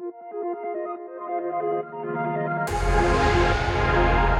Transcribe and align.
Thank 0.00 0.14
you. 4.26 4.31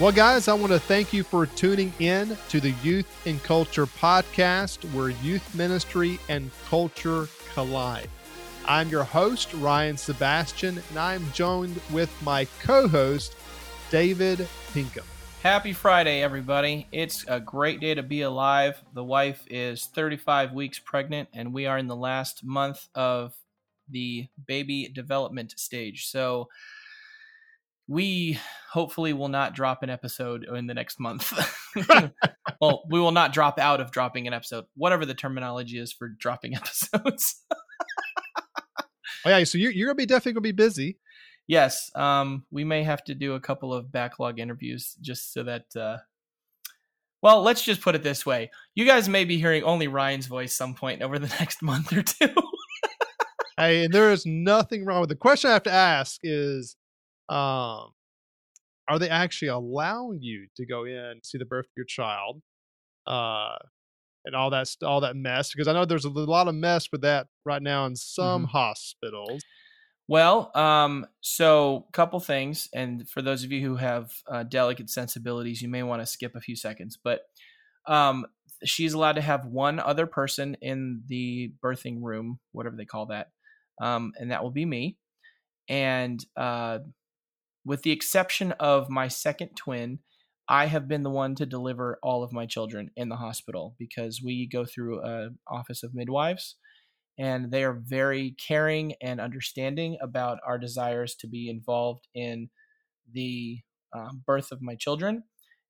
Well, 0.00 0.12
guys, 0.12 0.48
I 0.48 0.54
want 0.54 0.72
to 0.72 0.78
thank 0.78 1.12
you 1.12 1.22
for 1.22 1.44
tuning 1.44 1.92
in 1.98 2.34
to 2.48 2.58
the 2.58 2.70
Youth 2.82 3.26
and 3.26 3.42
Culture 3.42 3.84
podcast, 3.84 4.90
where 4.94 5.10
youth 5.10 5.54
ministry 5.54 6.18
and 6.30 6.50
culture 6.70 7.28
collide. 7.52 8.08
I'm 8.64 8.88
your 8.88 9.04
host, 9.04 9.52
Ryan 9.52 9.98
Sebastian, 9.98 10.82
and 10.88 10.98
I'm 10.98 11.30
joined 11.32 11.78
with 11.90 12.10
my 12.22 12.46
co 12.62 12.88
host, 12.88 13.36
David 13.90 14.48
Pinkham. 14.72 15.04
Happy 15.42 15.74
Friday, 15.74 16.22
everybody. 16.22 16.86
It's 16.92 17.26
a 17.28 17.38
great 17.38 17.80
day 17.80 17.92
to 17.94 18.02
be 18.02 18.22
alive. 18.22 18.82
The 18.94 19.04
wife 19.04 19.44
is 19.50 19.84
35 19.84 20.54
weeks 20.54 20.78
pregnant, 20.78 21.28
and 21.34 21.52
we 21.52 21.66
are 21.66 21.76
in 21.76 21.88
the 21.88 21.94
last 21.94 22.42
month 22.42 22.88
of 22.94 23.34
the 23.90 24.28
baby 24.46 24.88
development 24.88 25.52
stage. 25.58 26.06
So, 26.06 26.48
we 27.90 28.38
hopefully 28.70 29.12
will 29.12 29.28
not 29.28 29.52
drop 29.52 29.82
an 29.82 29.90
episode 29.90 30.44
in 30.44 30.68
the 30.68 30.74
next 30.74 31.00
month. 31.00 31.32
well, 32.60 32.84
we 32.88 33.00
will 33.00 33.10
not 33.10 33.32
drop 33.32 33.58
out 33.58 33.80
of 33.80 33.90
dropping 33.90 34.28
an 34.28 34.32
episode, 34.32 34.64
whatever 34.76 35.04
the 35.04 35.12
terminology 35.12 35.76
is 35.76 35.92
for 35.92 36.08
dropping 36.08 36.54
episodes. 36.56 37.42
oh 39.26 39.28
yeah, 39.28 39.42
so 39.42 39.58
you're, 39.58 39.72
you're 39.72 39.88
gonna 39.88 39.96
be 39.96 40.06
definitely 40.06 40.34
gonna 40.34 40.42
be 40.42 40.52
busy. 40.52 40.98
Yes, 41.48 41.90
um, 41.96 42.44
we 42.52 42.62
may 42.62 42.84
have 42.84 43.02
to 43.04 43.14
do 43.14 43.34
a 43.34 43.40
couple 43.40 43.74
of 43.74 43.90
backlog 43.90 44.38
interviews 44.38 44.96
just 45.00 45.32
so 45.32 45.42
that. 45.42 45.64
Uh, 45.74 45.98
well, 47.22 47.42
let's 47.42 47.62
just 47.62 47.80
put 47.80 47.96
it 47.96 48.04
this 48.04 48.24
way: 48.24 48.52
you 48.76 48.86
guys 48.86 49.08
may 49.08 49.24
be 49.24 49.36
hearing 49.36 49.64
only 49.64 49.88
Ryan's 49.88 50.26
voice 50.26 50.54
some 50.54 50.74
point 50.74 51.02
over 51.02 51.18
the 51.18 51.34
next 51.40 51.60
month 51.60 51.92
or 51.92 52.02
two. 52.02 52.32
hey, 53.58 53.86
and 53.86 53.92
there 53.92 54.12
is 54.12 54.24
nothing 54.24 54.84
wrong 54.84 55.00
with 55.00 55.10
the 55.10 55.16
question 55.16 55.50
I 55.50 55.54
have 55.54 55.64
to 55.64 55.72
ask 55.72 56.20
is 56.22 56.76
um, 57.30 57.92
are 58.88 58.98
they 58.98 59.08
actually 59.08 59.48
allowing 59.48 60.20
you 60.20 60.48
to 60.56 60.66
go 60.66 60.84
in 60.84 60.96
and 60.96 61.20
see 61.24 61.38
the 61.38 61.44
birth 61.44 61.66
of 61.66 61.72
your 61.76 61.86
child 61.86 62.42
uh, 63.06 63.56
and 64.24 64.34
all 64.34 64.50
that 64.50 64.68
all 64.82 65.00
that 65.00 65.16
mess 65.16 65.52
because 65.52 65.68
i 65.68 65.72
know 65.72 65.84
there's 65.84 66.04
a 66.04 66.10
lot 66.10 66.48
of 66.48 66.54
mess 66.54 66.88
with 66.92 67.02
that 67.02 67.26
right 67.46 67.62
now 67.62 67.86
in 67.86 67.96
some 67.96 68.42
mm-hmm. 68.42 68.50
hospitals 68.50 69.42
well 70.08 70.50
um, 70.56 71.06
so 71.20 71.86
couple 71.92 72.20
things 72.20 72.68
and 72.74 73.08
for 73.08 73.22
those 73.22 73.44
of 73.44 73.52
you 73.52 73.62
who 73.62 73.76
have 73.76 74.10
uh, 74.30 74.42
delicate 74.42 74.90
sensibilities 74.90 75.62
you 75.62 75.68
may 75.68 75.82
want 75.82 76.02
to 76.02 76.06
skip 76.06 76.34
a 76.34 76.40
few 76.40 76.56
seconds 76.56 76.98
but 77.02 77.20
um, 77.86 78.26
she's 78.64 78.92
allowed 78.92 79.14
to 79.14 79.22
have 79.22 79.46
one 79.46 79.78
other 79.78 80.06
person 80.06 80.56
in 80.60 81.02
the 81.06 81.52
birthing 81.64 81.98
room 82.02 82.40
whatever 82.52 82.76
they 82.76 82.84
call 82.84 83.06
that 83.06 83.28
um, 83.80 84.12
and 84.18 84.32
that 84.32 84.42
will 84.42 84.50
be 84.50 84.66
me 84.66 84.96
and 85.68 86.22
uh, 86.36 86.80
with 87.64 87.82
the 87.82 87.92
exception 87.92 88.52
of 88.52 88.88
my 88.88 89.08
second 89.08 89.50
twin, 89.56 90.00
I 90.48 90.66
have 90.66 90.88
been 90.88 91.04
the 91.04 91.10
one 91.10 91.34
to 91.36 91.46
deliver 91.46 91.98
all 92.02 92.24
of 92.24 92.32
my 92.32 92.44
children 92.44 92.90
in 92.96 93.08
the 93.08 93.16
hospital 93.16 93.76
because 93.78 94.20
we 94.24 94.48
go 94.48 94.64
through 94.64 95.00
a 95.04 95.28
office 95.46 95.82
of 95.82 95.94
midwives 95.94 96.56
and 97.18 97.52
they 97.52 97.62
are 97.62 97.80
very 97.86 98.34
caring 98.44 98.94
and 99.00 99.20
understanding 99.20 99.98
about 100.02 100.38
our 100.44 100.58
desires 100.58 101.14
to 101.16 101.28
be 101.28 101.48
involved 101.48 102.08
in 102.14 102.48
the 103.12 103.58
um, 103.94 104.22
birth 104.26 104.50
of 104.52 104.62
my 104.62 104.74
children. 104.74 105.22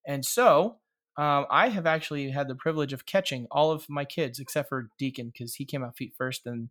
And 0.07 0.25
so 0.25 0.79
um, 1.19 1.47
I 1.51 1.69
have 1.69 1.87
actually 1.87 2.31
had 2.31 2.49
the 2.49 2.55
privilege 2.55 2.93
of 2.93 3.05
catching 3.05 3.47
all 3.51 3.73
of 3.73 3.85
my 3.89 4.05
kids 4.05 4.39
except 4.39 4.69
for 4.69 4.89
Deacon 4.99 5.31
because 5.33 5.57
he 5.57 5.65
came 5.65 5.85
out 5.85 5.97
feet 5.97 6.15
first 6.17 6.47
and 6.47 6.71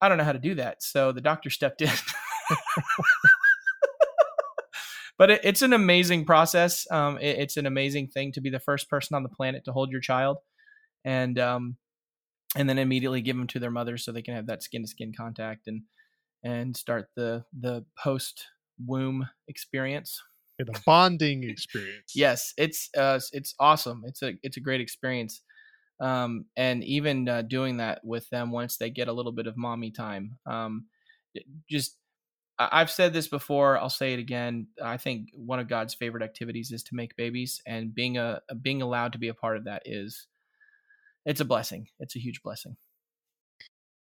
I 0.00 0.08
don't 0.08 0.18
know 0.18 0.24
how 0.24 0.32
to 0.32 0.38
do 0.38 0.54
that. 0.54 0.82
So 0.82 1.12
the 1.12 1.20
doctor 1.20 1.50
stepped 1.50 1.82
in. 1.82 1.90
but 5.20 5.30
it, 5.30 5.40
it's 5.44 5.60
an 5.60 5.74
amazing 5.74 6.24
process. 6.24 6.90
Um, 6.90 7.18
it, 7.18 7.38
it's 7.38 7.58
an 7.58 7.66
amazing 7.66 8.08
thing 8.08 8.32
to 8.32 8.40
be 8.40 8.48
the 8.48 8.58
first 8.58 8.88
person 8.88 9.14
on 9.14 9.22
the 9.22 9.28
planet 9.28 9.66
to 9.66 9.72
hold 9.72 9.90
your 9.90 10.00
child, 10.00 10.38
and 11.04 11.38
um, 11.38 11.76
and 12.56 12.66
then 12.66 12.78
immediately 12.78 13.20
give 13.20 13.36
them 13.36 13.46
to 13.48 13.58
their 13.58 13.70
mother 13.70 13.98
so 13.98 14.12
they 14.12 14.22
can 14.22 14.34
have 14.34 14.46
that 14.46 14.62
skin 14.62 14.80
to 14.80 14.88
skin 14.88 15.12
contact 15.14 15.66
and 15.66 15.82
and 16.42 16.74
start 16.74 17.08
the 17.16 17.44
the 17.52 17.84
post 18.02 18.46
womb 18.84 19.28
experience. 19.46 20.22
The 20.58 20.80
bonding 20.86 21.44
experience. 21.44 22.12
yes, 22.14 22.54
it's 22.56 22.88
uh, 22.96 23.20
it's 23.32 23.54
awesome. 23.60 24.02
It's 24.06 24.22
a 24.22 24.32
it's 24.42 24.56
a 24.56 24.60
great 24.60 24.80
experience. 24.80 25.42
Um, 26.00 26.46
and 26.56 26.82
even 26.84 27.28
uh, 27.28 27.42
doing 27.42 27.76
that 27.76 28.00
with 28.02 28.26
them 28.30 28.52
once 28.52 28.78
they 28.78 28.88
get 28.88 29.08
a 29.08 29.12
little 29.12 29.32
bit 29.32 29.46
of 29.46 29.58
mommy 29.58 29.90
time, 29.90 30.38
um, 30.46 30.86
just 31.68 31.98
I've 32.60 32.90
said 32.90 33.14
this 33.14 33.26
before. 33.26 33.78
I'll 33.78 33.88
say 33.88 34.12
it 34.12 34.18
again. 34.18 34.66
I 34.82 34.98
think 34.98 35.30
one 35.32 35.58
of 35.58 35.68
God's 35.68 35.94
favorite 35.94 36.22
activities 36.22 36.72
is 36.72 36.82
to 36.84 36.94
make 36.94 37.16
babies, 37.16 37.62
and 37.66 37.94
being 37.94 38.18
a 38.18 38.40
being 38.60 38.82
allowed 38.82 39.12
to 39.14 39.18
be 39.18 39.28
a 39.28 39.34
part 39.34 39.56
of 39.56 39.64
that 39.64 39.82
is 39.86 40.26
it's 41.24 41.40
a 41.40 41.44
blessing. 41.44 41.88
It's 42.00 42.16
a 42.16 42.18
huge 42.18 42.42
blessing. 42.42 42.76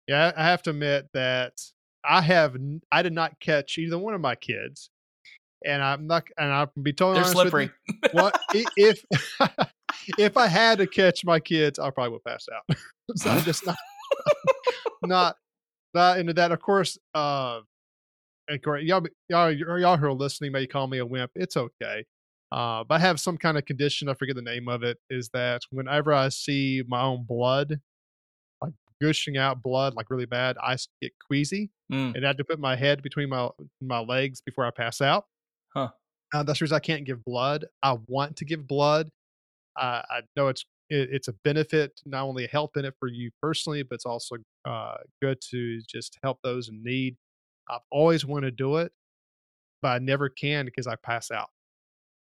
Yeah, 0.08 0.32
I 0.36 0.44
have 0.46 0.64
to 0.64 0.72
admit 0.72 1.10
that 1.14 1.62
I 2.04 2.22
have 2.22 2.58
I 2.92 3.04
did 3.04 3.14
not 3.14 3.40
catch 3.40 3.78
either 3.78 4.00
one 4.00 4.16
of 4.16 4.22
my 4.22 4.34
kids, 4.34 4.90
and 5.64 5.84
I'm 5.84 6.08
not 6.08 6.24
and 6.38 6.52
I'll 6.52 6.72
be 6.82 6.92
totally 6.92 7.24
they're 7.24 7.32
slippery. 7.32 7.72
what 8.14 8.40
if 8.52 9.06
if 10.18 10.38
I 10.38 10.48
had 10.48 10.80
to 10.80 10.88
catch 10.88 11.24
my 11.24 11.40
kids, 11.40 11.78
I 11.78 11.92
probably 11.92 12.14
would 12.14 12.24
pass 12.24 12.48
out. 12.54 12.78
so 13.16 13.30
I'm 13.30 13.44
just 13.44 13.66
not 13.66 13.78
not 15.04 15.36
not 15.94 16.20
into 16.20 16.34
that. 16.34 16.52
Of 16.52 16.62
course, 16.62 16.98
uh, 17.14 17.62
great. 18.58 18.86
Y'all, 18.86 19.04
y'all, 19.30 19.52
y'all 19.52 19.98
who 19.98 20.08
are 20.08 20.14
listening 20.14 20.52
may 20.52 20.68
call 20.68 20.88
me 20.88 20.98
a 20.98 21.06
wimp. 21.06 21.32
It's 21.36 21.58
okay. 21.58 22.06
Uh, 22.52 22.84
but 22.84 22.96
I 22.96 23.00
have 23.00 23.20
some 23.20 23.38
kind 23.38 23.58
of 23.58 23.66
condition. 23.66 24.10
I 24.10 24.16
forget 24.16 24.36
the 24.36 24.42
name 24.42 24.68
of 24.68 24.84
it. 24.84 24.98
Is 25.10 25.30
that 25.34 25.62
whenever 25.70 26.14
I 26.14 26.30
see 26.30 26.84
my 26.88 27.02
own 27.02 27.26
blood, 27.28 27.80
like 28.62 28.74
gushing 29.02 29.38
out 29.38 29.62
blood, 29.62 29.94
like 29.96 30.10
really 30.10 30.26
bad, 30.26 30.58
I 30.62 30.78
get 31.02 31.12
queasy 31.26 31.70
mm. 31.92 32.16
and 32.16 32.26
I 32.26 32.30
have 32.30 32.38
to 32.38 32.44
put 32.44 32.60
my 32.60 32.76
head 32.76 33.04
between 33.04 33.30
my 33.30 33.50
my 33.82 34.00
legs 34.00 34.42
before 34.42 34.66
I 34.66 34.72
pass 34.72 35.02
out. 35.02 35.26
Huh. 35.76 35.90
Uh, 36.34 36.44
that's 36.44 36.60
the 36.60 36.64
reason 36.64 36.76
I 36.76 36.80
can't 36.80 37.06
give 37.06 37.24
blood. 37.24 37.66
I 37.84 37.98
want 38.08 38.36
to 38.38 38.46
give 38.46 38.68
blood. 38.68 39.10
Uh, 39.80 40.02
I 40.10 40.22
know 40.36 40.48
it's 40.48 40.66
it, 40.90 41.10
it's 41.12 41.28
a 41.28 41.34
benefit, 41.44 42.00
not 42.06 42.24
only 42.24 42.46
a 42.46 42.48
health 42.48 42.72
benefit 42.74 42.96
for 43.00 43.08
you 43.08 43.30
personally, 43.42 43.84
but 43.84 43.96
it's 43.96 44.06
also 44.06 44.38
uh, 44.66 44.98
good 45.22 45.40
to 45.52 45.82
just 45.88 46.18
help 46.24 46.40
those 46.44 46.70
in 46.70 46.84
need. 46.84 47.16
I've 47.70 47.82
always 47.92 48.26
wanted 48.26 48.48
to 48.48 48.52
do 48.52 48.78
it, 48.78 48.92
but 49.82 49.90
I 49.90 50.00
never 50.00 50.30
can 50.30 50.66
because 50.66 50.88
I 50.88 50.96
pass 50.96 51.32
out. 51.32 51.50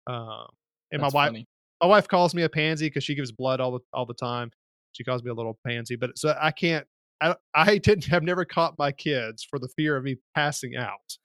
Um, 0.07 0.47
and 0.91 1.01
That's 1.01 1.13
my 1.13 1.19
wife, 1.19 1.29
funny. 1.29 1.47
my 1.81 1.87
wife 1.87 2.07
calls 2.07 2.35
me 2.35 2.43
a 2.43 2.49
pansy 2.49 2.87
because 2.87 3.03
she 3.03 3.15
gives 3.15 3.31
blood 3.31 3.59
all 3.59 3.71
the 3.71 3.79
all 3.93 4.05
the 4.05 4.13
time. 4.13 4.51
She 4.91 5.03
calls 5.03 5.23
me 5.23 5.31
a 5.31 5.33
little 5.33 5.57
pansy, 5.65 5.95
but 5.95 6.17
so 6.17 6.37
I 6.39 6.51
can't. 6.51 6.85
I 7.21 7.35
I 7.55 7.77
didn't 7.83 8.05
have 8.05 8.23
never 8.23 8.45
caught 8.45 8.77
my 8.77 8.91
kids 8.91 9.45
for 9.49 9.59
the 9.59 9.69
fear 9.75 9.95
of 9.97 10.03
me 10.03 10.17
passing 10.35 10.75
out. 10.75 11.17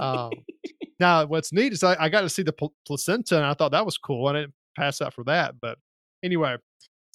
Um, 0.00 0.30
now 1.00 1.26
what's 1.26 1.52
neat 1.52 1.72
is 1.72 1.82
I, 1.82 1.96
I 1.98 2.08
got 2.08 2.20
to 2.20 2.28
see 2.28 2.42
the 2.42 2.52
pl- 2.52 2.74
placenta 2.86 3.36
and 3.36 3.44
I 3.44 3.54
thought 3.54 3.72
that 3.72 3.84
was 3.84 3.98
cool. 3.98 4.26
I 4.28 4.34
didn't 4.34 4.54
pass 4.76 5.00
out 5.00 5.14
for 5.14 5.24
that, 5.24 5.54
but 5.60 5.78
anyway, 6.22 6.56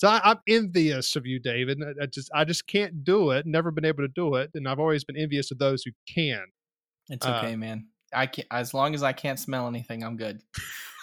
so 0.03 0.09
I, 0.09 0.31
am 0.31 0.39
envious 0.49 1.15
of 1.15 1.25
you, 1.25 1.39
David. 1.39 1.81
I 2.01 2.05
just 2.07 2.29
I 2.35 2.43
just 2.43 2.67
can't 2.67 3.05
do 3.05 3.31
it. 3.31 3.45
Never 3.45 3.71
been 3.71 3.85
able 3.85 4.03
to 4.03 4.09
do 4.09 4.35
it, 4.35 4.51
and 4.53 4.67
I've 4.67 4.79
always 4.79 5.05
been 5.05 5.15
envious 5.15 5.49
of 5.49 5.59
those 5.59 5.83
who 5.83 5.91
can. 6.13 6.43
It's 7.07 7.25
okay, 7.25 7.53
uh, 7.53 7.57
man. 7.57 7.87
I 8.13 8.27
can 8.27 8.43
as 8.51 8.73
long 8.73 8.95
as 8.95 9.01
I 9.01 9.13
can't 9.13 9.39
smell 9.39 9.65
anything, 9.65 10.03
I'm 10.03 10.17
good. 10.17 10.41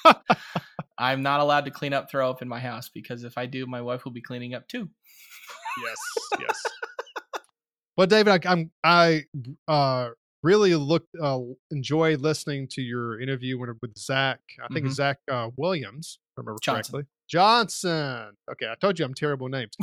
I'm 0.98 1.22
not 1.22 1.40
allowed 1.40 1.64
to 1.64 1.70
clean 1.70 1.94
up 1.94 2.10
throw 2.10 2.28
up 2.28 2.42
in 2.42 2.48
my 2.48 2.60
house 2.60 2.90
because 2.90 3.24
if 3.24 3.38
I 3.38 3.46
do, 3.46 3.64
my 3.66 3.80
wife 3.80 4.04
will 4.04 4.12
be 4.12 4.20
cleaning 4.20 4.52
up 4.52 4.68
too. 4.68 4.90
yes, 5.82 5.96
yes. 6.38 6.62
well, 7.96 8.06
David, 8.06 8.44
I, 8.46 8.52
am 8.52 8.70
I 8.84 9.24
uh, 9.66 10.10
really 10.42 10.74
look 10.74 11.06
uh, 11.22 11.38
enjoy 11.70 12.16
listening 12.16 12.68
to 12.72 12.82
your 12.82 13.18
interview 13.18 13.58
with 13.58 13.96
Zach. 13.96 14.40
I 14.62 14.70
think 14.74 14.84
mm-hmm. 14.84 14.92
Zach 14.92 15.20
uh, 15.30 15.48
Williams, 15.56 16.18
if 16.20 16.38
I 16.38 16.40
remember 16.42 16.58
Johnson. 16.62 16.92
correctly. 16.92 17.08
Johnson. 17.30 18.32
Okay, 18.50 18.66
I 18.66 18.74
told 18.80 18.98
you 18.98 19.04
I'm 19.04 19.14
terrible 19.14 19.48
names. 19.48 19.76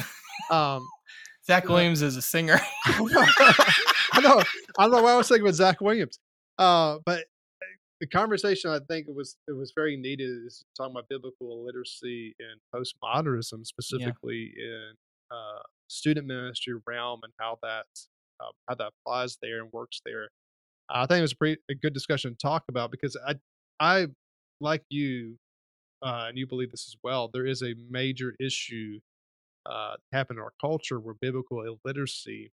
Um, 0.52 0.86
Zach 1.46 1.70
Williams 1.70 2.02
is 2.02 2.18
a 2.18 2.22
singer. 2.22 2.60
I 2.86 4.20
know. 4.22 4.42
I 4.78 4.84
don't 4.84 4.92
know 4.92 5.02
why 5.02 5.14
I 5.14 5.18
was 5.18 5.30
thinking 5.30 5.46
about 5.46 5.56
Zach 5.56 5.80
Williams. 5.80 6.20
Uh, 6.58 6.98
but 7.06 7.24
the 8.02 8.08
conversation 8.08 8.70
I 8.70 8.80
think 8.88 9.08
it 9.08 9.16
was 9.16 9.38
it 9.48 9.54
was 9.54 9.72
very 9.76 9.96
needed 9.96 10.30
is 10.46 10.66
talking 10.76 10.92
about 10.92 11.08
biblical 11.10 11.66
literacy 11.66 12.36
and 12.40 12.60
postmodernism, 12.76 13.66
specifically 13.66 14.52
in 14.58 14.92
uh, 15.32 15.62
student 15.88 16.28
ministry 16.28 16.74
realm 16.86 17.22
and 17.24 17.34
how 17.40 17.58
that 17.64 17.86
um, 18.42 18.52
how 18.68 18.76
that 18.76 18.92
applies 19.06 19.38
there 19.42 19.62
and 19.62 19.72
works 19.72 20.02
there. 20.06 20.30
I 20.90 21.06
think 21.06 21.20
it 21.20 21.22
was 21.22 21.34
a, 21.34 21.36
pretty, 21.36 21.62
a 21.70 21.76
good 21.76 21.94
discussion 21.94 22.32
to 22.32 22.38
talk 22.38 22.64
about 22.70 22.92
because 22.92 23.18
I 23.26 23.36
I 23.80 24.08
like 24.60 24.84
you 24.90 25.38
uh, 26.04 26.26
and 26.28 26.38
you 26.38 26.48
believe 26.48 26.72
this 26.72 26.88
as 26.88 26.96
well. 27.04 27.30
There 27.32 27.46
is 27.46 27.62
a 27.62 27.76
major 27.90 28.36
issue 28.40 29.00
uh, 29.66 29.96
happening 30.14 30.40
in 30.40 30.44
our 30.44 30.54
culture 30.62 31.00
where 31.00 31.16
biblical 31.20 31.62
illiteracy 31.62 32.52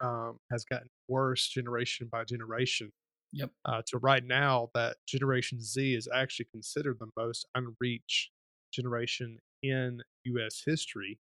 um, 0.00 0.38
has 0.50 0.64
gotten 0.64 0.88
worse 1.08 1.48
generation 1.48 2.08
by 2.10 2.24
generation. 2.24 2.90
Yep. 3.32 3.50
Uh, 3.64 3.82
to 3.88 3.98
right 3.98 4.24
now, 4.24 4.68
that 4.74 4.96
Generation 5.08 5.60
Z 5.60 5.94
is 5.94 6.08
actually 6.14 6.46
considered 6.52 6.98
the 7.00 7.08
most 7.16 7.46
unreached 7.54 8.30
generation 8.72 9.38
in 9.62 10.00
U.S. 10.24 10.62
history, 10.64 11.18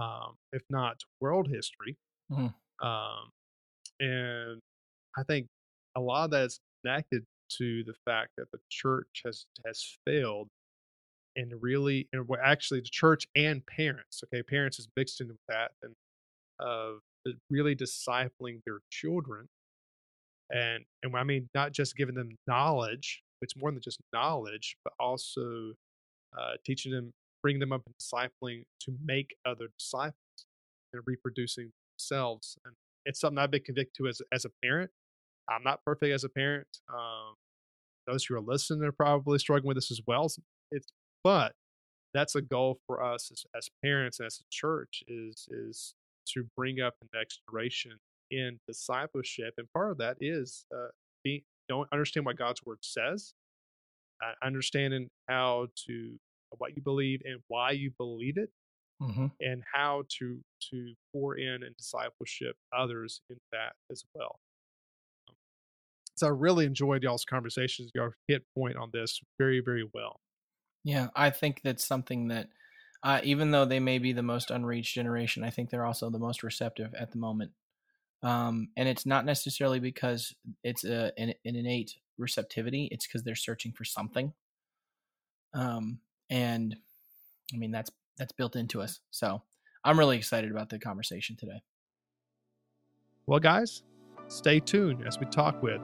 um, 0.00 0.34
if 0.52 0.62
not 0.70 0.96
world 1.20 1.48
history. 1.48 1.96
Mm-hmm. 2.32 2.86
Um, 2.86 3.30
and 4.00 4.60
I 5.16 5.22
think 5.22 5.46
a 5.96 6.00
lot 6.00 6.24
of 6.24 6.30
that 6.32 6.46
is 6.46 6.60
connected 6.84 7.24
to 7.48 7.84
the 7.84 7.94
fact 8.04 8.30
that 8.36 8.50
the 8.52 8.58
church 8.70 9.22
has 9.24 9.46
has 9.64 9.98
failed 10.04 10.48
and 11.36 11.52
really 11.60 12.08
and 12.12 12.26
actually 12.42 12.80
the 12.80 12.88
church 12.90 13.26
and 13.36 13.64
parents 13.66 14.22
okay 14.24 14.42
parents 14.42 14.78
is 14.78 14.88
mixed 14.96 15.20
into 15.20 15.34
that 15.48 15.72
and 15.82 15.94
of 16.58 16.96
uh, 17.28 17.32
really 17.50 17.76
discipling 17.76 18.60
their 18.64 18.78
children 18.90 19.46
and 20.50 20.84
and 21.02 21.14
I 21.16 21.24
mean 21.24 21.48
not 21.54 21.72
just 21.72 21.96
giving 21.96 22.14
them 22.14 22.36
knowledge, 22.46 23.22
it's 23.42 23.56
more 23.56 23.70
than 23.70 23.80
just 23.80 24.00
knowledge, 24.12 24.76
but 24.84 24.92
also 25.00 25.72
uh, 26.38 26.52
teaching 26.64 26.92
them, 26.92 27.12
bringing 27.42 27.60
them 27.60 27.72
up 27.72 27.82
and 27.86 27.94
discipling 27.96 28.62
to 28.80 28.94
make 29.04 29.34
other 29.44 29.68
disciples 29.78 30.14
and 30.92 31.02
reproducing 31.06 31.70
themselves. 31.98 32.56
And 32.64 32.74
it's 33.04 33.20
something 33.20 33.38
I've 33.38 33.50
been 33.50 33.62
convicted 33.62 33.94
to 33.98 34.08
as 34.08 34.22
as 34.32 34.44
a 34.44 34.50
parent. 34.62 34.90
I'm 35.48 35.62
not 35.62 35.84
perfect 35.84 36.12
as 36.12 36.24
a 36.24 36.28
parent. 36.28 36.66
Um, 36.92 37.34
those 38.06 38.24
who 38.24 38.34
are 38.34 38.40
listening 38.40 38.84
are 38.84 38.92
probably 38.92 39.38
struggling 39.38 39.68
with 39.68 39.76
this 39.76 39.90
as 39.90 40.00
well. 40.06 40.30
It's 40.70 40.88
but 41.24 41.54
that's 42.14 42.34
a 42.34 42.42
goal 42.42 42.78
for 42.86 43.02
us 43.02 43.30
as, 43.32 43.44
as 43.56 43.68
parents 43.84 44.20
and 44.20 44.26
as 44.26 44.40
a 44.40 44.46
church 44.50 45.02
is 45.08 45.48
is 45.50 45.94
to 46.34 46.44
bring 46.56 46.80
up 46.80 46.94
the 47.00 47.08
next 47.16 47.40
generation 47.48 47.92
in 48.30 48.58
discipleship, 48.66 49.54
and 49.56 49.70
part 49.72 49.92
of 49.92 49.98
that 49.98 50.16
is 50.20 50.64
uh, 50.74 50.88
being 51.22 51.42
don't 51.68 51.88
understand 51.92 52.26
what 52.26 52.38
God's 52.38 52.60
word 52.64 52.78
says, 52.80 53.34
uh, 54.24 54.32
understanding 54.44 55.08
how 55.28 55.66
to 55.86 56.18
what 56.58 56.76
you 56.76 56.82
believe 56.82 57.20
and 57.24 57.40
why 57.48 57.72
you 57.72 57.90
believe 57.98 58.36
it, 58.38 58.50
mm-hmm. 59.02 59.26
and 59.40 59.62
how 59.72 60.04
to 60.18 60.38
to 60.70 60.94
pour 61.12 61.36
in 61.36 61.62
and 61.62 61.76
discipleship 61.76 62.56
others 62.76 63.20
in 63.30 63.36
that 63.52 63.74
as 63.90 64.04
well. 64.14 64.38
So 66.16 66.26
I 66.26 66.30
really 66.30 66.64
enjoyed 66.64 67.02
y'all's 67.02 67.24
conversations. 67.24 67.90
Y'all 67.94 68.10
hit 68.26 68.42
point 68.54 68.76
on 68.76 68.90
this 68.92 69.20
very 69.38 69.60
very 69.60 69.88
well. 69.94 70.20
Yeah, 70.84 71.08
I 71.14 71.30
think 71.30 71.60
that's 71.62 71.84
something 71.84 72.28
that. 72.28 72.48
Uh, 73.02 73.20
even 73.22 73.52
though 73.52 73.64
they 73.64 73.78
may 73.78 73.98
be 73.98 74.12
the 74.12 74.22
most 74.22 74.50
unreached 74.50 74.94
generation, 74.94 75.44
I 75.44 75.50
think 75.50 75.70
they're 75.70 75.84
also 75.84 76.10
the 76.10 76.18
most 76.18 76.42
receptive 76.42 76.92
at 76.94 77.12
the 77.12 77.18
moment 77.18 77.52
um, 78.22 78.68
and 78.76 78.88
it's 78.88 79.06
not 79.06 79.24
necessarily 79.24 79.78
because 79.78 80.34
it's 80.64 80.84
a, 80.84 81.12
an, 81.18 81.34
an 81.44 81.56
innate 81.56 81.94
receptivity 82.18 82.88
it's 82.90 83.06
because 83.06 83.22
they're 83.22 83.34
searching 83.34 83.72
for 83.72 83.84
something 83.84 84.32
um, 85.54 85.98
and 86.30 86.76
i 87.54 87.56
mean 87.56 87.70
that's 87.70 87.90
that's 88.18 88.32
built 88.32 88.56
into 88.56 88.80
us 88.80 89.00
so 89.10 89.42
i'm 89.84 89.98
really 89.98 90.16
excited 90.16 90.50
about 90.50 90.70
the 90.70 90.78
conversation 90.78 91.36
today 91.36 91.62
well 93.26 93.38
guys 93.38 93.82
stay 94.28 94.58
tuned 94.58 95.06
as 95.06 95.20
we 95.20 95.26
talk 95.26 95.62
with 95.62 95.80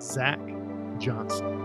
zach 0.00 0.40
johnson 0.98 1.58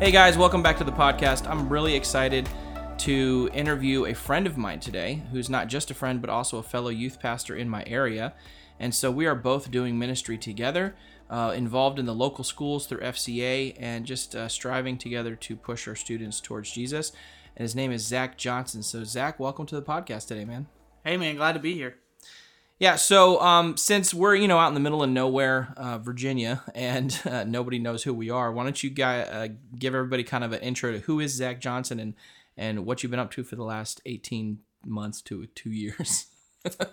Hey 0.00 0.10
guys, 0.10 0.36
welcome 0.36 0.62
back 0.62 0.76
to 0.76 0.84
the 0.84 0.92
podcast. 0.92 1.48
I'm 1.48 1.66
really 1.66 1.94
excited 1.94 2.46
to 3.04 3.50
interview 3.52 4.06
a 4.06 4.14
friend 4.14 4.46
of 4.46 4.56
mine 4.56 4.80
today 4.80 5.22
who's 5.30 5.50
not 5.50 5.68
just 5.68 5.90
a 5.90 5.94
friend 5.94 6.22
but 6.22 6.30
also 6.30 6.56
a 6.56 6.62
fellow 6.62 6.88
youth 6.88 7.20
pastor 7.20 7.54
in 7.54 7.68
my 7.68 7.84
area. 7.86 8.32
And 8.80 8.94
so 8.94 9.10
we 9.10 9.26
are 9.26 9.34
both 9.34 9.70
doing 9.70 9.98
ministry 9.98 10.38
together, 10.38 10.96
uh, 11.28 11.52
involved 11.54 11.98
in 11.98 12.06
the 12.06 12.14
local 12.14 12.44
schools 12.44 12.86
through 12.86 13.00
FCA, 13.00 13.76
and 13.78 14.06
just 14.06 14.34
uh, 14.34 14.48
striving 14.48 14.96
together 14.96 15.36
to 15.36 15.54
push 15.54 15.86
our 15.86 15.94
students 15.94 16.40
towards 16.40 16.72
Jesus. 16.72 17.12
And 17.54 17.64
his 17.64 17.74
name 17.74 17.92
is 17.92 18.06
Zach 18.06 18.38
Johnson. 18.38 18.82
So, 18.82 19.04
Zach, 19.04 19.38
welcome 19.38 19.66
to 19.66 19.74
the 19.74 19.82
podcast 19.82 20.28
today, 20.28 20.46
man. 20.46 20.66
Hey, 21.04 21.18
man, 21.18 21.36
glad 21.36 21.52
to 21.52 21.60
be 21.60 21.74
here. 21.74 21.96
Yeah, 22.78 22.96
so 22.96 23.38
um, 23.42 23.76
since 23.76 24.14
we're 24.14 24.34
you 24.34 24.48
know 24.48 24.58
out 24.58 24.68
in 24.68 24.74
the 24.74 24.80
middle 24.80 25.02
of 25.02 25.10
nowhere, 25.10 25.74
uh, 25.76 25.98
Virginia, 25.98 26.62
and 26.74 27.20
uh, 27.26 27.44
nobody 27.44 27.78
knows 27.78 28.02
who 28.02 28.14
we 28.14 28.30
are, 28.30 28.50
why 28.50 28.64
don't 28.64 28.82
you 28.82 28.88
guys 28.88 29.28
uh, 29.28 29.48
give 29.78 29.94
everybody 29.94 30.24
kind 30.24 30.42
of 30.42 30.52
an 30.52 30.60
intro 30.60 30.92
to 30.92 31.00
who 31.00 31.20
is 31.20 31.32
Zach 31.32 31.60
Johnson 31.60 32.00
and 32.00 32.14
and 32.56 32.86
what 32.86 33.02
you've 33.02 33.10
been 33.10 33.20
up 33.20 33.30
to 33.32 33.44
for 33.44 33.56
the 33.56 33.64
last 33.64 34.00
eighteen 34.06 34.60
months 34.84 35.22
to 35.22 35.46
two 35.54 35.70
years. 35.70 36.26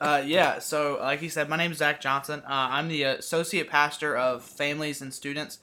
uh, 0.02 0.22
yeah, 0.26 0.60
so 0.60 0.98
like 1.00 1.22
you 1.22 1.30
said, 1.30 1.48
my 1.48 1.58
name 1.58 1.72
is 1.72 1.78
Zach 1.78 2.02
Johnson. 2.02 2.42
Uh, 2.42 2.68
I'm 2.72 2.88
the 2.88 3.04
associate 3.04 3.70
pastor 3.70 4.18
of 4.18 4.44
families 4.44 5.02
and 5.02 5.14
students 5.14 5.60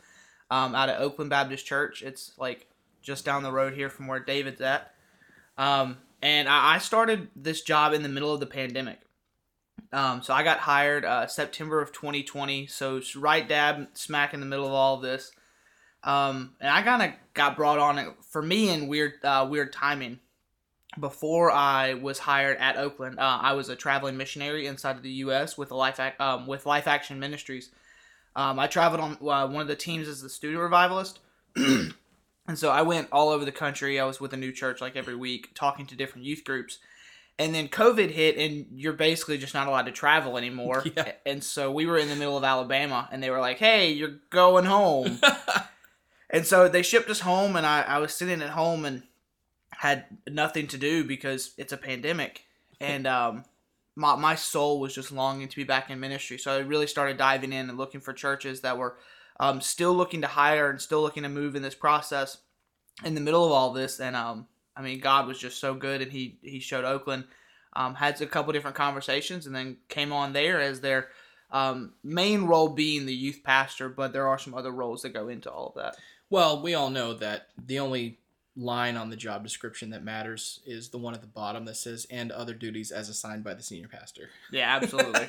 um, 0.50 0.74
out 0.74 0.88
of 0.88 1.00
Oakland 1.00 1.30
Baptist 1.30 1.66
Church. 1.66 2.02
It's 2.02 2.32
like 2.38 2.66
just 3.02 3.24
down 3.24 3.42
the 3.42 3.52
road 3.52 3.74
here 3.74 3.90
from 3.90 4.06
where 4.06 4.20
David's 4.20 4.60
at. 4.60 4.94
Um, 5.56 5.98
and 6.22 6.48
I, 6.48 6.74
I 6.74 6.78
started 6.78 7.28
this 7.36 7.62
job 7.62 7.92
in 7.92 8.02
the 8.02 8.08
middle 8.08 8.32
of 8.32 8.40
the 8.40 8.46
pandemic. 8.46 9.00
Um, 9.92 10.22
so 10.22 10.34
I 10.34 10.42
got 10.42 10.58
hired 10.58 11.04
uh, 11.04 11.26
September 11.26 11.80
of 11.80 11.92
2020, 11.92 12.66
so 12.66 13.00
right 13.16 13.46
dab 13.46 13.88
smack 13.94 14.34
in 14.34 14.40
the 14.40 14.46
middle 14.46 14.67
of 14.67 14.72
all 14.72 14.96
of 14.96 15.02
this. 15.02 15.32
Um, 16.08 16.55
and 16.58 16.70
I 16.70 16.81
kind 16.81 17.03
of 17.03 17.10
got 17.34 17.55
brought 17.55 17.79
on 17.79 17.98
it 17.98 18.08
for 18.31 18.41
me 18.41 18.70
in 18.70 18.88
weird 18.88 19.22
uh, 19.22 19.46
weird 19.48 19.72
timing. 19.72 20.20
Before 20.98 21.53
I 21.53 21.94
was 21.94 22.19
hired 22.19 22.56
at 22.56 22.79
Oakland, 22.79 23.19
uh, 23.19 23.38
I 23.43 23.53
was 23.53 23.69
a 23.69 23.77
traveling 23.77 24.17
missionary 24.17 24.67
inside 24.67 24.96
of 24.96 25.03
the 25.03 25.10
U.S. 25.10 25.58
with 25.58 25.70
Life 25.70 26.00
um, 26.19 26.46
with 26.46 26.65
Life 26.65 26.88
Action 26.88 27.20
Ministries. 27.20 27.70
Um, 28.34 28.58
I 28.58 28.69
traveled 28.69 29.03
on 29.03 29.12
uh, 29.29 29.46
one 29.48 29.60
of 29.60 29.69
the 29.69 29.77
teams 29.77 30.08
as 30.08 30.22
the 30.22 30.31
student 30.31 30.62
revivalist. 30.62 31.19
and 31.56 31.94
so 32.55 32.70
I 32.70 32.82
went 32.82 33.08
all 33.12 33.29
over 33.29 33.44
the 33.44 33.53
country. 33.53 34.00
I 34.00 34.06
was 34.06 34.19
with 34.19 34.32
a 34.32 34.36
new 34.38 34.50
church 34.50 34.81
like 34.81 34.96
every 34.96 35.15
week, 35.15 35.50
talking 35.55 35.84
to 35.86 35.94
different 35.94 36.24
youth 36.24 36.43
groups 36.43 36.79
and 37.38 37.55
then 37.55 37.69
COVID 37.69 38.10
hit, 38.10 38.36
and 38.36 38.67
you're 38.72 38.93
basically 38.93 39.38
just 39.38 39.55
not 39.55 39.69
allowed 39.69 39.86
to 39.86 39.93
travel 39.93 40.36
anymore. 40.38 40.84
Yeah. 40.96 41.12
And 41.27 41.44
so 41.44 41.70
we 41.70 41.86
were 41.86 41.98
in 41.98 42.08
the 42.08 42.17
middle 42.17 42.36
of 42.36 42.43
Alabama, 42.44 43.08
and 43.12 43.22
they 43.22 43.31
were 43.31 43.41
like, 43.41 43.58
"Hey, 43.58 43.93
you're 43.93 44.17
going 44.31 44.65
home." 44.65 45.20
and 46.31 46.47
so 46.47 46.69
they 46.69 46.82
shipped 46.82 47.08
us 47.11 47.20
home, 47.20 47.56
and 47.56 47.67
I, 47.67 47.82
I 47.82 47.99
was 47.99 48.15
sitting 48.15 48.43
at 48.43 48.51
home 48.51 48.85
and 48.85 49.03
had 49.70 50.05
nothing 50.29 50.67
to 50.69 50.79
do 50.79 51.05
because 51.05 51.53
it's 51.56 51.73
a 51.73 51.77
pandemic, 51.77 52.44
and 52.81 53.06
um, 53.06 53.44
my 53.97 54.15
my 54.17 54.35
soul 54.35 54.81
was 54.81 54.94
just 54.94 55.13
longing 55.13 55.49
to 55.49 55.56
be 55.56 55.65
back 55.65 55.91
in 55.91 56.01
ministry. 56.01 56.39
So 56.39 56.55
I 56.55 56.58
really 56.58 56.87
started 56.87 57.17
diving 57.17 57.53
in 57.53 57.69
and 57.69 57.79
looking 57.79 58.01
for 58.01 58.13
churches 58.13 58.61
that 58.61 58.79
were 58.79 58.97
um, 59.41 59.61
still 59.61 59.94
looking 59.94 60.20
to 60.23 60.27
hire 60.27 60.70
and 60.70 60.81
still 60.81 61.01
looking 61.01 61.23
to 61.23 61.29
move 61.29 61.56
in 61.56 61.63
this 61.63 61.75
process. 61.75 62.39
In 63.05 63.15
the 63.15 63.20
middle 63.20 63.44
of 63.44 63.53
all 63.53 63.73
this, 63.73 64.01
and 64.01 64.17
um, 64.17 64.49
I 64.77 64.82
mean, 64.82 64.99
God 64.99 65.29
was 65.29 65.39
just 65.39 65.61
so 65.61 65.75
good, 65.75 66.03
and 66.03 66.11
he 66.11 66.39
he 66.43 66.61
showed 66.61 66.85
Oakland. 66.85 67.25
Um, 67.75 67.94
had 67.94 68.20
a 68.20 68.27
couple 68.27 68.53
different 68.53 68.77
conversations, 68.77 69.47
and 69.47 69.55
then 69.55 69.77
came 69.89 70.13
on 70.13 70.32
there 70.32 70.61
as 70.61 70.81
their 70.81 71.08
um, 71.53 71.93
main 72.03 72.44
role 72.44 72.69
being 72.69 73.06
the 73.06 73.15
youth 73.15 73.43
pastor. 73.44 73.89
But 73.89 74.13
there 74.13 74.27
are 74.27 74.39
some 74.39 74.55
other 74.55 74.73
roles 74.73 75.03
that 75.03 75.11
go 75.11 75.29
into 75.29 75.51
all 75.51 75.69
of 75.69 75.82
that. 75.82 75.97
Well, 76.31 76.63
we 76.63 76.75
all 76.75 76.91
know 76.91 77.15
that 77.15 77.49
the 77.56 77.79
only 77.79 78.19
line 78.56 78.97
on 78.97 79.08
the 79.08 79.17
job 79.17 79.44
description 79.44 79.91
that 79.91 80.03
matters 80.03 80.61
is 80.67 80.89
the 80.89 80.99
one 80.99 81.15
at 81.15 81.20
the 81.20 81.27
bottom 81.27 81.65
that 81.65 81.77
says 81.77 82.06
"and 82.11 82.32
other 82.32 82.55
duties 82.55 82.91
as 82.91 83.08
assigned 83.08 83.44
by 83.44 83.55
the 83.55 83.63
senior 83.63 83.89
pastor." 83.89 84.29
Yeah, 84.51 84.77
absolutely. 84.77 85.29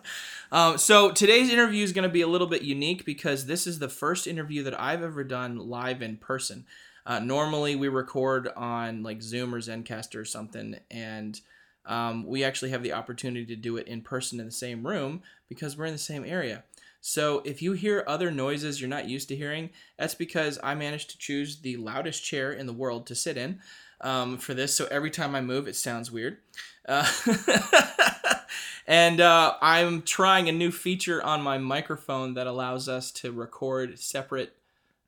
um, 0.52 0.78
so 0.78 1.10
today's 1.12 1.50
interview 1.50 1.84
is 1.84 1.92
going 1.92 2.08
to 2.08 2.12
be 2.12 2.22
a 2.22 2.26
little 2.26 2.46
bit 2.46 2.62
unique 2.62 3.04
because 3.04 3.46
this 3.46 3.66
is 3.66 3.78
the 3.78 3.88
first 3.88 4.26
interview 4.26 4.62
that 4.64 4.80
I've 4.80 5.02
ever 5.02 5.24
done 5.24 5.68
live 5.68 6.02
in 6.02 6.16
person. 6.16 6.64
Uh, 7.06 7.18
normally 7.18 7.76
we 7.76 7.88
record 7.88 8.48
on 8.56 9.02
like 9.02 9.22
Zoom 9.22 9.54
or 9.54 9.60
Zencastr 9.60 10.16
or 10.16 10.24
something, 10.24 10.76
and 10.90 11.40
um, 11.86 12.26
we 12.26 12.44
actually 12.44 12.70
have 12.70 12.82
the 12.82 12.92
opportunity 12.92 13.46
to 13.46 13.56
do 13.56 13.76
it 13.76 13.86
in 13.86 14.02
person 14.02 14.38
in 14.38 14.46
the 14.46 14.52
same 14.52 14.86
room 14.86 15.22
because 15.48 15.76
we're 15.76 15.86
in 15.86 15.92
the 15.92 15.98
same 15.98 16.24
area. 16.24 16.62
So 17.00 17.42
if 17.44 17.62
you 17.62 17.72
hear 17.72 18.04
other 18.06 18.30
noises 18.30 18.80
you're 18.80 18.90
not 18.90 19.08
used 19.08 19.28
to 19.28 19.36
hearing, 19.36 19.70
that's 19.98 20.14
because 20.14 20.58
I 20.62 20.74
managed 20.74 21.10
to 21.10 21.18
choose 21.18 21.60
the 21.60 21.76
loudest 21.76 22.24
chair 22.24 22.52
in 22.52 22.66
the 22.66 22.72
world 22.72 23.06
to 23.06 23.14
sit 23.14 23.36
in 23.36 23.60
um, 24.00 24.38
for 24.38 24.54
this. 24.54 24.74
So 24.74 24.86
every 24.90 25.10
time 25.10 25.34
I 25.34 25.40
move, 25.40 25.66
it 25.66 25.76
sounds 25.76 26.10
weird. 26.10 26.38
Uh, 26.86 27.10
and 28.86 29.20
uh, 29.20 29.54
I'm 29.60 30.02
trying 30.02 30.48
a 30.48 30.52
new 30.52 30.70
feature 30.70 31.22
on 31.22 31.42
my 31.42 31.58
microphone 31.58 32.34
that 32.34 32.46
allows 32.46 32.88
us 32.88 33.10
to 33.12 33.32
record 33.32 33.98
separate 33.98 34.54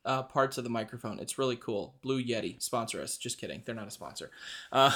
uh, 0.05 0.23
parts 0.23 0.59
of 0.59 0.65
the 0.65 0.71
microphone. 0.71 1.19
It's 1.19 1.39
really 1.39 1.57
cool. 1.57 1.95
Blue 2.03 2.23
Yeti 2.23 2.61
sponsor 2.61 3.01
us. 3.01 3.17
Just 3.17 3.39
kidding. 3.39 3.63
They're 3.65 3.75
not 3.75 3.89
a 3.89 3.93
sponsor. 3.93 4.31
Uh, 4.71 4.93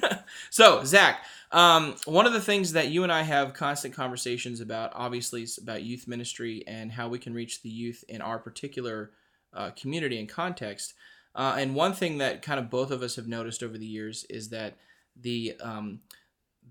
so 0.50 0.84
Zach, 0.84 1.24
um, 1.50 1.96
one 2.04 2.26
of 2.26 2.32
the 2.32 2.40
things 2.40 2.72
that 2.72 2.88
you 2.88 3.02
and 3.02 3.12
I 3.12 3.22
have 3.22 3.54
constant 3.54 3.94
conversations 3.94 4.60
about, 4.60 4.92
obviously, 4.94 5.42
is 5.42 5.58
about 5.58 5.82
youth 5.82 6.06
ministry 6.06 6.62
and 6.66 6.92
how 6.92 7.08
we 7.08 7.18
can 7.18 7.32
reach 7.32 7.62
the 7.62 7.70
youth 7.70 8.04
in 8.08 8.20
our 8.20 8.38
particular 8.38 9.12
uh, 9.54 9.70
community 9.70 10.18
and 10.18 10.28
context. 10.28 10.94
Uh, 11.34 11.56
and 11.58 11.74
one 11.74 11.92
thing 11.92 12.18
that 12.18 12.42
kind 12.42 12.58
of 12.58 12.70
both 12.70 12.90
of 12.90 13.02
us 13.02 13.16
have 13.16 13.28
noticed 13.28 13.62
over 13.62 13.78
the 13.78 13.86
years 13.86 14.24
is 14.28 14.50
that 14.50 14.76
the 15.16 15.54
um, 15.60 16.00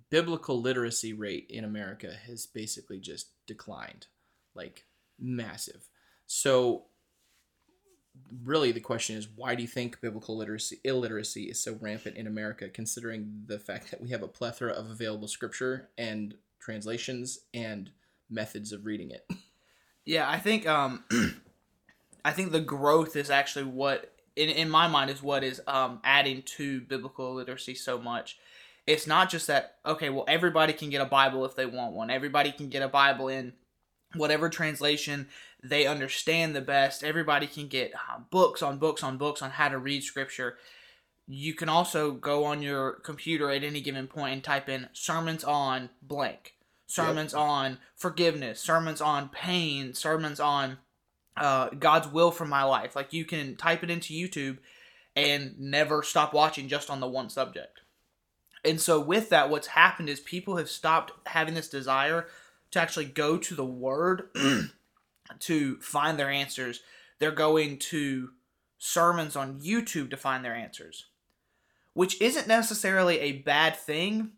biblical 0.10 0.62
literacy 0.62 1.14
rate 1.14 1.48
in 1.50 1.64
America 1.64 2.14
has 2.28 2.46
basically 2.46 3.00
just 3.00 3.30
declined, 3.48 4.08
like 4.54 4.86
massive. 5.20 5.88
So 6.28 6.86
really 8.44 8.72
the 8.72 8.80
question 8.80 9.16
is 9.16 9.28
why 9.36 9.56
do 9.56 9.62
you 9.62 9.68
think 9.68 10.00
biblical 10.02 10.38
literacy 10.38 10.80
illiteracy 10.84 11.46
is 11.46 11.62
so 11.62 11.78
rampant 11.82 12.16
in 12.16 12.28
America 12.28 12.70
considering 12.70 13.44
the 13.48 13.60
fact 13.60 13.92
that 13.92 14.02
we 14.02 14.10
have 14.10 14.24
a 14.24 14.28
plethora 14.28 14.72
of 14.72 14.90
available 14.90 15.28
scripture 15.28 15.90
and 15.98 16.36
translations 16.60 17.40
and 17.54 17.92
methods 18.30 18.72
of 18.72 18.86
reading 18.86 19.12
it. 19.12 19.28
Yeah, 20.06 20.30
I 20.30 20.38
think 20.38 20.68
um 20.68 21.04
I 22.26 22.32
think 22.32 22.52
the 22.52 22.60
growth 22.60 23.16
is 23.16 23.30
actually 23.30 23.66
what 23.66 24.14
in, 24.36 24.50
in 24.50 24.70
my 24.70 24.88
mind 24.88 25.10
is 25.10 25.24
what 25.24 25.44
is 25.44 25.62
um 25.68 26.00
adding 26.04 26.44
to 26.58 26.82
biblical 26.82 27.34
literacy 27.34 27.76
so 27.76 27.98
much. 28.00 28.38
It's 28.88 29.08
not 29.08 29.30
just 29.30 29.48
that 29.48 29.76
okay, 29.86 30.10
well 30.10 30.26
everybody 30.28 30.74
can 30.74 30.90
get 30.90 31.02
a 31.02 31.06
Bible 31.06 31.46
if 31.46 31.56
they 31.56 31.66
want 31.66 31.94
one. 31.94 32.10
Everybody 32.10 32.52
can 32.52 32.70
get 32.70 32.82
a 32.82 32.88
Bible 32.88 33.28
in 33.28 33.54
whatever 34.16 34.50
translation 34.50 35.28
they 35.64 35.86
understand 35.86 36.56
the 36.56 36.62
best. 36.62 37.04
Everybody 37.04 37.48
can 37.48 37.68
get 37.68 37.94
uh, 37.94 38.20
books 38.30 38.62
on 38.62 38.78
books 38.78 39.04
on 39.04 39.18
books 39.18 39.42
on 39.42 39.52
how 39.52 39.70
to 39.70 39.78
read 39.78 40.04
scripture. 40.04 40.58
You 41.28 41.54
can 41.54 41.70
also 41.70 42.12
go 42.12 42.46
on 42.46 42.62
your 42.62 42.94
computer 42.94 43.50
at 43.52 43.64
any 43.64 43.82
given 43.82 44.08
point 44.08 44.34
and 44.34 44.44
type 44.44 44.70
in 44.70 44.90
sermons 44.94 45.44
on 45.44 45.90
blank, 46.02 46.56
sermons 46.88 47.34
yep. 47.34 47.42
on 47.42 47.78
forgiveness, 47.96 48.60
sermons 48.60 49.02
on 49.02 49.30
pain, 49.30 49.94
sermons 49.94 50.40
on 50.40 50.78
uh, 51.38 51.70
God's 51.70 52.08
will 52.08 52.32
for 52.32 52.46
my 52.46 52.64
life. 52.64 52.96
Like 52.96 53.14
you 53.14 53.26
can 53.26 53.56
type 53.56 53.84
it 53.84 53.92
into 53.92 54.14
YouTube 54.14 54.58
and 55.16 55.60
never 55.60 56.02
stop 56.04 56.34
watching 56.34 56.68
just 56.68 56.90
on 56.90 57.00
the 57.00 57.08
one 57.08 57.30
subject. 57.30 57.82
And 58.64 58.80
so, 58.80 59.00
with 59.00 59.30
that, 59.30 59.50
what's 59.50 59.68
happened 59.68 60.10
is 60.10 60.20
people 60.20 60.58
have 60.58 60.70
stopped 60.70 61.14
having 61.28 61.54
this 61.54 61.70
desire 61.70 62.28
to 62.72 62.80
actually 62.80 63.06
go 63.06 63.38
to 63.38 63.56
the 63.56 63.66
Word 63.66 64.30
to 65.40 65.80
find 65.82 66.18
their 66.18 66.30
answers. 66.30 66.82
They're 67.20 67.32
going 67.32 67.78
to 67.80 68.32
sermons 68.78 69.36
on 69.36 69.60
YouTube 69.60 70.10
to 70.10 70.18
find 70.18 70.44
their 70.44 70.56
answers, 70.56 71.06
which 71.94 72.22
isn't 72.22 72.48
necessarily 72.48 73.20
a 73.20 73.34
bad 73.34 73.76
thing 73.76 74.32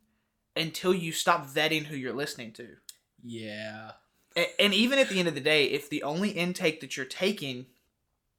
until 0.55 0.93
you 0.93 1.11
stop 1.11 1.47
vetting 1.47 1.85
who 1.85 1.95
you're 1.95 2.11
listening 2.11 2.51
to. 2.53 2.67
Yeah. 3.23 3.91
And 4.59 4.73
even 4.73 4.97
at 4.97 5.09
the 5.09 5.19
end 5.19 5.27
of 5.27 5.35
the 5.35 5.41
day, 5.41 5.65
if 5.65 5.89
the 5.89 6.03
only 6.03 6.29
intake 6.29 6.81
that 6.81 6.97
you're 6.97 7.05
taking, 7.05 7.67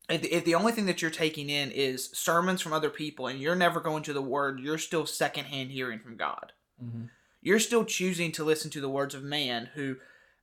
if 0.08 0.44
the 0.44 0.54
only 0.54 0.72
thing 0.72 0.86
that 0.86 1.00
you're 1.00 1.10
taking 1.10 1.48
in 1.48 1.70
is 1.70 2.10
sermons 2.12 2.60
from 2.60 2.72
other 2.72 2.90
people 2.90 3.28
and 3.28 3.38
you're 3.40 3.54
never 3.54 3.78
going 3.78 4.02
to 4.04 4.12
the 4.12 4.20
Word, 4.22 4.58
you're 4.60 4.78
still 4.78 5.06
secondhand 5.06 5.70
hearing 5.70 6.00
from 6.00 6.16
God. 6.16 6.52
Mm-hmm. 6.82 7.04
You're 7.40 7.60
still 7.60 7.84
choosing 7.84 8.32
to 8.32 8.44
listen 8.44 8.70
to 8.72 8.80
the 8.80 8.88
words 8.88 9.14
of 9.14 9.22
man 9.22 9.70
who 9.74 9.96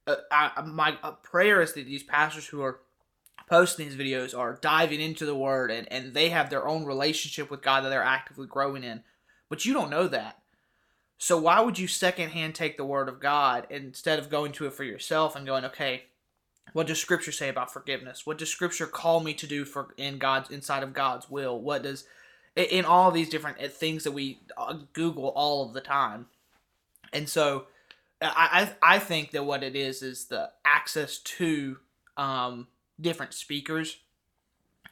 uh, 0.07 0.15
I, 0.31 0.61
my 0.61 0.97
uh, 1.03 1.11
prayer 1.11 1.61
is 1.61 1.73
that 1.73 1.85
these 1.85 2.03
pastors 2.03 2.47
who 2.47 2.61
are 2.61 2.79
posting 3.47 3.87
these 3.87 3.97
videos 3.97 4.37
are 4.37 4.59
diving 4.61 5.01
into 5.01 5.25
the 5.25 5.35
word 5.35 5.71
and, 5.71 5.91
and 5.91 6.13
they 6.13 6.29
have 6.29 6.49
their 6.49 6.67
own 6.67 6.85
relationship 6.85 7.49
with 7.49 7.61
God 7.61 7.83
that 7.83 7.89
they're 7.89 8.03
actively 8.03 8.47
growing 8.47 8.83
in. 8.83 9.03
But 9.49 9.65
you 9.65 9.73
don't 9.73 9.89
know 9.89 10.07
that. 10.07 10.39
So 11.17 11.37
why 11.37 11.59
would 11.59 11.79
you 11.79 11.87
secondhand 11.87 12.55
take 12.55 12.77
the 12.77 12.85
word 12.85 13.09
of 13.09 13.19
God 13.19 13.67
instead 13.69 14.19
of 14.19 14.29
going 14.29 14.51
to 14.53 14.67
it 14.67 14.73
for 14.73 14.83
yourself 14.83 15.35
and 15.35 15.45
going, 15.45 15.65
okay, 15.65 16.03
what 16.73 16.87
does 16.87 17.01
scripture 17.01 17.31
say 17.31 17.49
about 17.49 17.73
forgiveness? 17.73 18.25
What 18.25 18.37
does 18.37 18.49
scripture 18.49 18.85
call 18.85 19.19
me 19.19 19.33
to 19.33 19.47
do 19.47 19.65
for 19.65 19.93
in 19.97 20.19
God's 20.19 20.51
inside 20.51 20.83
of 20.83 20.93
God's 20.93 21.29
will? 21.29 21.59
What 21.59 21.83
does 21.83 22.05
in 22.55 22.85
all 22.85 23.11
these 23.11 23.29
different 23.29 23.61
uh, 23.61 23.67
things 23.67 24.03
that 24.03 24.11
we 24.11 24.39
uh, 24.57 24.77
Google 24.93 25.29
all 25.29 25.65
of 25.65 25.73
the 25.73 25.81
time. 25.81 26.27
And 27.13 27.29
so 27.29 27.65
I, 28.21 28.73
I 28.81 28.99
think 28.99 29.31
that 29.31 29.45
what 29.45 29.63
it 29.63 29.75
is 29.75 30.01
is 30.01 30.25
the 30.25 30.49
access 30.65 31.19
to 31.19 31.77
um, 32.17 32.67
different 32.99 33.33
speakers, 33.33 33.97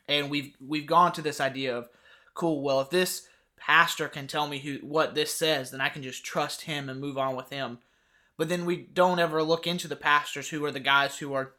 and 0.08 0.30
we've 0.30 0.54
we've 0.66 0.86
gone 0.86 1.12
to 1.14 1.22
this 1.22 1.42
idea 1.42 1.78
of 1.78 1.90
cool. 2.34 2.62
Well, 2.62 2.80
if 2.82 2.90
this 2.90 3.28
pastor 3.58 4.08
can 4.08 4.28
tell 4.28 4.48
me 4.48 4.60
who 4.60 4.78
what 4.78 5.14
this 5.14 5.34
says, 5.34 5.72
then 5.72 5.82
I 5.82 5.90
can 5.90 6.04
just 6.04 6.24
trust 6.24 6.62
him 6.62 6.90
and 6.90 7.02
move 7.02 7.18
on 7.18 7.36
with 7.36 7.50
him. 7.50 7.80
But 8.38 8.50
then 8.50 8.66
we 8.66 8.78
don't 8.78 9.20
ever 9.20 9.44
look 9.44 9.68
into 9.68 9.88
the 9.88 9.96
pastors 9.96 10.50
who 10.50 10.64
are 10.64 10.72
the 10.72 10.80
guys 10.80 11.18
who 11.18 11.34
are 11.34 11.54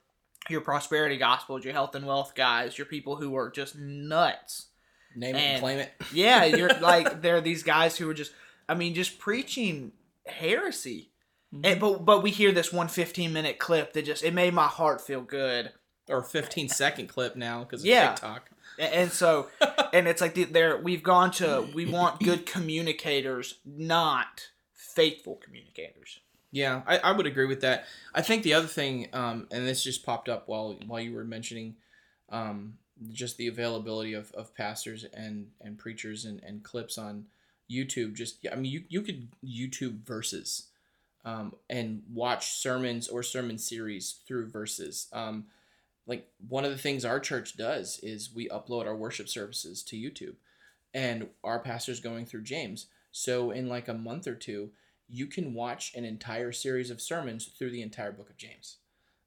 your 0.48 0.60
prosperity 0.60 1.18
gospels, 1.18 1.64
your 1.64 1.74
health 1.74 1.94
and 1.94 2.06
wealth 2.06 2.34
guys, 2.34 2.78
your 2.78 2.86
people 2.86 3.16
who 3.16 3.36
are 3.36 3.50
just 3.50 3.76
nuts. 3.76 4.68
Name 5.14 5.34
it 5.34 5.38
and, 5.38 5.52
and 5.54 5.60
claim 5.60 5.78
it. 5.80 5.92
yeah, 6.12 6.44
you're 6.44 6.68
like 6.80 7.20
there 7.20 7.36
are 7.36 7.42
these 7.42 7.62
guys 7.62 7.96
who 7.96 8.08
are 8.08 8.14
just 8.14 8.32
I 8.68 8.74
mean 8.74 8.94
just 8.94 9.18
preaching 9.18 9.92
heresy 10.26 11.10
Mm-hmm. 11.54 11.64
And, 11.64 11.80
but 11.80 12.04
but 12.04 12.22
we 12.22 12.30
hear 12.30 12.52
this 12.52 12.72
one 12.72 12.88
15 12.88 13.32
minute 13.32 13.58
clip 13.58 13.92
that 13.94 14.04
just 14.04 14.22
it 14.22 14.34
made 14.34 14.54
my 14.54 14.66
heart 14.66 15.00
feel 15.00 15.20
good. 15.20 15.72
Or 16.08 16.22
15 16.22 16.70
second 16.70 17.08
clip 17.08 17.36
now 17.36 17.64
because 17.64 17.84
yeah. 17.84 18.12
TikTok. 18.12 18.50
And 18.78 19.12
so, 19.12 19.48
and 19.92 20.08
it's 20.08 20.20
like 20.20 20.34
there 20.52 20.78
we've 20.78 21.02
gone 21.02 21.30
to 21.32 21.68
we 21.74 21.84
want 21.84 22.20
good 22.20 22.46
communicators, 22.46 23.58
not 23.66 24.48
faithful 24.72 25.36
communicators. 25.36 26.20
Yeah, 26.50 26.82
I, 26.86 26.98
I 26.98 27.12
would 27.12 27.26
agree 27.26 27.46
with 27.46 27.60
that. 27.60 27.84
I 28.14 28.22
think 28.22 28.42
the 28.42 28.54
other 28.54 28.66
thing, 28.66 29.08
um, 29.12 29.48
and 29.50 29.66
this 29.66 29.84
just 29.84 30.04
popped 30.04 30.28
up 30.28 30.48
while 30.48 30.78
while 30.86 31.00
you 31.00 31.14
were 31.14 31.24
mentioning, 31.24 31.76
um, 32.30 32.78
just 33.10 33.36
the 33.36 33.48
availability 33.48 34.14
of, 34.14 34.32
of 34.32 34.54
pastors 34.54 35.04
and 35.12 35.48
and 35.60 35.78
preachers 35.78 36.24
and, 36.24 36.42
and 36.42 36.62
clips 36.62 36.96
on 36.96 37.26
YouTube. 37.70 38.14
Just 38.14 38.46
I 38.50 38.54
mean, 38.54 38.72
you 38.72 38.84
you 38.88 39.02
could 39.02 39.28
YouTube 39.44 40.06
verses 40.06 40.67
um, 41.28 41.52
and 41.68 42.02
watch 42.12 42.52
sermons 42.52 43.06
or 43.06 43.22
sermon 43.22 43.58
series 43.58 44.20
through 44.26 44.48
verses. 44.48 45.08
Um, 45.12 45.44
like 46.06 46.26
one 46.48 46.64
of 46.64 46.70
the 46.70 46.78
things 46.78 47.04
our 47.04 47.20
church 47.20 47.54
does 47.54 48.00
is 48.02 48.34
we 48.34 48.48
upload 48.48 48.86
our 48.86 48.96
worship 48.96 49.28
services 49.28 49.82
to 49.84 49.96
YouTube, 49.96 50.36
and 50.94 51.28
our 51.44 51.58
pastor's 51.58 52.00
going 52.00 52.24
through 52.24 52.44
James. 52.44 52.86
So 53.12 53.50
in 53.50 53.68
like 53.68 53.88
a 53.88 53.94
month 53.94 54.26
or 54.26 54.34
two, 54.34 54.70
you 55.06 55.26
can 55.26 55.52
watch 55.52 55.92
an 55.94 56.06
entire 56.06 56.50
series 56.50 56.90
of 56.90 57.00
sermons 57.00 57.44
through 57.46 57.70
the 57.72 57.82
entire 57.82 58.12
book 58.12 58.30
of 58.30 58.38
James 58.38 58.78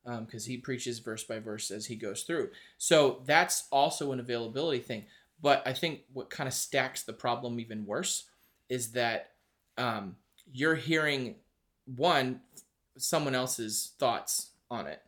because 0.04 0.46
um, 0.48 0.50
he 0.50 0.58
preaches 0.58 0.98
verse 0.98 1.24
by 1.24 1.38
verse 1.38 1.70
as 1.70 1.86
he 1.86 1.96
goes 1.96 2.24
through. 2.24 2.50
So 2.80 3.22
that's 3.28 3.68
also 3.72 4.12
an 4.12 4.20
availability 4.20 4.80
thing. 4.80 5.06
But 5.40 5.62
I 5.68 5.74
think 5.74 6.02
what 6.14 6.32
kind 6.32 6.48
of 6.48 6.54
stacks 6.54 7.04
the 7.04 7.14
problem 7.14 7.60
even 7.60 7.86
worse 7.86 8.24
is 8.70 8.94
that 8.94 9.34
um, 9.78 10.16
you're 10.52 10.76
hearing 10.76 11.36
one 11.86 12.42
someone 12.98 13.36
else's 13.36 13.94
thoughts 14.00 14.52
on 14.70 14.88
it. 14.88 15.02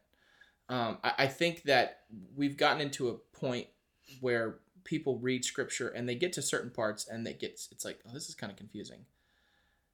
Um, 0.70 0.98
I, 1.04 1.14
I 1.20 1.28
think 1.28 1.64
that 1.64 2.02
we've 2.36 2.58
gotten 2.58 2.82
into 2.82 3.10
a 3.10 3.14
point 3.38 3.68
where 4.20 4.60
people 4.84 5.18
read 5.20 5.46
scripture 5.46 5.90
and 5.90 6.08
they 6.08 6.16
get 6.16 6.34
to 6.34 6.42
certain 6.42 6.70
parts 6.70 7.08
and 7.08 7.26
they 7.26 7.34
get 7.34 7.60
it's 7.72 7.86
like 7.86 8.00
oh 8.08 8.14
this 8.14 8.30
is 8.30 8.36
kind 8.36 8.52
of 8.52 8.58
confusing 8.58 9.06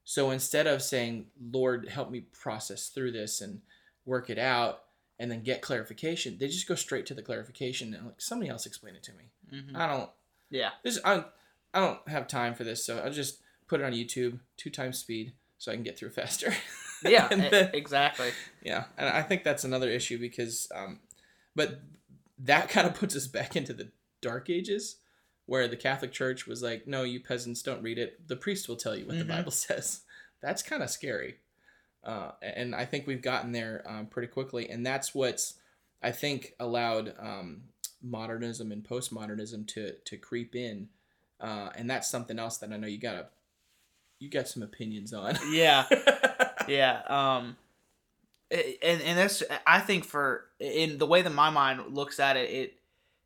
so 0.04 0.30
instead 0.30 0.66
of 0.66 0.82
saying 0.82 1.26
lord 1.52 1.88
help 1.88 2.10
me 2.10 2.20
process 2.20 2.88
through 2.88 3.12
this 3.12 3.40
and 3.40 3.60
work 4.04 4.30
it 4.30 4.38
out 4.38 4.82
and 5.18 5.30
then 5.30 5.42
get 5.42 5.62
clarification 5.62 6.36
they 6.38 6.48
just 6.48 6.68
go 6.68 6.74
straight 6.74 7.06
to 7.06 7.14
the 7.14 7.22
clarification 7.22 7.94
and 7.94 8.06
like 8.06 8.20
somebody 8.20 8.50
else 8.50 8.66
explain 8.66 8.94
it 8.94 9.02
to 9.02 9.12
me 9.12 9.30
mm-hmm. 9.52 9.76
i 9.76 9.86
don't 9.86 10.10
yeah 10.50 10.70
this 10.82 10.98
i 11.04 11.24
i 11.72 11.80
don't 11.80 12.08
have 12.08 12.26
time 12.26 12.54
for 12.54 12.64
this 12.64 12.84
so 12.84 12.98
i'll 12.98 13.12
just 13.12 13.40
put 13.68 13.80
it 13.80 13.84
on 13.84 13.92
youtube 13.92 14.40
two 14.56 14.70
times 14.70 14.98
speed 14.98 15.32
so 15.60 15.70
I 15.70 15.74
can 15.76 15.84
get 15.84 15.96
through 15.96 16.10
faster. 16.22 16.52
yeah, 17.04 17.28
then, 17.28 17.70
exactly. 17.72 18.30
Yeah, 18.64 18.84
and 18.98 19.08
I 19.08 19.22
think 19.22 19.44
that's 19.44 19.62
another 19.62 19.88
issue 19.88 20.18
because, 20.18 20.66
um, 20.74 20.98
but 21.54 21.80
that 22.40 22.68
kind 22.68 22.88
of 22.88 22.94
puts 22.98 23.14
us 23.14 23.28
back 23.28 23.54
into 23.54 23.72
the 23.72 23.90
Dark 24.20 24.50
Ages, 24.50 24.96
where 25.46 25.68
the 25.68 25.76
Catholic 25.76 26.10
Church 26.10 26.46
was 26.46 26.62
like, 26.62 26.88
"No, 26.88 27.04
you 27.04 27.20
peasants 27.20 27.62
don't 27.62 27.82
read 27.82 27.98
it. 27.98 28.26
The 28.26 28.36
priest 28.36 28.68
will 28.68 28.76
tell 28.76 28.96
you 28.96 29.06
what 29.06 29.16
mm-hmm. 29.16 29.28
the 29.28 29.34
Bible 29.34 29.52
says." 29.52 30.00
That's 30.42 30.62
kind 30.62 30.82
of 30.82 30.88
scary. 30.88 31.36
Uh, 32.02 32.30
and 32.40 32.74
I 32.74 32.86
think 32.86 33.06
we've 33.06 33.22
gotten 33.22 33.52
there 33.52 33.84
um, 33.86 34.06
pretty 34.06 34.28
quickly. 34.28 34.70
And 34.70 34.84
that's 34.86 35.14
what's, 35.14 35.58
I 36.02 36.12
think, 36.12 36.54
allowed 36.58 37.14
um, 37.18 37.64
modernism 38.02 38.72
and 38.72 38.82
postmodernism 38.82 39.66
to, 39.68 39.92
to 39.92 40.16
creep 40.16 40.56
in. 40.56 40.88
Uh, 41.40 41.70
and 41.74 41.90
that's 41.90 42.10
something 42.10 42.38
else 42.38 42.58
that 42.58 42.72
I 42.72 42.76
know 42.76 42.86
you 42.86 42.98
got 42.98 43.12
to, 43.12 43.26
you 44.20 44.28
got 44.28 44.46
some 44.46 44.62
opinions 44.62 45.12
on. 45.12 45.36
Yeah. 45.50 45.86
yeah. 46.68 47.00
Um, 47.08 47.56
and 48.50 49.00
and 49.02 49.18
that's 49.18 49.42
I 49.66 49.80
think 49.80 50.04
for 50.04 50.46
in 50.58 50.98
the 50.98 51.06
way 51.06 51.22
that 51.22 51.32
my 51.32 51.50
mind 51.50 51.94
looks 51.94 52.20
at 52.20 52.36
it, 52.36 52.50
it 52.50 52.74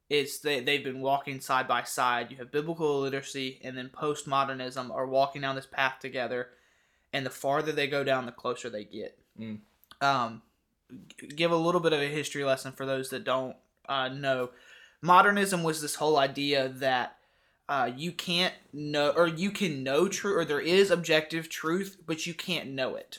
it's 0.08 0.38
they 0.38 0.60
they've 0.60 0.84
been 0.84 1.00
walking 1.00 1.40
side 1.40 1.66
by 1.66 1.82
side. 1.82 2.30
You 2.30 2.36
have 2.38 2.52
biblical 2.52 3.00
literacy 3.00 3.60
and 3.64 3.76
then 3.76 3.90
postmodernism 3.92 4.90
are 4.90 5.06
walking 5.06 5.42
down 5.42 5.56
this 5.56 5.66
path 5.66 5.98
together, 6.00 6.48
and 7.12 7.24
the 7.24 7.30
farther 7.30 7.72
they 7.72 7.86
go 7.86 8.04
down, 8.04 8.26
the 8.26 8.32
closer 8.32 8.70
they 8.70 8.84
get. 8.84 9.18
Mm. 9.38 9.60
Um, 10.00 10.42
give 11.34 11.50
a 11.50 11.56
little 11.56 11.80
bit 11.80 11.92
of 11.92 12.00
a 12.00 12.08
history 12.08 12.44
lesson 12.44 12.72
for 12.72 12.84
those 12.84 13.10
that 13.10 13.24
don't 13.24 13.56
uh, 13.88 14.08
know. 14.08 14.50
Modernism 15.00 15.62
was 15.62 15.80
this 15.80 15.96
whole 15.96 16.18
idea 16.18 16.68
that 16.68 17.16
uh, 17.68 17.90
you 17.96 18.12
can't 18.12 18.54
know, 18.72 19.10
or 19.10 19.26
you 19.26 19.50
can 19.50 19.82
know 19.82 20.08
true 20.08 20.36
or 20.36 20.44
there 20.44 20.60
is 20.60 20.90
objective 20.90 21.48
truth, 21.48 21.98
but 22.06 22.26
you 22.26 22.34
can't 22.34 22.70
know 22.70 22.94
it. 22.94 23.18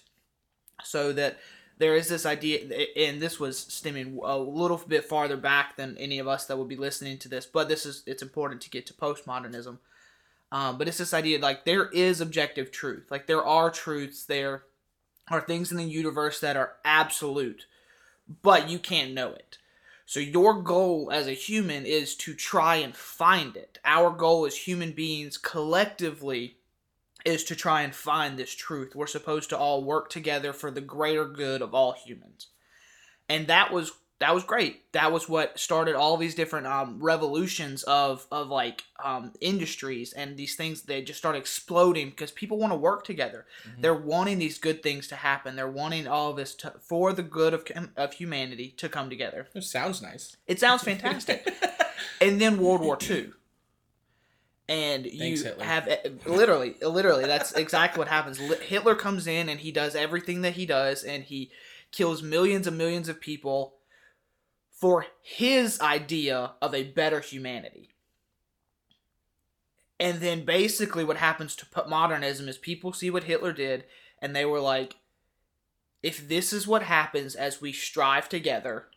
So 0.83 1.11
that 1.13 1.39
there 1.77 1.95
is 1.95 2.07
this 2.07 2.25
idea, 2.25 2.85
and 2.95 3.21
this 3.21 3.39
was 3.39 3.57
stemming 3.57 4.19
a 4.23 4.37
little 4.37 4.81
bit 4.87 5.05
farther 5.05 5.35
back 5.35 5.75
than 5.75 5.97
any 5.97 6.19
of 6.19 6.27
us 6.27 6.45
that 6.45 6.57
would 6.57 6.69
be 6.69 6.75
listening 6.75 7.17
to 7.19 7.29
this, 7.29 7.45
but 7.45 7.67
this 7.67 7.85
is 7.85 8.03
it's 8.05 8.21
important 8.21 8.61
to 8.61 8.69
get 8.69 8.85
to 8.87 8.93
postmodernism. 8.93 9.79
Um, 10.51 10.77
but 10.77 10.87
it's 10.87 10.99
this 10.99 11.13
idea 11.13 11.39
like 11.39 11.65
there 11.65 11.89
is 11.89 12.21
objective 12.21 12.71
truth, 12.71 13.07
like 13.09 13.27
there 13.27 13.43
are 13.43 13.69
truths, 13.71 14.25
there 14.25 14.63
are 15.29 15.41
things 15.41 15.71
in 15.71 15.77
the 15.77 15.83
universe 15.83 16.39
that 16.39 16.55
are 16.55 16.73
absolute, 16.85 17.65
but 18.41 18.69
you 18.69 18.79
can't 18.79 19.13
know 19.13 19.33
it. 19.33 19.57
So 20.05 20.19
your 20.19 20.62
goal 20.62 21.09
as 21.12 21.27
a 21.27 21.33
human 21.33 21.85
is 21.85 22.15
to 22.17 22.33
try 22.35 22.75
and 22.77 22.95
find 22.95 23.55
it. 23.57 23.79
Our 23.83 24.12
goal 24.12 24.45
as 24.45 24.55
human 24.55 24.91
beings 24.91 25.38
collectively 25.38 26.57
is 27.25 27.43
to 27.45 27.55
try 27.55 27.81
and 27.81 27.93
find 27.93 28.38
this 28.38 28.53
truth. 28.53 28.95
We're 28.95 29.07
supposed 29.07 29.50
to 29.50 29.57
all 29.57 29.83
work 29.83 30.09
together 30.09 30.53
for 30.53 30.69
the 30.69 30.81
greater 30.81 31.25
good 31.25 31.63
of 31.63 31.74
all 31.74 31.93
humans. 31.93 32.47
And 33.27 33.47
that 33.47 33.74
was 33.74 33.93
that 34.19 34.34
was 34.34 34.45
great. 34.45 34.91
That 34.93 35.12
was 35.12 35.27
what 35.27 35.60
started 35.60 35.95
all 35.95 36.15
these 36.15 36.36
different 36.36 36.67
um, 36.67 37.00
revolutions 37.00 37.84
of 37.84 38.25
of 38.31 38.48
like 38.48 38.84
um, 39.03 39.34
industries 39.41 40.13
and 40.13 40.38
these 40.38 40.55
things. 40.55 40.84
They 40.84 41.01
just 41.01 41.19
start 41.19 41.36
exploding 41.36 42.12
because 42.12 42.31
people 42.31 42.57
want 42.57 42.72
to 42.72 42.77
work 42.77 43.03
together. 43.03 43.45
Mm-hmm. 43.67 43.81
They're 43.81 43.93
wanting 43.93 44.39
these 44.39 44.57
good 44.57 44.81
things 44.81 45.07
to 45.10 45.15
happen. 45.15 45.57
They're 45.57 45.67
wanting 45.67 46.07
all 46.07 46.31
of 46.31 46.38
this 46.38 46.55
to, 46.55 46.74
for 46.79 47.12
the 47.12 47.24
good 47.24 47.53
of 47.53 47.67
of 47.98 48.13
humanity 48.13 48.74
to 48.77 48.88
come 48.88 49.10
together. 49.10 49.48
It 49.53 49.65
sounds 49.65 50.01
nice. 50.01 50.38
It 50.48 50.62
sounds 50.62 50.84
fantastic. 50.84 51.53
and 52.22 52.39
then 52.39 52.57
World 52.57 52.81
War 52.81 52.98
II 53.01 53.31
and 54.67 55.05
you 55.05 55.43
have 55.60 55.88
eh, 55.88 56.10
literally 56.25 56.75
literally 56.81 57.25
that's 57.25 57.51
exactly 57.53 58.00
what 58.00 58.07
happens 58.07 58.39
hitler 58.63 58.95
comes 58.95 59.27
in 59.27 59.48
and 59.48 59.60
he 59.60 59.72
does 59.72 59.95
everything 59.95 60.41
that 60.41 60.53
he 60.53 60.65
does 60.65 61.03
and 61.03 61.25
he 61.25 61.51
kills 61.91 62.24
millions 62.24 62.65
and 62.65 62.75
millions 62.75 63.07
of 63.07 63.22
people 63.22 63.75
for 64.75 65.05
his 65.22 65.79
idea 65.79 66.51
of 66.62 66.74
a 66.74 66.84
better 66.84 67.20
humanity 67.20 67.89
and 70.00 70.20
then 70.20 70.44
basically 70.44 71.03
what 71.03 71.17
happens 71.17 71.55
to 71.55 71.65
modernism 71.88 72.48
is 72.48 72.58
people 72.58 72.91
see 72.94 73.10
what 73.10 73.24
hitler 73.24 73.53
did 73.53 73.86
and 74.22 74.36
they 74.36 74.46
were 74.46 74.60
like 74.60 74.96
if 76.03 76.27
this 76.27 76.53
is 76.53 76.67
what 76.67 76.84
happens 76.84 77.36
as 77.36 77.62
we 77.62 77.72
strive 77.72 78.27
together 78.27 78.88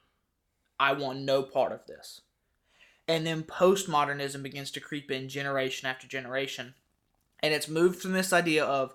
i 0.80 0.92
want 0.92 1.20
no 1.20 1.42
part 1.42 1.72
of 1.72 1.86
this 1.86 2.22
and 3.08 3.26
then 3.26 3.42
postmodernism 3.42 4.42
begins 4.42 4.70
to 4.72 4.80
creep 4.80 5.10
in 5.10 5.30
generation 5.30 5.88
after 5.88 6.06
generation. 6.06 6.74
And 7.40 7.54
it's 7.54 7.66
moved 7.66 8.00
from 8.00 8.12
this 8.12 8.34
idea 8.34 8.62
of 8.62 8.94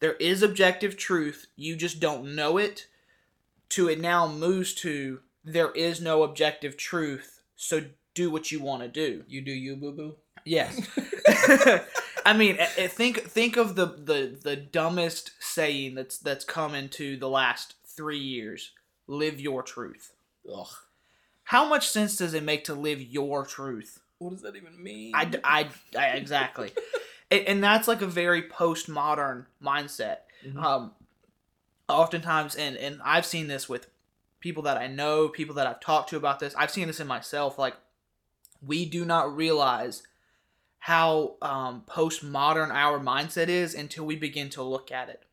there 0.00 0.14
is 0.14 0.42
objective 0.42 0.96
truth, 0.96 1.46
you 1.54 1.76
just 1.76 2.00
don't 2.00 2.34
know 2.34 2.58
it, 2.58 2.88
to 3.70 3.88
it 3.88 4.00
now 4.00 4.26
moves 4.26 4.74
to 4.74 5.20
there 5.44 5.70
is 5.72 6.00
no 6.00 6.22
objective 6.22 6.76
truth, 6.76 7.42
so 7.56 7.82
do 8.14 8.30
what 8.30 8.50
you 8.50 8.60
want 8.60 8.82
to 8.82 8.88
do. 8.88 9.24
You 9.26 9.40
do 9.40 9.52
you, 9.52 9.76
boo 9.76 9.92
boo. 9.92 10.14
Yes. 10.44 10.80
I 12.24 12.32
mean, 12.32 12.56
think 12.56 13.22
think 13.22 13.56
of 13.56 13.74
the, 13.74 13.86
the 13.86 14.38
the 14.40 14.56
dumbest 14.56 15.32
saying 15.40 15.94
that's 15.94 16.18
that's 16.18 16.44
come 16.44 16.74
into 16.74 17.16
the 17.16 17.28
last 17.28 17.74
three 17.84 18.18
years. 18.18 18.72
Live 19.06 19.40
your 19.40 19.62
truth. 19.62 20.12
Ugh. 20.52 20.68
How 21.44 21.68
much 21.68 21.88
sense 21.88 22.16
does 22.16 22.34
it 22.34 22.42
make 22.42 22.64
to 22.64 22.74
live 22.74 23.00
your 23.00 23.44
truth? 23.44 24.00
What 24.18 24.30
does 24.30 24.42
that 24.42 24.56
even 24.56 24.80
mean? 24.82 25.12
I, 25.14 25.30
I, 25.44 25.68
I 25.98 26.06
exactly. 26.16 26.70
and, 27.30 27.46
and, 27.46 27.64
that's 27.64 27.88
like 27.88 28.00
a 28.00 28.06
very 28.06 28.42
postmodern 28.42 29.46
mindset. 29.62 30.18
Mm-hmm. 30.46 30.64
Um, 30.64 30.92
oftentimes, 31.88 32.54
and, 32.54 32.76
and 32.76 33.00
I've 33.04 33.26
seen 33.26 33.48
this 33.48 33.68
with 33.68 33.88
people 34.42 34.64
that 34.64 34.76
I 34.76 34.88
know, 34.88 35.28
people 35.28 35.54
that 35.54 35.66
I've 35.66 35.80
talked 35.80 36.10
to 36.10 36.16
about 36.16 36.40
this. 36.40 36.54
I've 36.56 36.70
seen 36.70 36.88
this 36.88 37.00
in 37.00 37.06
myself. 37.06 37.58
Like, 37.58 37.76
we 38.60 38.84
do 38.84 39.04
not 39.04 39.34
realize 39.34 40.02
how 40.80 41.36
um, 41.40 41.84
postmodern 41.88 42.70
our 42.70 42.98
mindset 42.98 43.48
is 43.48 43.72
until 43.74 44.04
we 44.04 44.16
begin 44.16 44.50
to 44.50 44.62
look 44.62 44.90
at 44.90 45.08
it. 45.08 45.24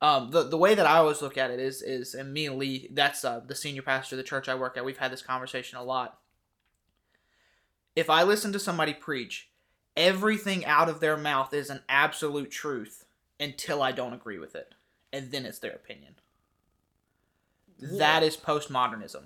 Um, 0.00 0.30
the 0.30 0.42
the 0.42 0.58
way 0.58 0.74
that 0.74 0.86
I 0.86 0.96
always 0.96 1.22
look 1.22 1.38
at 1.38 1.50
it 1.50 1.60
is 1.60 1.80
is 1.80 2.14
and 2.14 2.32
me 2.32 2.46
and 2.46 2.58
Lee, 2.58 2.88
that's 2.92 3.24
uh, 3.24 3.40
the 3.46 3.54
senior 3.54 3.82
pastor 3.82 4.16
of 4.16 4.18
the 4.18 4.22
church 4.22 4.48
I 4.48 4.54
work 4.54 4.76
at. 4.76 4.84
We've 4.84 4.98
had 4.98 5.12
this 5.12 5.22
conversation 5.22 5.78
a 5.78 5.84
lot. 5.84 6.18
If 7.94 8.10
I 8.10 8.22
listen 8.22 8.52
to 8.52 8.58
somebody 8.58 8.92
preach, 8.92 9.50
everything 9.96 10.64
out 10.66 10.88
of 10.88 11.00
their 11.00 11.16
mouth 11.16 11.54
is 11.54 11.70
an 11.70 11.82
absolute 11.88 12.50
truth 12.50 13.04
until 13.38 13.82
I 13.82 13.92
don't 13.92 14.12
agree 14.12 14.38
with 14.38 14.54
it, 14.54 14.74
and 15.12 15.30
then 15.30 15.46
it's 15.46 15.60
their 15.60 15.72
opinion. 15.72 16.16
That 17.80 18.22
is 18.22 18.36
postmodernism. 18.36 19.22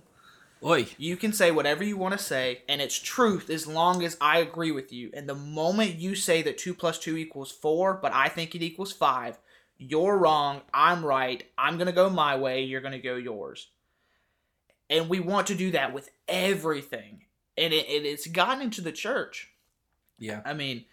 Oi. 0.65 0.89
You 0.99 1.17
can 1.17 1.33
say 1.33 1.51
whatever 1.51 1.85
you 1.85 1.97
want 1.97 2.19
to 2.19 2.25
say, 2.25 2.63
and 2.69 2.81
it's 2.81 2.99
truth 2.99 3.49
as 3.49 3.67
long 3.67 4.03
as 4.03 4.17
I 4.21 4.39
agree 4.39 4.73
with 4.73 4.93
you. 4.93 5.11
And 5.15 5.29
the 5.29 5.35
moment 5.35 5.97
you 5.97 6.15
say 6.15 6.43
that 6.43 6.59
two 6.59 6.75
plus 6.75 6.99
two 6.99 7.17
equals 7.17 7.53
four, 7.53 7.95
but 7.95 8.13
I 8.13 8.29
think 8.29 8.55
it 8.55 8.63
equals 8.63 8.93
five, 8.93 9.39
you're 9.77 10.19
wrong, 10.19 10.63
I'm 10.75 11.05
right, 11.05 11.45
I'm 11.57 11.77
going 11.77 11.87
to 11.87 11.93
go 11.93 12.11
my 12.11 12.37
way, 12.37 12.65
you're 12.65 12.81
going 12.81 12.93
to 12.93 12.99
go 12.99 13.15
yours. 13.15 13.69
And 14.91 15.09
we 15.09 15.21
want 15.21 15.47
to 15.49 15.55
do 15.55 15.71
that 15.73 15.93
with 15.93 16.11
everything. 16.27 17.23
And 17.57 17.73
it, 17.73 17.89
it, 17.89 18.05
it's 18.05 18.27
gotten 18.27 18.63
into 18.63 18.81
the 18.81 18.93
church. 18.93 19.51
Yeah. 20.19 20.41
I 20.45 20.55
mean, 20.55 20.87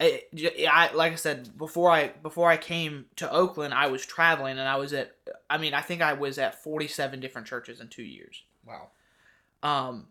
I, 0.00 0.22
I 0.68 0.92
like 0.92 1.12
I 1.12 1.16
said 1.16 1.56
before 1.56 1.90
I 1.90 2.08
before 2.22 2.50
I 2.50 2.56
came 2.56 3.06
to 3.16 3.30
Oakland, 3.30 3.72
I 3.72 3.86
was 3.86 4.04
traveling 4.04 4.58
and 4.58 4.68
I 4.68 4.76
was 4.76 4.92
at 4.92 5.14
I 5.48 5.58
mean, 5.58 5.74
I 5.74 5.80
think 5.80 6.02
I 6.02 6.14
was 6.14 6.38
at 6.38 6.62
47 6.62 7.20
different 7.20 7.46
churches 7.46 7.80
in 7.80 7.88
2 7.88 8.02
years. 8.02 8.42
Wow. 8.66 8.88
Um 9.62 10.08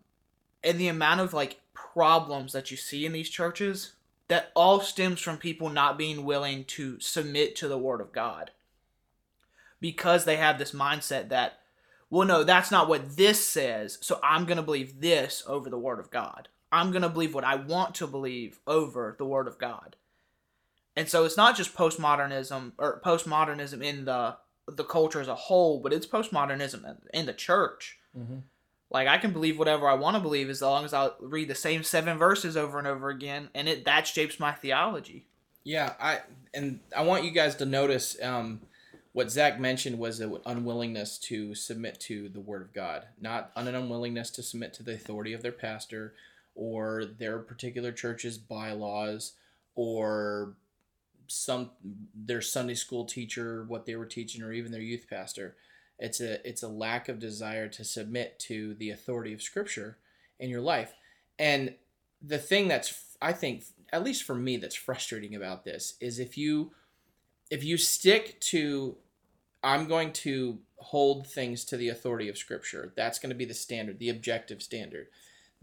and 0.64 0.80
the 0.80 0.88
amount 0.88 1.20
of 1.20 1.34
like 1.34 1.60
problems 1.74 2.54
that 2.54 2.72
you 2.72 2.78
see 2.78 3.06
in 3.06 3.12
these 3.12 3.30
churches 3.30 3.94
that 4.30 4.52
all 4.56 4.80
stems 4.80 5.20
from 5.20 5.38
people 5.38 5.70
not 5.70 5.98
being 5.98 6.24
willing 6.24 6.64
to 6.66 7.00
submit 7.00 7.56
to 7.58 7.68
the 7.68 7.78
word 7.78 8.00
of 8.00 8.14
God. 8.14 8.52
Because 9.82 10.24
they 10.24 10.38
have 10.38 10.58
this 10.58 10.72
mindset 10.72 11.28
that, 11.30 11.60
well, 12.10 12.26
no, 12.26 12.44
that's 12.44 12.72
not 12.72 12.88
what 12.88 13.18
this 13.18 13.46
says, 13.46 13.98
so 14.02 14.20
I'm 14.24 14.46
going 14.46 14.56
to 14.56 14.64
believe 14.64 15.02
this 15.02 15.44
over 15.46 15.70
the 15.70 15.78
word 15.78 16.00
of 16.00 16.10
God. 16.10 16.48
I'm 16.72 16.92
going 16.92 17.02
to 17.02 17.10
believe 17.10 17.36
what 17.36 17.44
I 17.44 17.56
want 17.56 17.96
to 17.96 18.08
believe 18.08 18.60
over 18.66 19.16
the 19.18 19.26
word 19.26 19.48
of 19.48 19.60
God. 19.60 19.98
And 20.96 21.10
so 21.10 21.26
it's 21.26 21.38
not 21.38 21.58
just 21.58 21.76
postmodernism 21.76 22.72
or 22.78 23.02
postmodernism 23.04 23.84
in 23.84 24.06
the 24.06 24.38
the 24.68 24.84
culture 24.84 25.22
as 25.22 25.28
a 25.28 25.36
whole, 25.36 25.80
but 25.80 25.94
it's 25.94 26.06
postmodernism 26.06 26.98
in 27.14 27.26
the 27.26 27.34
church. 27.34 28.00
Mm-hmm. 28.18 28.40
Like 28.90 29.08
I 29.08 29.18
can 29.18 29.34
believe 29.34 29.58
whatever 29.58 29.88
I 29.88 29.96
want 29.96 30.16
to 30.16 30.22
believe 30.22 30.50
as 30.50 30.62
long 30.62 30.86
as 30.86 30.94
I 30.94 31.10
read 31.20 31.48
the 31.48 31.56
same 31.56 31.84
seven 31.84 32.18
verses 32.18 32.56
over 32.56 32.78
and 32.78 32.88
over 32.88 33.10
again, 33.10 33.50
and 33.56 33.68
it 33.68 33.86
that 33.86 34.08
shapes 34.08 34.40
my 34.40 34.52
theology. 34.52 35.26
Yeah, 35.64 35.94
I 36.00 36.22
and 36.54 36.80
I 36.96 37.04
want 37.04 37.24
you 37.24 37.32
guys 37.32 37.56
to 37.56 37.66
notice 37.66 38.22
um, 38.22 38.62
what 39.14 39.32
Zach 39.32 39.60
mentioned 39.60 39.98
was 39.98 40.20
an 40.20 40.38
unwillingness 40.46 41.18
to 41.20 41.56
submit 41.56 42.00
to 42.02 42.30
the 42.30 42.40
Word 42.40 42.62
of 42.62 42.74
God, 42.74 43.06
not 43.20 43.52
an 43.56 43.74
unwillingness 43.74 44.30
to 44.32 44.44
submit 44.44 44.74
to 44.76 44.84
the 44.84 44.94
authority 44.94 45.34
of 45.34 45.42
their 45.42 45.52
pastor 45.52 46.14
or 46.56 47.06
their 47.06 47.40
particular 47.40 47.92
church's 47.92 48.38
bylaws 48.38 49.34
or 49.76 50.54
some 51.28 51.72
their 52.16 52.42
Sunday 52.42 52.76
school 52.76 53.06
teacher, 53.06 53.66
what 53.68 53.86
they 53.86 53.96
were 53.96 54.06
teaching, 54.06 54.42
or 54.44 54.52
even 54.52 54.72
their 54.72 54.82
youth 54.82 55.08
pastor. 55.10 55.56
It's 56.00 56.20
a 56.20 56.48
it's 56.48 56.64
a 56.64 56.68
lack 56.68 57.10
of 57.10 57.20
desire 57.20 57.68
to 57.70 57.84
submit 57.84 58.40
to 58.40 58.74
the 58.76 58.90
authority 58.90 59.34
of 59.34 59.42
Scripture 59.42 59.98
in 60.40 60.50
your 60.50 60.62
life. 60.62 60.94
And 61.40 61.76
the 62.22 62.38
thing 62.38 62.68
that's 62.68 63.16
I 63.22 63.34
think 63.34 63.64
at 63.94 64.04
least 64.04 64.24
for 64.24 64.36
me 64.36 64.58
that's 64.58 64.76
frustrating 64.76 65.36
about 65.36 65.64
this 65.64 65.94
is 66.02 66.20
if 66.20 66.38
you 66.38 66.72
if 67.50 67.64
you 67.64 67.78
stick 67.78 68.42
to 68.42 68.98
i'm 69.64 69.88
going 69.88 70.12
to 70.12 70.58
hold 70.78 71.28
things 71.28 71.64
to 71.64 71.78
the 71.78 71.88
authority 71.88 72.28
of 72.28 72.38
scripture 72.38 72.92
that's 72.98 73.20
going 73.20 73.30
to 73.30 73.36
be 73.36 73.46
the 73.46 73.54
standard 73.54 74.00
the 74.00 74.10
objective 74.10 74.62
standard 74.62 75.08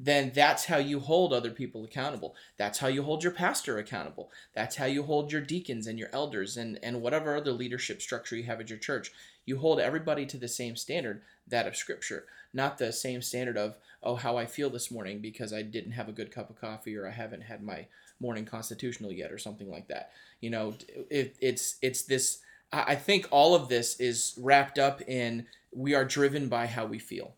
then 0.02 0.32
that's 0.34 0.64
how 0.64 0.78
you 0.78 0.98
hold 0.98 1.32
other 1.32 1.50
people 1.50 1.84
accountable. 1.84 2.34
That's 2.56 2.78
how 2.78 2.88
you 2.88 3.02
hold 3.02 3.22
your 3.22 3.32
pastor 3.32 3.78
accountable. 3.78 4.30
That's 4.54 4.76
how 4.76 4.86
you 4.86 5.02
hold 5.02 5.30
your 5.30 5.42
deacons 5.42 5.86
and 5.86 5.98
your 5.98 6.08
elders 6.12 6.56
and 6.56 6.78
and 6.82 7.02
whatever 7.02 7.36
other 7.36 7.52
leadership 7.52 8.00
structure 8.00 8.36
you 8.36 8.44
have 8.44 8.60
at 8.60 8.70
your 8.70 8.78
church. 8.78 9.12
You 9.44 9.58
hold 9.58 9.80
everybody 9.80 10.26
to 10.26 10.38
the 10.38 10.48
same 10.48 10.76
standard 10.76 11.22
that 11.46 11.66
of 11.66 11.76
scripture 11.76 12.26
not 12.52 12.78
the 12.78 12.92
same 12.92 13.22
standard 13.22 13.56
of 13.56 13.76
oh 14.02 14.16
how 14.16 14.36
i 14.36 14.44
feel 14.44 14.70
this 14.70 14.90
morning 14.90 15.20
because 15.20 15.52
i 15.52 15.62
didn't 15.62 15.92
have 15.92 16.08
a 16.08 16.12
good 16.12 16.30
cup 16.32 16.50
of 16.50 16.60
coffee 16.60 16.96
or 16.96 17.06
i 17.06 17.10
haven't 17.10 17.42
had 17.42 17.62
my 17.62 17.86
morning 18.20 18.44
constitutional 18.44 19.10
yet 19.10 19.32
or 19.32 19.38
something 19.38 19.70
like 19.70 19.88
that. 19.88 20.10
You 20.40 20.50
know 20.50 20.74
it, 21.10 21.36
it's 21.40 21.76
it's 21.82 22.02
this 22.02 22.38
I 22.72 22.84
I 22.88 22.94
think 22.94 23.26
all 23.30 23.54
of 23.54 23.68
this 23.68 23.98
is 23.98 24.34
wrapped 24.38 24.78
up 24.78 25.00
in 25.02 25.46
we 25.72 25.94
are 25.94 26.04
driven 26.04 26.48
by 26.48 26.66
how 26.66 26.84
we 26.84 26.98
feel 26.98 27.34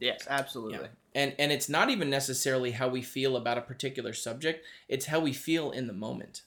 Yes, 0.00 0.26
absolutely. 0.28 0.88
and 1.14 1.34
and 1.38 1.50
it's 1.52 1.68
not 1.68 1.90
even 1.90 2.10
necessarily 2.10 2.72
how 2.72 2.88
we 2.88 3.02
feel 3.02 3.36
about 3.36 3.58
a 3.58 3.62
particular 3.62 4.12
subject 4.12 4.64
it's 4.88 5.06
how 5.06 5.20
we 5.20 5.32
feel 5.32 5.70
in 5.70 5.86
the 5.86 5.92
moment. 5.92 6.42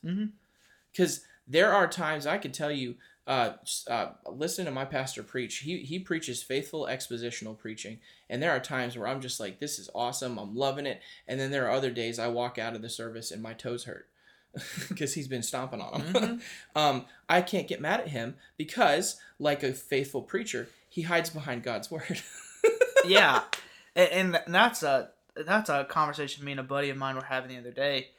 Because 0.92 1.22
there 1.48 1.72
are 1.74 1.88
times 1.88 2.28
i 2.28 2.38
can 2.38 2.52
tell 2.52 2.72
you 2.72 2.96
uh, 3.28 3.54
uh, 3.88 4.10
listen 4.28 4.66
to 4.66 4.72
my 4.72 4.86
pastor 4.86 5.22
preach 5.22 5.58
he, 5.60 5.80
he 5.84 6.00
preaches 6.00 6.42
faithful 6.42 6.88
expositional 6.90 7.56
preaching 7.58 8.00
and 8.30 8.42
there 8.42 8.52
are 8.52 8.60
times 8.60 8.98
where 8.98 9.08
i'm 9.08 9.22
just 9.22 9.40
like 9.40 9.60
this 9.60 9.78
is 9.80 9.88
awesome 9.94 10.38
i'm 10.40 10.56
loving 10.56 10.88
it 10.88 11.00
and 11.28 11.40
then 11.40 11.52
there 11.52 11.68
are 11.68 11.72
other 11.72 11.92
days 11.92 12.18
i 12.18 12.28
walk 12.28 12.58
out 12.58 12.76
of 12.76 12.82
the 12.82 12.90
service 12.90 13.30
and 13.32 13.42
my 13.44 13.54
toes 13.54 13.84
hurt 13.86 14.08
because 14.90 15.14
he's 15.14 15.28
been 15.28 15.44
stomping 15.44 15.80
on 15.82 16.02
them 16.02 16.14
Mhm. 16.14 16.42
um, 16.76 17.06
i 17.28 17.42
can't 17.42 17.68
get 17.68 17.82
mad 17.82 18.00
at 18.00 18.08
him 18.10 18.36
because 18.58 19.20
like 19.38 19.62
a 19.64 19.74
faithful 19.74 20.24
preacher 20.24 20.68
he 20.90 21.04
hides 21.04 21.30
behind 21.30 21.62
god's 21.64 21.92
word 21.92 22.22
yeah, 23.06 23.44
and, 23.96 24.36
and 24.36 24.56
that's 24.56 24.84
a 24.84 25.10
that's 25.36 25.70
a 25.70 25.86
conversation 25.86 26.44
me 26.44 26.52
and 26.52 26.60
a 26.60 26.64
buddy 26.64 26.90
of 26.90 26.98
mine 26.98 27.16
were 27.16 27.24
having 27.24 27.50
the 27.50 27.58
other 27.58 27.72
day. 27.72 28.10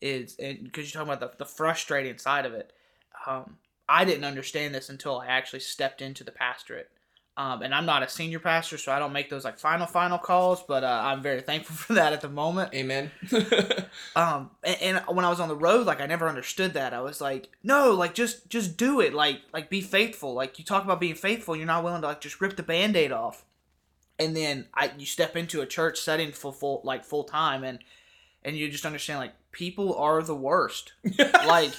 Is 0.00 0.34
because 0.34 0.94
you're 0.94 1.04
talking 1.04 1.12
about 1.12 1.38
the, 1.38 1.44
the 1.44 1.50
frustrating 1.50 2.18
side 2.18 2.46
of 2.46 2.54
it. 2.54 2.72
Um, 3.26 3.56
I 3.88 4.04
didn't 4.04 4.24
understand 4.24 4.74
this 4.74 4.88
until 4.88 5.18
I 5.18 5.26
actually 5.26 5.60
stepped 5.60 6.02
into 6.02 6.22
the 6.22 6.30
pastorate. 6.30 6.90
Um, 7.38 7.62
and 7.62 7.72
I'm 7.72 7.86
not 7.86 8.02
a 8.02 8.08
senior 8.08 8.40
pastor, 8.40 8.78
so 8.78 8.90
I 8.90 8.98
don't 8.98 9.12
make 9.12 9.30
those 9.30 9.44
like 9.44 9.60
final 9.60 9.86
final 9.86 10.18
calls. 10.18 10.62
But 10.66 10.82
uh, 10.82 11.02
I'm 11.04 11.22
very 11.22 11.40
thankful 11.40 11.76
for 11.76 11.94
that 11.94 12.12
at 12.12 12.20
the 12.20 12.28
moment. 12.28 12.74
amen 12.74 13.12
Um, 14.16 14.50
and, 14.64 14.76
and 14.82 15.16
when 15.16 15.24
I 15.24 15.30
was 15.30 15.38
on 15.38 15.48
the 15.48 15.56
road, 15.56 15.86
like 15.86 16.00
I 16.00 16.06
never 16.06 16.28
understood 16.28 16.74
that. 16.74 16.92
I 16.92 17.00
was 17.00 17.20
like, 17.20 17.48
no, 17.62 17.92
like 17.92 18.14
just 18.14 18.50
just 18.50 18.76
do 18.76 19.00
it. 19.00 19.14
Like 19.14 19.40
like 19.52 19.70
be 19.70 19.80
faithful. 19.80 20.34
Like 20.34 20.58
you 20.58 20.64
talk 20.64 20.82
about 20.84 21.00
being 21.00 21.14
faithful, 21.14 21.54
you're 21.56 21.64
not 21.64 21.84
willing 21.84 22.02
to 22.02 22.08
like 22.08 22.20
just 22.20 22.40
rip 22.40 22.56
the 22.56 22.64
band-aid 22.64 23.12
off. 23.12 23.44
And 24.18 24.36
then 24.36 24.66
I 24.74 24.90
you 24.98 25.06
step 25.06 25.36
into 25.36 25.60
a 25.60 25.66
church 25.66 26.00
setting 26.00 26.32
for 26.32 26.52
full 26.52 26.80
like 26.84 27.04
full 27.04 27.24
time 27.24 27.62
and 27.64 27.78
and 28.44 28.56
you 28.56 28.68
just 28.70 28.86
understand 28.86 29.20
like 29.20 29.34
people 29.52 29.94
are 29.96 30.22
the 30.22 30.34
worst. 30.34 30.92
like 31.46 31.72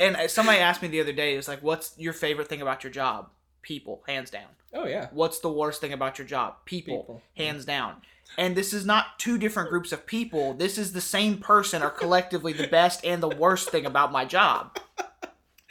and 0.00 0.16
uh, 0.16 0.28
somebody 0.28 0.58
asked 0.58 0.82
me 0.82 0.88
the 0.88 1.00
other 1.00 1.12
day, 1.12 1.34
it 1.34 1.36
was 1.36 1.48
like, 1.48 1.62
what's 1.62 1.94
your 1.98 2.12
favorite 2.12 2.48
thing 2.48 2.60
about 2.62 2.82
your 2.82 2.92
job? 2.92 3.30
People, 3.62 4.02
hands 4.06 4.30
down. 4.30 4.48
oh 4.74 4.86
yeah 4.86 5.08
What's 5.12 5.40
the 5.40 5.48
worst 5.50 5.80
thing 5.80 5.92
about 5.92 6.18
your 6.18 6.26
job? 6.26 6.56
People, 6.64 6.98
People. 6.98 7.22
hands 7.36 7.64
down. 7.64 7.96
And 8.38 8.56
this 8.56 8.72
is 8.72 8.84
not 8.84 9.18
two 9.18 9.38
different 9.38 9.70
groups 9.70 9.92
of 9.92 10.04
people. 10.06 10.52
This 10.54 10.78
is 10.78 10.92
the 10.92 11.00
same 11.00 11.38
person 11.38 11.80
are 11.82 11.90
collectively 11.90 12.52
the 12.52 12.66
best 12.66 13.04
and 13.04 13.22
the 13.22 13.28
worst 13.28 13.70
thing 13.70 13.86
about 13.86 14.10
my 14.12 14.24
job. 14.24 14.76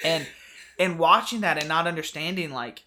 And 0.04 0.28
and 0.80 1.00
watching 1.00 1.42
that 1.42 1.58
and 1.58 1.68
not 1.70 1.88
understanding 1.88 2.52
like 2.52 2.84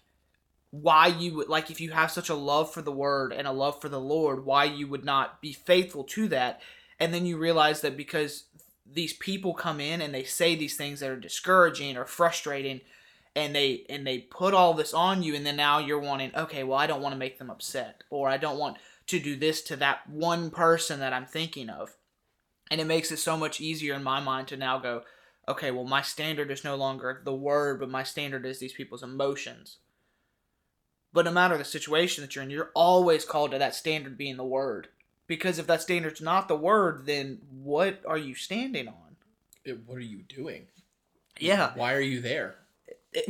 why 0.71 1.07
you 1.07 1.35
would 1.35 1.49
like 1.49 1.71
if 1.71 1.81
you 1.81 1.91
have 1.91 2.11
such 2.11 2.29
a 2.29 2.35
love 2.35 2.71
for 2.71 2.81
the 2.81 2.91
word 2.91 3.33
and 3.33 3.47
a 3.47 3.51
love 3.51 3.81
for 3.81 3.89
the 3.89 3.99
Lord, 3.99 4.45
why 4.45 4.65
you 4.65 4.87
would 4.87 5.03
not 5.03 5.41
be 5.41 5.53
faithful 5.53 6.03
to 6.05 6.27
that. 6.27 6.61
And 6.99 7.13
then 7.13 7.25
you 7.25 7.37
realize 7.37 7.81
that 7.81 7.97
because 7.97 8.43
these 8.85 9.13
people 9.13 9.53
come 9.53 9.79
in 9.79 10.01
and 10.01 10.13
they 10.13 10.23
say 10.23 10.55
these 10.55 10.75
things 10.75 10.99
that 10.99 11.09
are 11.09 11.19
discouraging 11.19 11.97
or 11.97 12.05
frustrating 12.05 12.81
and 13.35 13.55
they 13.55 13.85
and 13.89 14.05
they 14.05 14.19
put 14.19 14.53
all 14.53 14.73
this 14.73 14.93
on 14.93 15.21
you 15.23 15.35
and 15.35 15.45
then 15.45 15.55
now 15.55 15.77
you're 15.77 15.99
wanting 15.99 16.31
okay 16.35 16.63
well 16.63 16.77
i 16.77 16.87
don't 16.87 17.01
want 17.01 17.13
to 17.13 17.19
make 17.19 17.37
them 17.37 17.49
upset 17.49 18.03
or 18.09 18.27
i 18.27 18.37
don't 18.37 18.57
want 18.57 18.77
to 19.05 19.19
do 19.19 19.35
this 19.35 19.61
to 19.61 19.75
that 19.75 20.09
one 20.09 20.49
person 20.49 20.99
that 20.99 21.13
i'm 21.13 21.25
thinking 21.25 21.69
of 21.69 21.95
and 22.71 22.81
it 22.81 22.87
makes 22.87 23.11
it 23.11 23.17
so 23.17 23.37
much 23.37 23.61
easier 23.61 23.93
in 23.93 24.03
my 24.03 24.19
mind 24.19 24.47
to 24.47 24.57
now 24.57 24.79
go 24.79 25.03
okay 25.47 25.69
well 25.69 25.85
my 25.85 26.01
standard 26.01 26.49
is 26.49 26.63
no 26.63 26.75
longer 26.75 27.21
the 27.23 27.33
word 27.33 27.79
but 27.79 27.89
my 27.89 28.03
standard 28.03 28.45
is 28.45 28.59
these 28.59 28.73
people's 28.73 29.03
emotions 29.03 29.77
but 31.13 31.25
no 31.25 31.31
matter 31.31 31.57
the 31.57 31.65
situation 31.65 32.21
that 32.21 32.35
you're 32.35 32.43
in 32.43 32.49
you're 32.49 32.71
always 32.75 33.25
called 33.25 33.51
to 33.51 33.57
that 33.59 33.75
standard 33.75 34.17
being 34.17 34.37
the 34.37 34.43
word. 34.43 34.87
Because 35.27 35.59
if 35.59 35.67
that 35.67 35.81
standard's 35.81 36.21
not 36.21 36.47
the 36.47 36.55
word 36.55 37.05
then 37.05 37.39
what 37.51 38.01
are 38.07 38.17
you 38.17 38.35
standing 38.35 38.87
on? 38.87 39.15
It- 39.63 39.79
what 39.85 39.97
are 39.97 40.01
you 40.01 40.23
doing? 40.23 40.67
Yeah. 41.39 41.71
Why 41.75 41.93
are 41.93 42.01
you 42.01 42.21
there? 42.21 42.55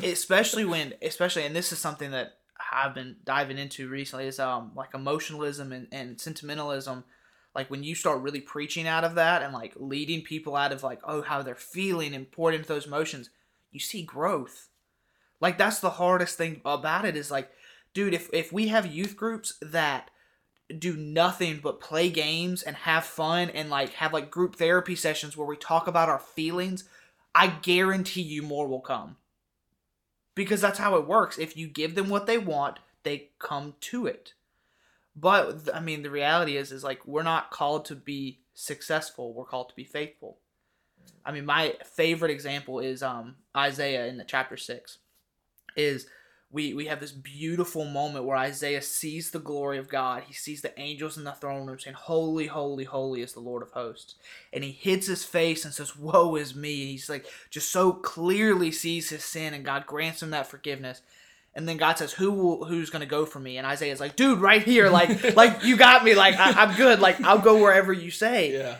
Especially 0.03 0.65
when 0.65 0.93
especially 1.01 1.45
and 1.45 1.55
this 1.55 1.71
is 1.71 1.79
something 1.79 2.11
that 2.11 2.33
i've 2.73 2.93
been 2.93 3.15
diving 3.23 3.57
into 3.57 3.87
recently 3.87 4.27
is 4.27 4.37
um 4.37 4.71
like 4.75 4.93
emotionalism 4.93 5.71
and, 5.71 5.87
and 5.91 6.19
sentimentalism. 6.19 7.03
Like 7.55 7.69
when 7.69 7.83
you 7.83 7.95
start 7.95 8.21
really 8.21 8.41
preaching 8.41 8.87
out 8.87 9.03
of 9.03 9.15
that 9.15 9.41
and 9.41 9.53
like 9.53 9.73
leading 9.75 10.21
people 10.21 10.55
out 10.55 10.71
of 10.71 10.83
like 10.83 10.99
oh 11.05 11.21
how 11.21 11.41
they're 11.41 11.55
feeling 11.55 12.13
and 12.13 12.29
pouring 12.29 12.57
into 12.57 12.67
those 12.67 12.85
emotions 12.87 13.29
you 13.71 13.79
see 13.79 14.03
growth. 14.03 14.69
Like 15.39 15.57
that's 15.57 15.79
the 15.79 15.91
hardest 15.91 16.37
thing 16.37 16.61
about 16.65 17.05
it 17.05 17.15
is 17.15 17.31
like 17.31 17.49
dude 17.93 18.13
if 18.13 18.29
if 18.33 18.51
we 18.51 18.67
have 18.67 18.85
youth 18.85 19.15
groups 19.15 19.53
that 19.61 20.09
do 20.77 20.95
nothing 20.95 21.59
but 21.61 21.81
play 21.81 22.09
games 22.09 22.61
and 22.61 22.75
have 22.75 23.03
fun 23.03 23.49
and 23.49 23.69
like 23.69 23.93
have 23.93 24.13
like 24.13 24.29
group 24.29 24.55
therapy 24.55 24.95
sessions 24.95 25.35
where 25.35 25.47
we 25.47 25.57
talk 25.57 25.87
about 25.87 26.09
our 26.09 26.19
feelings 26.19 26.83
i 27.33 27.47
guarantee 27.47 28.21
you 28.21 28.41
more 28.41 28.67
will 28.67 28.81
come 28.81 29.17
because 30.39 30.61
that's 30.61 30.79
how 30.79 30.95
it 30.95 31.05
works. 31.05 31.37
If 31.37 31.57
you 31.57 31.67
give 31.67 31.95
them 31.95 32.07
what 32.07 32.25
they 32.25 32.37
want, 32.37 32.79
they 33.03 33.31
come 33.39 33.73
to 33.81 34.07
it. 34.07 34.35
But 35.13 35.67
I 35.73 35.81
mean, 35.81 36.01
the 36.01 36.09
reality 36.09 36.55
is, 36.55 36.71
is 36.71 36.81
like 36.81 37.05
we're 37.05 37.23
not 37.23 37.51
called 37.51 37.83
to 37.85 37.95
be 37.95 38.39
successful. 38.53 39.33
We're 39.33 39.43
called 39.43 39.67
to 39.67 39.75
be 39.75 39.83
faithful. 39.83 40.37
I 41.25 41.33
mean, 41.33 41.45
my 41.45 41.75
favorite 41.83 42.31
example 42.31 42.79
is 42.79 43.03
um 43.03 43.35
Isaiah 43.55 44.07
in 44.07 44.15
the 44.15 44.23
chapter 44.23 44.55
six. 44.55 44.99
Is 45.75 46.07
we 46.51 46.73
we 46.73 46.87
have 46.87 46.99
this 46.99 47.11
beautiful 47.11 47.85
moment 47.85 48.25
where 48.25 48.37
Isaiah 48.37 48.81
sees 48.81 49.31
the 49.31 49.39
glory 49.39 49.77
of 49.77 49.87
God. 49.87 50.23
He 50.27 50.33
sees 50.33 50.61
the 50.61 50.77
angels 50.79 51.17
in 51.17 51.23
the 51.23 51.31
throne 51.33 51.67
room 51.67 51.79
saying, 51.79 51.95
"Holy, 51.95 52.47
holy, 52.47 52.85
holy 52.85 53.21
is 53.21 53.33
the 53.33 53.39
Lord 53.39 53.61
of 53.61 53.71
hosts." 53.71 54.15
And 54.51 54.63
he 54.63 54.71
hits 54.71 55.07
his 55.07 55.23
face 55.23 55.63
and 55.63 55.73
says, 55.73 55.95
"Woe 55.95 56.35
is 56.35 56.55
me." 56.55 56.81
And 56.81 56.89
he's 56.91 57.09
like, 57.09 57.25
just 57.51 57.71
so 57.71 57.93
clearly 57.93 58.71
sees 58.71 59.09
his 59.09 59.23
sin, 59.23 59.53
and 59.53 59.63
God 59.65 59.85
grants 59.85 60.23
him 60.23 60.31
that 60.31 60.47
forgiveness. 60.47 61.01
And 61.53 61.67
then 61.67 61.77
God 61.77 61.97
says, 61.97 62.13
"Who 62.13 62.31
will, 62.31 62.65
who's 62.65 62.89
going 62.89 63.01
to 63.01 63.05
go 63.05 63.25
for 63.25 63.39
me?" 63.39 63.57
And 63.57 63.67
Isaiah's 63.67 63.99
like, 63.99 64.15
"Dude, 64.15 64.39
right 64.39 64.63
here, 64.63 64.89
like, 64.89 65.35
like 65.35 65.63
you 65.63 65.77
got 65.77 66.03
me. 66.03 66.15
Like, 66.15 66.35
I, 66.39 66.51
I'm 66.63 66.75
good. 66.75 66.99
Like, 66.99 67.21
I'll 67.21 67.39
go 67.39 67.61
wherever 67.61 67.93
you 67.93 68.11
say." 68.11 68.53
yeah 68.53 68.77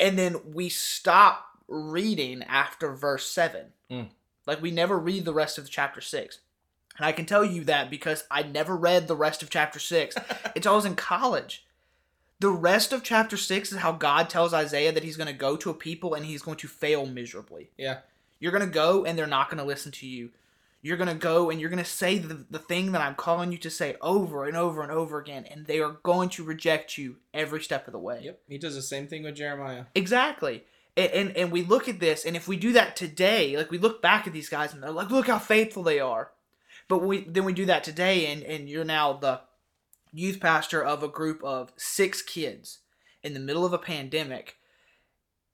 and 0.00 0.18
then 0.18 0.36
we 0.52 0.68
stop 0.68 1.44
reading 1.68 2.42
after 2.44 2.92
verse 2.92 3.28
7 3.28 3.66
Mm. 3.90 4.08
like 4.46 4.60
we 4.62 4.70
never 4.70 4.98
read 4.98 5.24
the 5.24 5.34
rest 5.34 5.58
of 5.58 5.68
chapter 5.70 6.00
6 6.00 6.38
and 6.96 7.06
i 7.06 7.12
can 7.12 7.26
tell 7.26 7.44
you 7.44 7.64
that 7.64 7.90
because 7.90 8.24
i 8.30 8.42
never 8.42 8.76
read 8.76 9.08
the 9.08 9.16
rest 9.16 9.42
of 9.42 9.50
chapter 9.50 9.78
6 9.78 10.16
until 10.54 10.72
i 10.72 10.76
was 10.76 10.84
in 10.84 10.94
college. 10.94 11.66
The 12.40 12.50
rest 12.50 12.92
of 12.92 13.04
chapter 13.04 13.36
6 13.36 13.70
is 13.72 13.78
how 13.78 13.92
god 13.92 14.28
tells 14.28 14.52
isaiah 14.52 14.92
that 14.92 15.04
he's 15.04 15.16
going 15.16 15.28
to 15.28 15.32
go 15.32 15.56
to 15.56 15.70
a 15.70 15.74
people 15.74 16.14
and 16.14 16.26
he's 16.26 16.42
going 16.42 16.56
to 16.58 16.68
fail 16.68 17.06
miserably. 17.06 17.70
Yeah. 17.78 17.98
You're 18.40 18.50
going 18.50 18.66
to 18.66 18.74
go 18.74 19.04
and 19.04 19.16
they're 19.16 19.28
not 19.28 19.48
going 19.48 19.58
to 19.58 19.64
listen 19.64 19.92
to 19.92 20.06
you. 20.08 20.30
You're 20.80 20.96
going 20.96 21.08
to 21.08 21.14
go 21.14 21.50
and 21.50 21.60
you're 21.60 21.70
going 21.70 21.84
to 21.84 21.88
say 21.88 22.18
the, 22.18 22.44
the 22.50 22.58
thing 22.58 22.90
that 22.90 23.00
i'm 23.00 23.14
calling 23.14 23.52
you 23.52 23.58
to 23.58 23.70
say 23.70 23.94
over 24.00 24.44
and 24.44 24.56
over 24.56 24.82
and 24.82 24.90
over 24.90 25.20
again 25.20 25.44
and 25.48 25.66
they 25.66 25.78
are 25.78 25.98
going 26.02 26.28
to 26.30 26.42
reject 26.42 26.98
you 26.98 27.18
every 27.32 27.62
step 27.62 27.86
of 27.86 27.92
the 27.92 28.00
way. 28.00 28.20
Yep. 28.24 28.40
He 28.48 28.58
does 28.58 28.74
the 28.74 28.82
same 28.82 29.06
thing 29.06 29.22
with 29.22 29.36
jeremiah. 29.36 29.84
Exactly. 29.94 30.64
And, 30.96 31.12
and 31.12 31.36
and 31.36 31.52
we 31.52 31.62
look 31.62 31.88
at 31.88 32.00
this, 32.00 32.26
and 32.26 32.36
if 32.36 32.46
we 32.46 32.56
do 32.56 32.72
that 32.72 32.96
today, 32.96 33.56
like 33.56 33.70
we 33.70 33.78
look 33.78 34.02
back 34.02 34.26
at 34.26 34.34
these 34.34 34.50
guys, 34.50 34.74
and 34.74 34.82
they're 34.82 34.90
like, 34.90 35.10
look 35.10 35.26
how 35.26 35.38
faithful 35.38 35.82
they 35.82 36.00
are. 36.00 36.32
But 36.92 37.04
we 37.04 37.24
then 37.24 37.44
we 37.46 37.54
do 37.54 37.64
that 37.64 37.84
today, 37.84 38.30
and 38.30 38.42
and 38.42 38.68
you're 38.68 38.84
now 38.84 39.14
the 39.14 39.40
youth 40.12 40.40
pastor 40.40 40.84
of 40.84 41.02
a 41.02 41.08
group 41.08 41.42
of 41.42 41.72
six 41.78 42.20
kids 42.20 42.80
in 43.22 43.32
the 43.32 43.40
middle 43.40 43.64
of 43.64 43.72
a 43.72 43.78
pandemic, 43.78 44.56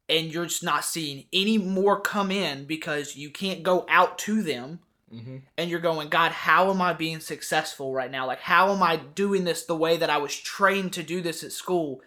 and 0.09 0.35
you're 0.35 0.47
just 0.47 0.65
not 0.65 0.85
seeing 0.85 1.27
any 1.33 1.57
more 1.57 2.01
come 2.01 2.33
in 2.33 2.65
because 2.65 3.15
you 3.15 3.31
can't 3.31 3.63
go 3.63 3.87
out 3.89 4.19
to 4.19 4.43
them 4.43 4.81
mm-hmm. 5.15 5.37
and 5.57 5.71
you're 5.71 5.79
going, 5.79 6.09
God, 6.09 6.33
how 6.33 6.73
am 6.73 6.83
I 6.83 6.93
being 6.93 7.21
successful 7.21 7.93
right 7.93 8.11
now? 8.11 8.27
Like, 8.27 8.41
how 8.41 8.75
am 8.75 8.83
I 8.83 8.97
doing 8.97 9.45
this 9.45 9.65
the 9.65 9.77
way 9.77 9.97
that 9.97 10.11
I 10.11 10.19
was 10.19 10.35
trained 10.35 10.93
to 10.95 11.05
do 11.05 11.23
this 11.23 11.45
at 11.45 11.53
school? 11.53 12.03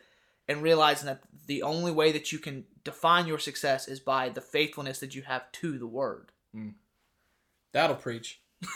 And 0.49 0.61
realizing 0.61 1.05
that 1.05 1.21
the 1.47 1.63
only 1.63 1.93
way 1.93 2.11
that 2.11 2.33
you 2.33 2.39
can 2.39 2.65
define 2.83 3.27
your 3.27 3.39
success 3.39 3.87
is 3.87 4.01
by 4.01 4.27
the 4.27 4.41
faithfulness 4.41 4.99
that 4.99 5.15
you 5.15 5.21
have 5.21 5.49
to 5.53 5.77
the 5.77 5.87
word. 5.87 6.33
That'll 7.71 7.95
preach. 7.95 8.41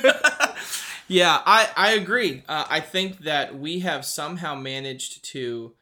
yeah, 1.08 1.40
I 1.44 1.68
I 1.76 1.92
agree. 1.92 2.42
Uh, 2.48 2.64
I 2.68 2.80
think 2.80 3.20
that 3.20 3.58
we 3.58 3.80
have 3.80 4.04
somehow 4.04 4.54
managed 4.54 5.24
to, 5.26 5.72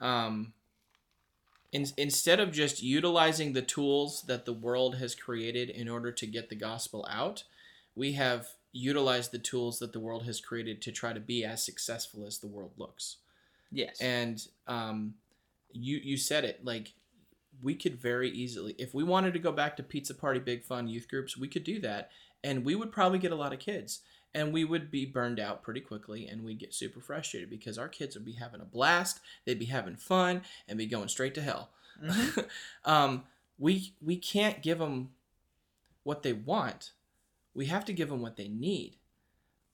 um, 0.00 0.52
in, 1.72 1.86
instead 1.96 2.40
of 2.40 2.52
just 2.52 2.82
utilizing 2.82 3.52
the 3.52 3.62
tools 3.62 4.22
that 4.22 4.44
the 4.44 4.52
world 4.52 4.96
has 4.96 5.14
created 5.14 5.70
in 5.70 5.88
order 5.88 6.12
to 6.12 6.26
get 6.26 6.48
the 6.48 6.56
gospel 6.56 7.06
out, 7.10 7.44
we 7.94 8.12
have 8.12 8.48
utilized 8.72 9.32
the 9.32 9.38
tools 9.38 9.78
that 9.78 9.92
the 9.92 10.00
world 10.00 10.24
has 10.24 10.40
created 10.40 10.80
to 10.82 10.92
try 10.92 11.12
to 11.12 11.20
be 11.20 11.44
as 11.44 11.62
successful 11.64 12.26
as 12.26 12.38
the 12.38 12.46
world 12.46 12.72
looks. 12.76 13.16
Yes. 13.70 14.00
And 14.00 14.46
um, 14.66 15.14
you 15.72 15.98
you 15.98 16.16
said 16.16 16.44
it 16.44 16.64
like 16.64 16.92
we 17.62 17.74
could 17.74 17.96
very 18.00 18.30
easily, 18.30 18.74
if 18.78 18.94
we 18.94 19.04
wanted 19.04 19.32
to 19.34 19.38
go 19.38 19.52
back 19.52 19.76
to 19.76 19.82
pizza 19.82 20.14
party, 20.14 20.40
big 20.40 20.64
fun 20.64 20.88
youth 20.88 21.08
groups, 21.08 21.36
we 21.36 21.48
could 21.48 21.64
do 21.64 21.80
that, 21.80 22.10
and 22.44 22.64
we 22.64 22.74
would 22.74 22.92
probably 22.92 23.18
get 23.18 23.32
a 23.32 23.36
lot 23.36 23.52
of 23.52 23.58
kids, 23.58 24.00
and 24.34 24.52
we 24.52 24.64
would 24.64 24.90
be 24.90 25.04
burned 25.06 25.38
out 25.40 25.62
pretty 25.62 25.80
quickly, 25.80 26.26
and 26.26 26.42
we'd 26.44 26.58
get 26.58 26.74
super 26.74 27.00
frustrated 27.00 27.50
because 27.50 27.78
our 27.78 27.88
kids 27.88 28.14
would 28.14 28.24
be 28.24 28.32
having 28.32 28.60
a 28.60 28.64
blast, 28.64 29.20
they'd 29.44 29.58
be 29.58 29.66
having 29.66 29.96
fun, 29.96 30.42
and 30.68 30.78
be 30.78 30.86
going 30.86 31.08
straight 31.08 31.34
to 31.34 31.42
hell. 31.42 31.70
Mhm. 32.02 32.46
um, 32.84 33.24
we 33.58 33.94
we 34.00 34.16
can't 34.16 34.62
give 34.62 34.78
them 34.78 35.10
what 36.04 36.22
they 36.22 36.32
want. 36.32 36.92
We 37.54 37.66
have 37.66 37.84
to 37.84 37.92
give 37.92 38.08
them 38.08 38.22
what 38.22 38.36
they 38.36 38.48
need. 38.48 38.96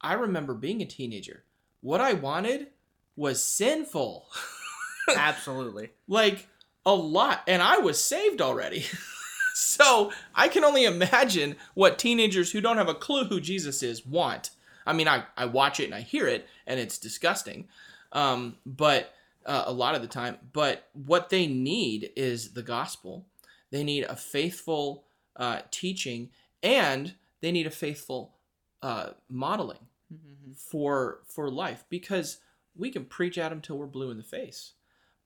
I 0.00 0.14
remember 0.14 0.54
being 0.54 0.82
a 0.82 0.86
teenager. 0.86 1.44
What 1.80 2.00
I 2.00 2.12
wanted 2.12 2.68
was 3.16 3.42
sinful. 3.42 4.28
Absolutely. 5.16 5.90
like 6.06 6.46
a 6.86 6.94
lot 6.94 7.42
and 7.46 7.60
i 7.62 7.78
was 7.78 8.02
saved 8.02 8.40
already 8.40 8.84
so 9.58 10.12
i 10.34 10.46
can 10.48 10.64
only 10.64 10.84
imagine 10.84 11.56
what 11.74 11.98
teenagers 11.98 12.52
who 12.52 12.60
don't 12.60 12.76
have 12.76 12.88
a 12.88 12.94
clue 12.94 13.24
who 13.24 13.40
jesus 13.40 13.82
is 13.82 14.06
want. 14.06 14.50
I 14.86 14.92
mean 14.92 15.08
i, 15.08 15.24
I 15.36 15.46
watch 15.46 15.80
it 15.80 15.84
and 15.86 15.94
i 15.94 16.00
hear 16.00 16.26
it 16.26 16.46
and 16.66 16.78
it's 16.80 16.98
disgusting. 16.98 17.68
Um, 18.12 18.56
but 18.64 19.12
uh, 19.44 19.64
a 19.66 19.72
lot 19.72 19.94
of 19.94 20.02
the 20.02 20.08
time 20.08 20.38
but 20.52 20.88
what 20.92 21.28
they 21.30 21.46
need 21.46 22.10
is 22.16 22.52
the 22.52 22.62
gospel. 22.62 23.26
They 23.70 23.84
need 23.84 24.04
a 24.04 24.16
faithful 24.16 25.04
uh, 25.36 25.60
teaching 25.70 26.30
and 26.62 27.14
they 27.40 27.52
need 27.52 27.66
a 27.66 27.70
faithful 27.70 28.34
uh, 28.82 29.10
modeling 29.28 29.86
Mhm. 30.12 30.56
for 30.56 31.20
for 31.26 31.50
life 31.50 31.84
because 31.90 32.38
we 32.74 32.90
can 32.90 33.04
preach 33.04 33.36
at 33.36 33.50
them 33.50 33.60
till 33.60 33.76
we're 33.76 33.86
blue 33.86 34.10
in 34.10 34.16
the 34.16 34.22
face. 34.22 34.72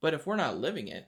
But 0.00 0.12
if 0.12 0.26
we're 0.26 0.34
not 0.34 0.58
living 0.58 0.88
it 0.88 1.06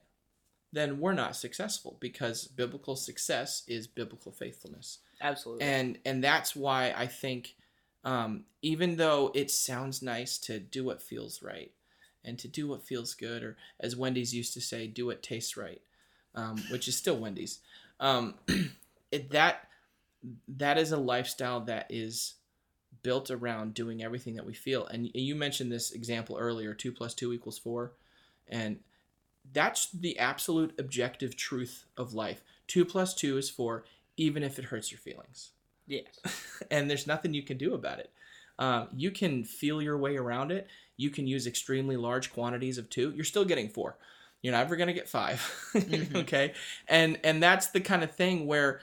then 0.75 0.99
we're 0.99 1.13
not 1.13 1.37
successful 1.37 1.97
because 2.01 2.47
biblical 2.47 2.97
success 2.97 3.63
is 3.67 3.87
biblical 3.87 4.33
faithfulness. 4.33 4.99
Absolutely. 5.21 5.65
and 5.65 5.99
and 6.05 6.23
that's 6.23 6.55
why 6.55 6.93
i 6.97 7.07
think 7.07 7.55
um, 8.05 8.45
even 8.61 8.97
though 8.97 9.31
it 9.35 9.51
sounds 9.51 10.03
nice 10.03 10.37
to 10.37 10.59
do 10.59 10.85
what 10.85 11.01
feels 11.01 11.43
right 11.43 11.73
and 12.23 12.39
to 12.39 12.49
do 12.49 12.69
what 12.69 12.83
feels 12.83 13.15
good 13.15 13.43
or 13.43 13.57
as 13.81 13.97
wendy's 13.97 14.35
used 14.35 14.53
to 14.53 14.61
say 14.61 14.87
do 14.87 15.07
what 15.07 15.23
tastes 15.23 15.57
right 15.57 15.81
um, 16.35 16.63
which 16.71 16.89
is 16.89 16.97
still 16.97 17.17
wendy's 17.17 17.61
um, 18.01 18.35
it, 19.11 19.31
that 19.31 19.69
that 20.49 20.79
is 20.79 20.93
a 20.93 20.97
lifestyle 20.97 21.61
that 21.61 21.87
is 21.89 22.35
built 23.03 23.31
around 23.31 23.75
doing 23.75 24.03
everything 24.03 24.35
that 24.35 24.47
we 24.47 24.55
feel. 24.55 24.87
And 24.87 25.09
you 25.15 25.37
mentioned 25.37 25.71
this 25.71 25.93
example 25.93 26.37
earlier 26.39 26.75
two 26.75 26.91
plus 26.91 27.15
two 27.15 27.33
equals 27.33 27.59
four. 27.59 27.93
And 28.49 28.81
that's 29.53 29.91
the 29.91 30.19
absolute 30.19 30.75
objective 30.79 31.37
truth 31.37 31.85
of 31.97 32.15
life 32.15 32.43
two 32.67 32.85
plus 32.85 33.15
two 33.15 33.37
is 33.37 33.51
four 33.51 33.85
even 34.17 34.43
if 34.43 34.59
it 34.59 34.67
hurts 34.67 34.91
your 34.91 34.99
feelings 34.99 35.51
yes. 35.87 36.05
and 36.71 36.89
there's 36.89 37.07
nothing 37.07 37.35
you 37.35 37.43
can 37.43 37.59
do 37.59 37.75
about 37.75 37.99
it. 37.99 38.11
Um, 38.59 38.89
you 38.95 39.11
can 39.11 39.45
feel 39.45 39.83
your 39.83 39.99
way 39.99 40.17
around 40.17 40.53
it. 40.53 40.69
You 40.97 41.11
can 41.11 41.27
use 41.27 41.47
extremely 41.47 41.97
large 41.97 42.33
quantities 42.33 42.79
of 42.79 42.89
two. 42.89 43.13
You're 43.15 43.25
still 43.25 43.45
getting 43.45 43.69
four. 43.69 43.97
You're 44.43 44.53
never 44.53 44.77
gonna 44.77 44.93
get 44.93 45.09
5 45.09 45.71
Mhm. 45.75 46.17
okay, 46.17 46.53
and 46.87 47.19
and 47.25 47.43
that's 47.43 47.69
the 47.69 47.81
kind 47.81 48.05
of 48.05 48.15
thing 48.15 48.47
where 48.47 48.81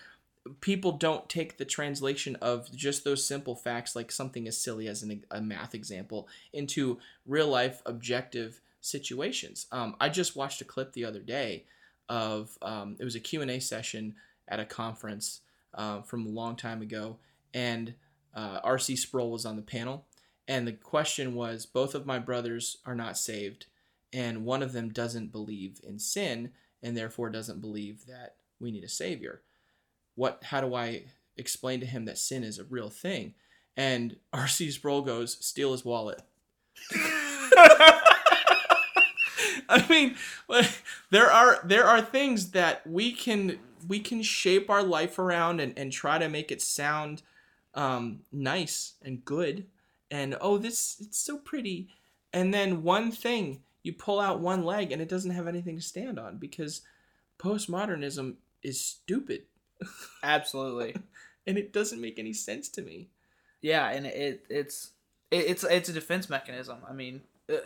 people 0.60 0.92
don't 0.94 1.30
take 1.30 1.58
the 1.58 1.66
translation 1.66 2.36
of 2.42 2.70
just 2.76 3.04
those 3.04 3.24
simple 3.24 3.56
facts, 3.56 3.96
like 3.96 4.12
something 4.12 4.48
as 4.48 4.58
silly 4.58 4.88
as 4.88 5.04
an, 5.04 5.24
a 5.30 5.40
math 5.40 5.76
example, 5.76 6.28
into 6.52 7.00
real 7.28 7.48
life 7.48 7.82
objective 7.86 8.60
situations. 8.82 9.68
Um, 9.72 9.96
I 10.00 10.10
just 10.10 10.36
watched 10.36 10.62
a 10.62 10.66
clip 10.66 10.94
the 10.94 11.06
other 11.06 11.20
day 11.20 11.66
of 12.10 12.58
um, 12.62 12.98
it 13.00 13.06
was 13.06 13.16
a 13.16 13.20
Q 13.20 13.42
and 13.42 13.52
A 13.52 13.62
session 13.62 14.16
at 14.48 14.60
a 14.60 14.66
conference 14.66 15.42
uh, 15.74 16.02
from 16.02 16.26
a 16.26 16.30
long 16.30 16.56
time 16.56 16.82
ago, 16.82 17.18
and 17.54 17.94
uh, 18.36 18.60
R.C. 18.64 18.96
Sproul 18.98 19.32
was 19.32 19.46
on 19.46 19.56
the 19.56 19.62
panel, 19.62 20.06
and 20.48 20.68
the 20.68 20.74
question 20.74 21.36
was: 21.36 21.66
both 21.66 21.96
of 21.96 22.06
my 22.06 22.20
brothers 22.20 22.78
are 22.86 22.96
not 22.96 23.18
saved, 23.18 23.68
and 24.12 24.44
one 24.44 24.62
of 24.62 24.74
them 24.74 24.90
doesn't 24.90 25.32
believe 25.32 25.80
in 25.88 26.00
sin, 26.00 26.52
and 26.84 26.98
therefore 26.98 27.30
doesn't 27.30 27.62
believe 27.62 28.06
that 28.08 28.36
we 28.60 28.72
need 28.72 28.84
a 28.84 28.90
savior. 28.90 29.42
What? 30.16 30.44
How 30.46 30.60
do 30.60 30.76
I 30.76 31.06
explain 31.38 31.80
to 31.80 31.86
him 31.86 32.06
that 32.06 32.18
sin 32.18 32.44
is 32.44 32.60
a 32.60 32.66
real 32.66 32.90
thing? 32.90 33.36
And 33.78 34.18
R.C. 34.34 34.72
Sproul 34.72 35.02
goes, 35.02 35.38
"Steal 35.46 35.72
his 35.72 35.86
wallet." 35.86 36.22
I 39.84 39.88
mean, 39.88 40.16
there 41.10 41.32
are 41.32 41.60
there 41.64 41.86
are 41.86 42.02
things 42.02 42.52
that 42.52 42.86
we 42.86 43.12
can 43.12 43.60
we 43.88 44.00
can 44.00 44.22
shape 44.22 44.70
our 44.70 44.84
life 44.84 45.18
around 45.18 45.60
and, 45.60 45.78
and 45.78 45.92
try 45.92 46.18
to 46.18 46.30
make 46.30 46.52
it 46.52 46.62
sound 46.62 47.24
um, 47.74 48.20
nice 48.32 48.94
and 49.02 49.24
good 49.24 49.66
and 50.10 50.36
oh 50.42 50.58
this 50.58 50.98
it's 51.00 51.18
so 51.18 51.38
pretty 51.38 51.88
and 52.34 52.54
then 52.54 52.84
one 52.84 53.12
thing 53.12 53.62
you 53.84 53.94
pull 53.94 54.20
out 54.20 54.40
one 54.42 54.64
leg 54.64 54.92
and 54.92 55.02
it 55.02 55.10
doesn't 55.10 55.32
have 55.32 55.48
anything 55.48 55.78
to 55.78 55.82
stand 55.82 56.20
on 56.20 56.38
because 56.38 56.82
postmodernism 57.40 58.36
is 58.64 58.80
stupid 58.80 59.44
Absolutely. 60.24 60.96
and 61.48 61.58
it 61.58 61.74
doesn't 61.74 62.02
make 62.02 62.20
any 62.20 62.34
sense 62.34 62.70
to 62.70 62.82
me 62.82 63.10
Yeah, 63.62 63.90
and 63.90 64.06
it 64.08 64.46
it's 64.50 64.92
it, 65.32 65.46
it's 65.48 65.64
it's 65.64 65.90
a 65.90 65.94
defense 65.94 66.30
mechanism. 66.30 66.80
I 66.90 66.94
mean, 66.94 67.22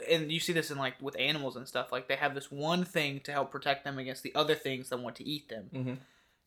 and 0.09 0.31
you 0.31 0.39
see 0.39 0.53
this 0.53 0.71
in 0.71 0.77
like 0.77 1.01
with 1.01 1.19
animals 1.19 1.55
and 1.55 1.67
stuff. 1.67 1.91
Like 1.91 2.07
they 2.07 2.15
have 2.15 2.35
this 2.35 2.51
one 2.51 2.83
thing 2.83 3.19
to 3.21 3.31
help 3.31 3.51
protect 3.51 3.83
them 3.83 3.97
against 3.97 4.23
the 4.23 4.33
other 4.35 4.55
things 4.55 4.89
that 4.89 4.99
want 4.99 5.15
to 5.17 5.27
eat 5.27 5.49
them. 5.49 5.69
Mhm. 5.73 5.97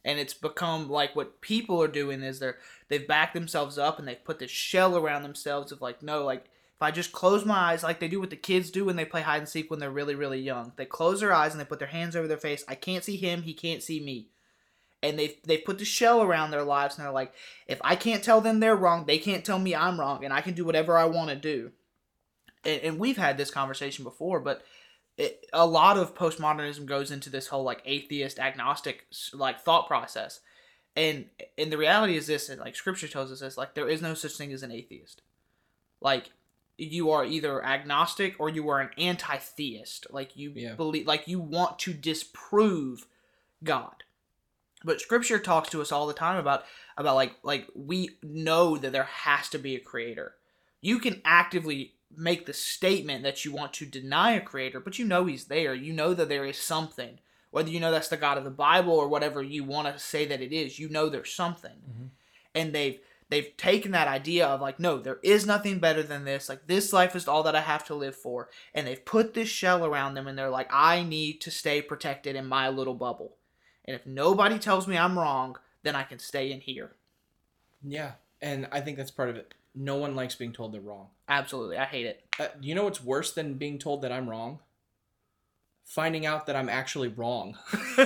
And 0.05 0.19
it's 0.19 0.35
become 0.35 0.89
like 0.89 1.15
what 1.17 1.41
people 1.41 1.83
are 1.83 1.89
doing 1.89 2.23
is 2.23 2.39
they're 2.39 2.59
they've 2.89 3.07
backed 3.07 3.35
themselves 3.35 3.79
up 3.79 3.99
and 3.99 4.07
they've 4.07 4.25
put 4.25 4.39
this 4.39 4.51
shell 4.51 4.97
around 4.97 5.23
themselves 5.23 5.73
of 5.73 5.81
like 5.83 6.03
no 6.03 6.25
like 6.25 6.45
if 6.45 6.83
I 6.83 6.91
just 6.93 7.11
close 7.13 7.45
my 7.45 7.73
eyes 7.73 7.83
like 7.83 7.99
they 7.99 8.09
do 8.09 8.21
what 8.21 8.31
the 8.31 8.37
kids 8.37 8.71
do 8.71 8.85
when 8.85 8.97
they 8.97 9.05
play 9.05 9.23
hide 9.23 9.39
and 9.39 9.49
seek 9.49 9.71
when 9.71 9.81
they're 9.81 9.91
really 9.91 10.15
really 10.15 10.41
young. 10.41 10.73
They 10.77 10.87
close 10.87 11.21
their 11.21 11.33
eyes 11.33 11.53
and 11.53 11.61
they 11.61 11.65
put 11.65 11.79
their 11.81 11.89
hands 11.89 12.15
over 12.15 12.29
their 12.29 12.37
face. 12.37 12.65
I 12.69 12.75
can't 12.75 13.05
see 13.05 13.17
him, 13.17 13.43
he 13.43 13.55
can't 13.55 13.83
see 13.83 14.01
me. 14.01 14.29
And 15.03 15.19
they've 15.19 15.37
they've 15.45 15.65
put 15.65 15.79
the 15.79 15.85
shell 15.85 16.23
around 16.23 16.51
their 16.51 16.65
lives 16.65 16.97
and 16.97 17.05
they're 17.05 17.13
like, 17.13 17.33
if 17.67 17.81
I 17.83 17.95
can't 17.97 18.23
tell 18.25 18.41
them 18.41 18.61
they're 18.61 18.77
wrong, 18.77 19.07
they 19.07 19.19
can't 19.19 19.45
tell 19.45 19.59
me 19.59 19.75
I'm 19.75 19.99
wrong, 20.01 20.25
and 20.25 20.33
I 20.33 20.41
can 20.41 20.55
do 20.55 20.65
whatever 20.65 20.97
I 20.97 21.05
want 21.05 21.31
to 21.31 21.37
do. 21.37 21.73
And, 22.65 22.81
and 22.83 22.99
we've 22.99 23.17
had 23.17 23.37
this 23.39 23.51
conversation 23.51 24.05
before, 24.05 24.41
but 24.41 24.63
it, 25.17 25.47
a 25.53 25.67
lot 25.67 25.99
of 25.99 26.15
postmodernism 26.15 26.87
goes 26.87 27.11
into 27.11 27.31
this 27.31 27.49
whole 27.49 27.65
like 27.65 27.83
atheist, 27.85 28.39
agnostic 28.39 29.07
like 29.33 29.61
thought 29.61 29.87
process. 29.87 30.41
And 30.97 31.27
and 31.57 31.71
the 31.73 31.79
reality 31.79 32.17
is 32.17 32.27
this, 32.27 32.49
and 32.49 32.61
like 32.61 32.77
Scripture 32.77 33.09
tells 33.09 33.31
us 33.31 33.41
this, 33.41 33.57
like 33.57 33.75
there 33.75 33.89
is 33.89 34.03
no 34.03 34.15
such 34.15 34.37
thing 34.37 34.53
as 34.53 34.63
an 34.63 34.73
atheist. 34.73 35.23
Like 36.01 36.31
you 36.77 37.11
are 37.11 37.25
either 37.25 37.65
agnostic 37.65 38.37
or 38.39 38.49
you 38.49 38.69
are 38.69 38.81
an 38.81 38.91
anti-theist. 38.97 40.07
Like 40.11 40.37
you 40.37 40.53
Yeah. 40.55 40.75
believe, 40.75 41.07
like 41.07 41.27
you 41.27 41.41
want 41.41 41.79
to 41.81 41.93
disprove 41.93 43.07
God. 43.65 44.05
But 44.85 45.01
Scripture 45.01 45.41
talks 45.41 45.69
to 45.71 45.81
us 45.83 45.91
all 45.91 46.07
the 46.07 46.15
time 46.15 46.37
about 46.39 46.65
about 46.97 47.17
like 47.17 47.35
like 47.43 47.67
we 47.75 48.11
know 48.23 48.77
that 48.77 48.93
there 48.93 49.05
has 49.05 49.49
to 49.51 49.59
be 49.59 49.75
a 49.75 49.81
creator. 49.81 50.37
You 50.81 51.01
can 51.01 51.21
actively 51.25 51.95
make 52.17 52.47
the 52.47 52.53
statement 52.53 53.23
that 53.23 53.45
you 53.45 53.53
want 53.53 53.73
to 53.75 53.87
deny 53.87 54.33
a 54.33 54.41
creator, 54.41 54.81
but 54.81 54.99
you 54.99 55.05
know 55.05 55.27
he's 55.27 55.45
there. 55.47 55.75
You 55.75 55.93
know 55.93 56.15
that 56.15 56.29
there 56.29 56.45
is 56.45 56.59
something. 56.59 57.19
Whether 57.51 57.71
you 57.71 57.81
know 57.81 57.91
that's 57.91 58.09
the 58.09 58.17
God 58.17 58.39
of 58.39 58.45
the 58.45 58.51
Bible 58.51 58.93
or 58.93 59.09
whatever 59.09 59.43
you 59.43 59.65
want 59.65 59.93
to 59.93 59.99
say 59.99 60.27
that 60.27 60.41
it 60.41 60.53
is, 60.53 60.79
you 60.79 60.89
know 60.89 61.09
there's 61.09 61.33
something. 61.33 61.77
Mhm. 61.89 62.09
And 62.55 62.75
they've 62.75 62.99
they've 63.31 63.57
taken 63.57 63.93
that 63.93 64.09
idea 64.09 64.47
of 64.47 64.61
like 64.61 64.79
no, 64.81 64.99
there 64.99 65.19
is 65.23 65.47
nothing 65.47 65.79
better 65.79 66.03
than 66.03 66.25
this. 66.25 66.49
Like 66.49 66.67
this 66.67 66.93
life 66.93 67.15
is 67.17 67.29
all 67.29 67.43
that 67.45 67.57
I 67.57 67.61
have 67.61 67.85
to 67.87 67.95
live 67.95 68.17
for. 68.17 68.49
And 68.75 68.87
they've 68.87 69.05
put 69.05 69.35
this 69.35 69.49
shell 69.49 69.85
around 69.85 70.15
them 70.15 70.27
and 70.27 70.39
they're 70.39 70.51
like 70.51 70.69
I 70.73 71.03
need 71.03 71.41
to 71.43 71.51
stay 71.51 71.81
protected 71.83 72.37
in 72.37 72.47
my 72.47 72.69
little 72.69 72.95
bubble. 72.95 73.37
And 73.85 73.95
if 73.95 74.07
nobody 74.07 74.59
tells 74.59 74.87
me 74.87 74.97
I'm 74.99 75.19
wrong, 75.19 75.57
then 75.83 75.95
I 75.97 76.03
can 76.03 76.19
stay 76.19 76.51
in 76.53 76.61
here. 76.61 76.97
yeah 77.83 78.13
and 78.41 78.69
i 78.73 78.81
think 78.81 78.97
that's 78.97 79.11
part 79.11 79.29
of 79.31 79.37
it 79.37 79.55
no 79.79 79.97
one 79.97 80.17
likes 80.17 80.35
being 80.35 80.53
told 80.53 80.73
they're 80.73 80.81
wrong 80.81 81.09
Absolutely. 81.29 81.77
I 81.77 81.85
hate 81.85 82.07
it. 82.07 82.25
Uh, 82.41 82.49
you 82.61 82.75
know 82.75 82.85
what's 82.85 83.05
worse 83.05 83.33
than 83.33 83.55
being 83.55 83.79
told 83.79 84.03
that 84.03 84.13
I'm 84.13 84.29
wrong? 84.29 84.61
Finding 85.85 86.27
out 86.27 86.47
that 86.47 86.57
I'm 86.57 86.69
actually 86.69 87.09
wrong. 87.09 87.57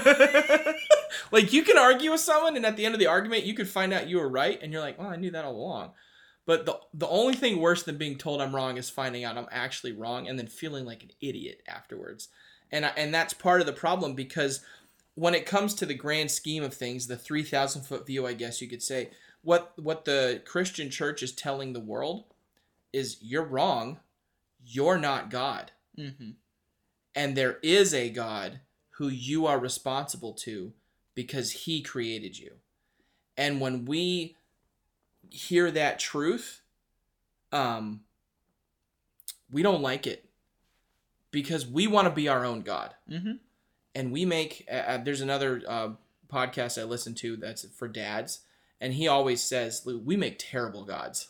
like 1.33 1.53
you 1.53 1.63
can 1.63 1.79
argue 1.79 2.11
with 2.11 2.21
someone, 2.21 2.57
and 2.57 2.67
at 2.67 2.77
the 2.77 2.85
end 2.85 2.95
of 2.95 3.01
the 3.01 3.07
argument, 3.07 3.45
you 3.45 3.55
could 3.55 3.69
find 3.69 3.93
out 3.93 4.09
you 4.09 4.19
were 4.19 4.29
right, 4.29 4.59
and 4.63 4.73
you're 4.73 4.81
like, 4.81 4.99
"Well, 4.99 5.09
I 5.09 5.17
knew 5.17 5.31
that 5.33 5.45
all 5.45 5.55
along." 5.55 5.93
But 6.47 6.67
the 6.67 6.79
the 6.95 7.09
only 7.09 7.35
thing 7.35 7.61
worse 7.61 7.83
than 7.83 7.99
being 7.99 8.19
told 8.19 8.41
I'm 8.41 8.55
wrong 8.55 8.77
is 8.77 8.91
finding 8.91 9.25
out 9.25 9.37
I'm 9.37 9.49
actually 9.51 9.93
wrong, 9.93 10.29
and 10.29 10.39
then 10.39 10.47
feeling 10.47 10.85
like 10.85 11.03
an 11.03 11.11
idiot 11.21 11.63
afterwards. 11.69 12.29
And 12.71 12.87
I, 12.87 12.93
and 12.97 13.13
that's 13.13 13.35
part 13.35 13.61
of 13.61 13.67
the 13.67 13.73
problem 13.73 14.15
because 14.15 14.61
when 15.15 15.35
it 15.35 15.45
comes 15.45 15.75
to 15.75 15.87
the 15.87 15.95
grand 15.95 16.31
scheme 16.31 16.63
of 16.63 16.75
things, 16.75 17.07
the 17.07 17.17
three 17.17 17.43
thousand 17.43 17.83
foot 17.83 18.07
view, 18.07 18.27
I 18.27 18.33
guess 18.33 18.63
you 18.63 18.69
could 18.69 18.83
say, 18.83 19.11
what 19.43 19.73
what 19.77 20.05
the 20.05 20.43
Christian 20.45 20.91
church 20.91 21.23
is 21.23 21.33
telling 21.33 21.73
the 21.73 21.81
world 21.81 22.25
is 22.93 23.19
you're 23.21 23.45
wrong, 23.45 24.01
you're 24.65 24.99
not 24.99 25.31
God 25.31 25.73
Mm-hmm. 25.99 26.31
and 27.15 27.37
there 27.37 27.59
is 27.63 27.93
a 27.93 28.09
God 28.09 28.61
who 28.93 29.09
you 29.09 29.45
are 29.47 29.59
responsible 29.59 30.33
to 30.33 30.73
because 31.15 31.51
he 31.53 31.83
created 31.83 32.39
you. 32.39 32.53
And 33.37 33.61
when 33.61 33.85
we 33.85 34.37
hear 35.29 35.71
that 35.71 35.99
truth, 35.99 36.63
um 37.53 38.01
we 39.51 39.63
don't 39.63 39.83
like 39.83 40.07
it 40.07 40.25
because 41.31 41.67
we 41.67 41.87
want 41.87 42.07
to 42.07 42.15
be 42.15 42.29
our 42.29 42.43
own 42.45 42.63
God. 42.63 42.95
Mm-hmm. 43.11 43.33
And 43.95 44.13
we 44.13 44.25
make 44.25 44.67
uh, 44.71 44.77
uh, 44.77 44.99
there's 45.05 45.21
another 45.21 45.63
uh, 45.69 45.89
podcast 46.33 46.81
I 46.81 46.85
listen 46.85 47.15
to 47.17 47.37
that's 47.37 47.67
for 47.69 47.87
dads 47.89 48.41
and 48.83 48.93
he 48.93 49.09
always 49.09 49.41
says 49.41 49.87
"Lou, 49.87 49.99
we 49.99 50.17
make 50.17 50.37
terrible 50.39 50.85
gods. 50.85 51.29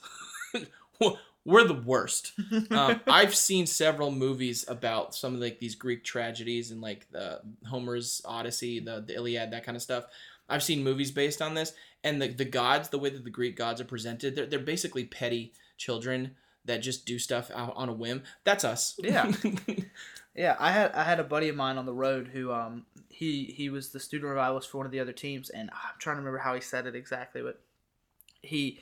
We're 1.45 1.65
the 1.65 1.75
worst 1.75 2.33
um, 2.71 3.01
I've 3.07 3.35
seen 3.35 3.67
several 3.67 4.13
movies 4.13 4.65
about 4.69 5.13
some 5.15 5.35
of 5.35 5.41
like 5.41 5.59
these 5.59 5.75
Greek 5.75 6.05
tragedies 6.05 6.71
and 6.71 6.81
like 6.81 7.11
the 7.11 7.41
Homer's 7.69 8.23
Odyssey, 8.25 8.79
the, 8.79 9.01
the 9.05 9.15
Iliad, 9.15 9.51
that 9.51 9.65
kind 9.65 9.77
of 9.77 9.83
stuff. 9.83 10.05
I've 10.49 10.63
seen 10.63 10.85
movies 10.85 11.11
based 11.11 11.43
on 11.43 11.55
this, 11.55 11.73
and 12.05 12.23
the, 12.23 12.29
the 12.29 12.45
gods, 12.45 12.91
the 12.91 12.99
way 12.99 13.11
that 13.11 13.25
the 13.25 13.31
Greek 13.31 13.57
gods 13.57 13.81
are 13.81 13.85
presented, 13.85 14.37
they're, 14.37 14.47
they're 14.47 14.59
basically 14.61 15.05
petty 15.05 15.53
children 15.79 16.37
that 16.65 16.79
just 16.79 17.07
do 17.07 17.19
stuff 17.19 17.51
out 17.55 17.73
on 17.75 17.89
a 17.89 17.93
whim. 17.93 18.23
That's 18.45 18.65
us. 18.65 18.95
Yeah. 19.03 19.33
Yeah, 20.35 20.57
I 20.59 20.73
had 20.73 20.93
I 20.93 21.05
had 21.05 21.21
a 21.21 21.25
buddy 21.25 21.49
of 21.49 21.57
mine 21.57 21.77
on 21.77 21.87
the 21.87 21.93
road 21.93 22.29
who 22.33 22.53
um 22.53 22.87
he 23.09 23.45
he 23.45 23.69
was 23.69 23.91
the 23.91 24.01
student 24.01 24.31
revivalist 24.31 24.71
for 24.71 24.79
one 24.79 24.87
of 24.87 24.93
the 24.93 25.01
other 25.01 25.13
teams, 25.13 25.51
and 25.51 25.71
I'm 25.71 25.99
trying 25.99 26.17
to 26.17 26.21
remember 26.21 26.39
how 26.39 26.55
he 26.55 26.61
said 26.61 26.87
it 26.87 26.95
exactly, 26.95 27.43
but 27.43 27.61
he 28.41 28.81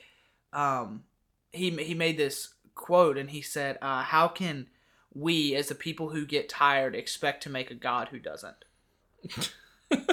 um 0.52 1.04
he 1.52 1.70
he 1.70 1.94
made 1.94 2.16
this 2.16 2.54
quote 2.74 3.18
and 3.18 3.30
he 3.30 3.42
said, 3.42 3.78
uh, 3.82 4.02
"How 4.02 4.28
can 4.28 4.68
we, 5.12 5.56
as 5.56 5.68
the 5.68 5.74
people 5.74 6.10
who 6.10 6.24
get 6.24 6.48
tired, 6.48 6.94
expect 6.94 7.42
to 7.42 7.50
make 7.50 7.70
a 7.70 7.74
God 7.74 8.08
who 8.08 8.20
doesn't?" 8.20 8.64
and 9.90 10.08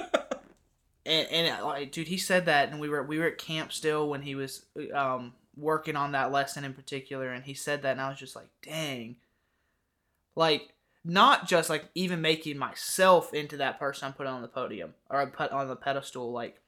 and 1.06 1.62
uh, 1.62 1.66
like, 1.66 1.92
dude, 1.92 2.08
he 2.08 2.18
said 2.18 2.46
that, 2.46 2.70
and 2.70 2.80
we 2.80 2.90
were 2.90 3.04
we 3.04 3.20
were 3.20 3.28
at 3.28 3.38
camp 3.38 3.72
still 3.72 4.10
when 4.10 4.24
he 4.24 4.34
was 4.34 4.66
um 4.94 5.34
working 5.56 5.96
on 5.96 6.14
that 6.14 6.32
lesson 6.32 6.64
in 6.64 6.74
particular, 6.74 7.32
and 7.32 7.46
he 7.46 7.54
said 7.54 7.84
that, 7.84 7.92
and 7.92 8.02
I 8.02 8.10
was 8.10 8.20
just 8.20 8.36
like, 8.36 8.50
dang, 8.64 9.18
like 10.36 10.74
not 11.08 11.48
just 11.48 11.70
like 11.70 11.86
even 11.96 12.22
making 12.22 12.58
myself 12.58 13.34
into 13.34 13.58
that 13.58 13.80
person 13.80 14.08
I'm 14.08 14.14
putting 14.14 14.34
on 14.34 14.42
the 14.42 14.48
podium 14.50 14.94
or 15.10 15.22
I 15.22 15.26
put 15.26 15.52
on 15.52 15.68
the 15.70 15.76
pedestal, 15.76 16.32
like 16.34 16.60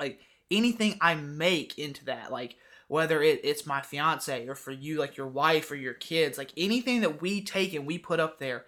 like 0.00 0.20
anything 0.50 0.98
I 1.00 1.14
make 1.14 1.78
into 1.78 2.04
that, 2.06 2.32
like 2.32 2.56
whether 2.88 3.22
it, 3.22 3.40
it's 3.44 3.64
my 3.64 3.80
fiance 3.80 4.46
or 4.48 4.56
for 4.56 4.72
you, 4.72 4.98
like 4.98 5.16
your 5.16 5.28
wife 5.28 5.70
or 5.70 5.76
your 5.76 5.94
kids, 5.94 6.36
like 6.36 6.52
anything 6.56 7.02
that 7.02 7.22
we 7.22 7.40
take 7.40 7.72
and 7.72 7.86
we 7.86 7.98
put 7.98 8.18
up 8.18 8.38
there, 8.38 8.64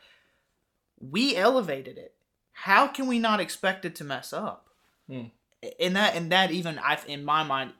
we 1.01 1.37
elevated 1.37 1.99
it. 1.99 2.15
How 2.53 2.87
can 2.87 3.09
we 3.09 3.19
not 3.19 3.41
expect 3.41 3.85
it 3.85 3.97
to 3.97 4.05
mess 4.05 4.33
up? 4.33 4.69
Hmm. 5.09 5.25
And 5.81 5.97
that 5.97 6.15
and 6.15 6.31
that 6.31 6.53
even 6.53 6.79
I 6.79 6.99
in 7.09 7.25
my 7.25 7.43
mind 7.43 7.73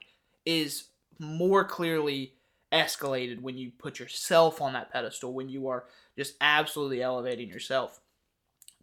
is 0.45 0.89
more 1.17 1.63
clearly 1.63 2.33
escalated 2.75 3.41
when 3.41 3.57
you 3.57 3.71
put 3.77 3.99
yourself 3.99 4.61
on 4.61 4.73
that 4.73 4.91
pedestal 4.91 5.33
when 5.33 5.49
you 5.49 5.67
are 5.67 5.85
just 6.17 6.35
absolutely 6.41 7.01
elevating 7.01 7.49
yourself. 7.49 7.99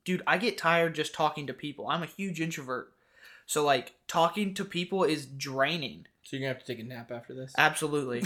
Dude, 0.05 0.23
I 0.27 0.39
get 0.39 0.59
tired 0.59 0.95
just 0.95 1.15
talking 1.15 1.47
to 1.47 1.55
people. 1.55 1.89
I'm 1.89 2.03
a 2.03 2.07
huge 2.07 2.41
introvert. 2.41 2.93
So 3.47 3.65
like 3.65 3.95
talking 4.09 4.55
to 4.55 4.65
people 4.65 5.05
is 5.05 5.27
draining. 5.27 6.07
So 6.23 6.37
you're 6.37 6.43
gonna 6.43 6.55
have 6.55 6.65
to 6.65 6.67
take 6.67 6.85
a 6.85 6.89
nap 6.89 7.11
after 7.11 7.35
this. 7.35 7.53
Absolutely. 7.57 8.25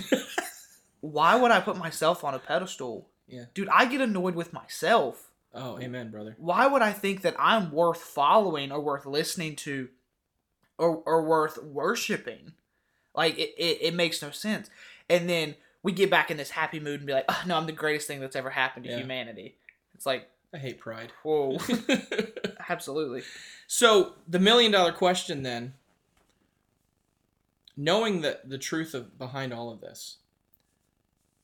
Why 1.01 1.37
would 1.37 1.51
I 1.51 1.61
put 1.61 1.77
myself 1.77 2.25
on 2.25 2.35
a 2.35 2.39
pedestal? 2.39 3.09
Yeah. 3.29 3.45
Dude, 3.55 3.69
I 3.69 3.87
get 3.87 4.01
annoyed 4.01 4.35
with 4.35 4.53
myself. 4.53 5.31
Oh, 5.55 5.79
amen, 5.81 6.11
brother. 6.11 6.37
Why 6.39 6.67
would 6.67 6.83
I 6.83 6.93
think 6.93 7.23
that 7.23 7.35
I'm 7.39 7.73
worth 7.73 8.01
following 8.01 8.71
or 8.71 8.81
worth 8.81 9.07
listening 9.07 9.57
to 9.57 9.89
or, 10.79 11.03
or 11.07 11.25
worth 11.25 11.63
worshiping? 11.63 12.53
Like 13.15 13.39
it, 13.39 13.55
it, 13.57 13.79
it 13.81 13.95
makes 13.95 14.21
no 14.21 14.31
sense. 14.31 14.69
And 15.09 15.29
then 15.29 15.55
we 15.83 15.93
get 15.93 16.11
back 16.11 16.31
in 16.31 16.37
this 16.37 16.51
happy 16.51 16.81
mood 16.81 17.01
and 17.01 17.07
be 17.07 17.13
like, 17.13 17.27
oh, 17.29 17.43
no, 17.47 17.57
I'm 17.57 17.67
the 17.67 17.73
greatest 17.73 18.07
thing 18.07 18.21
that's 18.21 18.37
ever 18.37 18.51
happened 18.51 18.85
to 18.87 18.91
Yeah. 18.91 18.99
humanity. 18.99 19.57
It's 19.95 20.07
like, 20.07 20.29
I 20.53 20.59
hate 20.59 20.79
pride. 20.79 21.13
whoa. 21.23 21.59
Absolutely. 22.69 23.23
so 23.67 24.15
the 24.27 24.39
million 24.39 24.73
dollar 24.73 24.93
question 24.93 25.43
then, 25.43 25.75
knowing 27.77 28.23
that 28.23 28.49
the 28.49 28.59
truth 28.59 28.95
of 28.95 29.19
behind 29.19 29.53
all 29.53 29.71
of 29.71 29.81
this, 29.81 30.17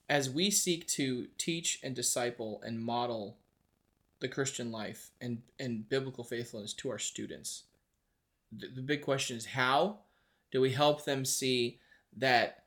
as 0.09 0.29
we 0.31 0.51
seek 0.51 0.87
to 0.89 1.29
teach 1.39 1.79
and 1.83 1.95
disciple 1.95 2.61
and 2.65 2.81
model 2.81 3.37
the 4.21 4.29
Christian 4.29 4.71
life 4.71 5.11
and, 5.21 5.43
and 5.59 5.89
biblical 5.89 6.25
faithfulness 6.25 6.73
to 6.75 6.91
our 6.91 6.99
students, 6.99 7.65
the, 8.51 8.69
the 8.69 8.81
big 8.83 9.03
question 9.03 9.37
is 9.37 9.47
how 9.47 9.99
do 10.51 10.61
we 10.61 10.73
help 10.73 11.05
them 11.05 11.25
see 11.25 11.79
that 12.17 12.62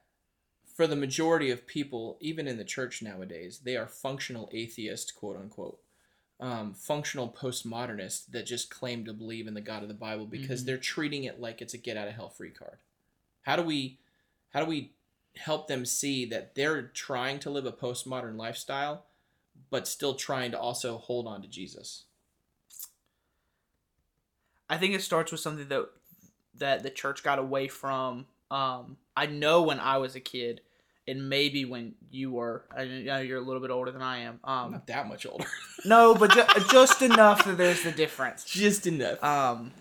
for 0.76 0.86
the 0.88 0.96
majority 0.96 1.50
of 1.50 1.66
people, 1.66 2.18
even 2.20 2.48
in 2.48 2.58
the 2.58 2.66
church 2.66 3.02
nowadays, 3.02 3.62
they 3.64 3.78
are 3.78 3.88
functional 3.88 4.50
atheists, 4.54 5.10
quote 5.12 5.38
unquote 5.38 5.80
um, 6.40 6.74
functional 6.74 7.30
postmodernists 7.30 8.26
that 8.32 8.46
just 8.46 8.70
claim 8.70 9.06
to 9.06 9.14
believe 9.14 9.48
in 9.48 9.54
the 9.54 9.62
God 9.62 9.84
of 9.84 9.88
the 9.88 9.94
Bible 9.94 10.26
because 10.26 10.64
Mhm. 10.64 10.66
they're 10.66 10.78
treating 10.78 11.24
it 11.24 11.40
like 11.40 11.62
it's 11.62 11.74
a 11.74 11.78
get 11.78 11.96
out 11.98 12.10
of 12.10 12.16
hell 12.16 12.30
free 12.30 12.52
card. 12.52 12.80
How 13.44 13.56
do 13.56 13.64
we 13.64 14.00
how 14.50 14.60
do 14.62 14.66
we 14.68 14.94
help 15.36 15.68
them 15.68 15.86
see 15.86 16.26
that 16.26 16.56
they're 16.56 16.84
trying 16.84 17.40
to 17.40 17.50
live 17.50 17.66
a 17.66 17.72
postmodern 17.72 18.38
lifestyle 18.38 19.06
but 19.70 19.88
still 19.88 20.16
trying 20.16 20.52
to 20.52 20.60
also 20.60 20.98
hold 20.98 21.28
on 21.28 21.42
to 21.42 21.48
Jesus? 21.48 22.06
I 24.70 24.78
think 24.78 24.94
it 24.94 25.02
starts 25.02 25.32
with 25.32 25.42
something 25.42 25.68
that 25.70 25.90
that 26.56 26.84
the 26.84 26.90
church 26.90 27.24
got 27.24 27.40
away 27.40 27.68
from. 27.68 28.28
Um, 28.52 28.98
I 29.16 29.26
know 29.26 29.62
when 29.62 29.80
I 29.80 29.98
was 29.98 30.16
a 30.16 30.22
kid, 30.22 30.62
and 31.08 31.30
maybe 31.30 31.66
when 31.66 31.94
you 32.12 32.32
were. 32.32 32.66
I 32.76 32.86
know 32.86 33.20
you're 33.20 33.38
a 33.40 33.42
little 33.42 33.62
bit 33.62 33.72
older 33.72 33.92
than 33.92 34.02
I 34.02 34.20
am. 34.20 34.40
Um, 34.44 34.72
not 34.72 34.88
that 34.88 35.08
much 35.08 35.26
older. 35.26 35.46
no, 35.86 36.16
but 36.16 36.32
ju- 36.32 36.66
just 36.72 37.02
enough 37.02 37.46
that 37.46 37.58
there's 37.58 37.84
the 37.84 37.92
difference. 37.92 38.44
just 38.46 38.88
enough. 38.88 39.24
Um, 39.24 39.72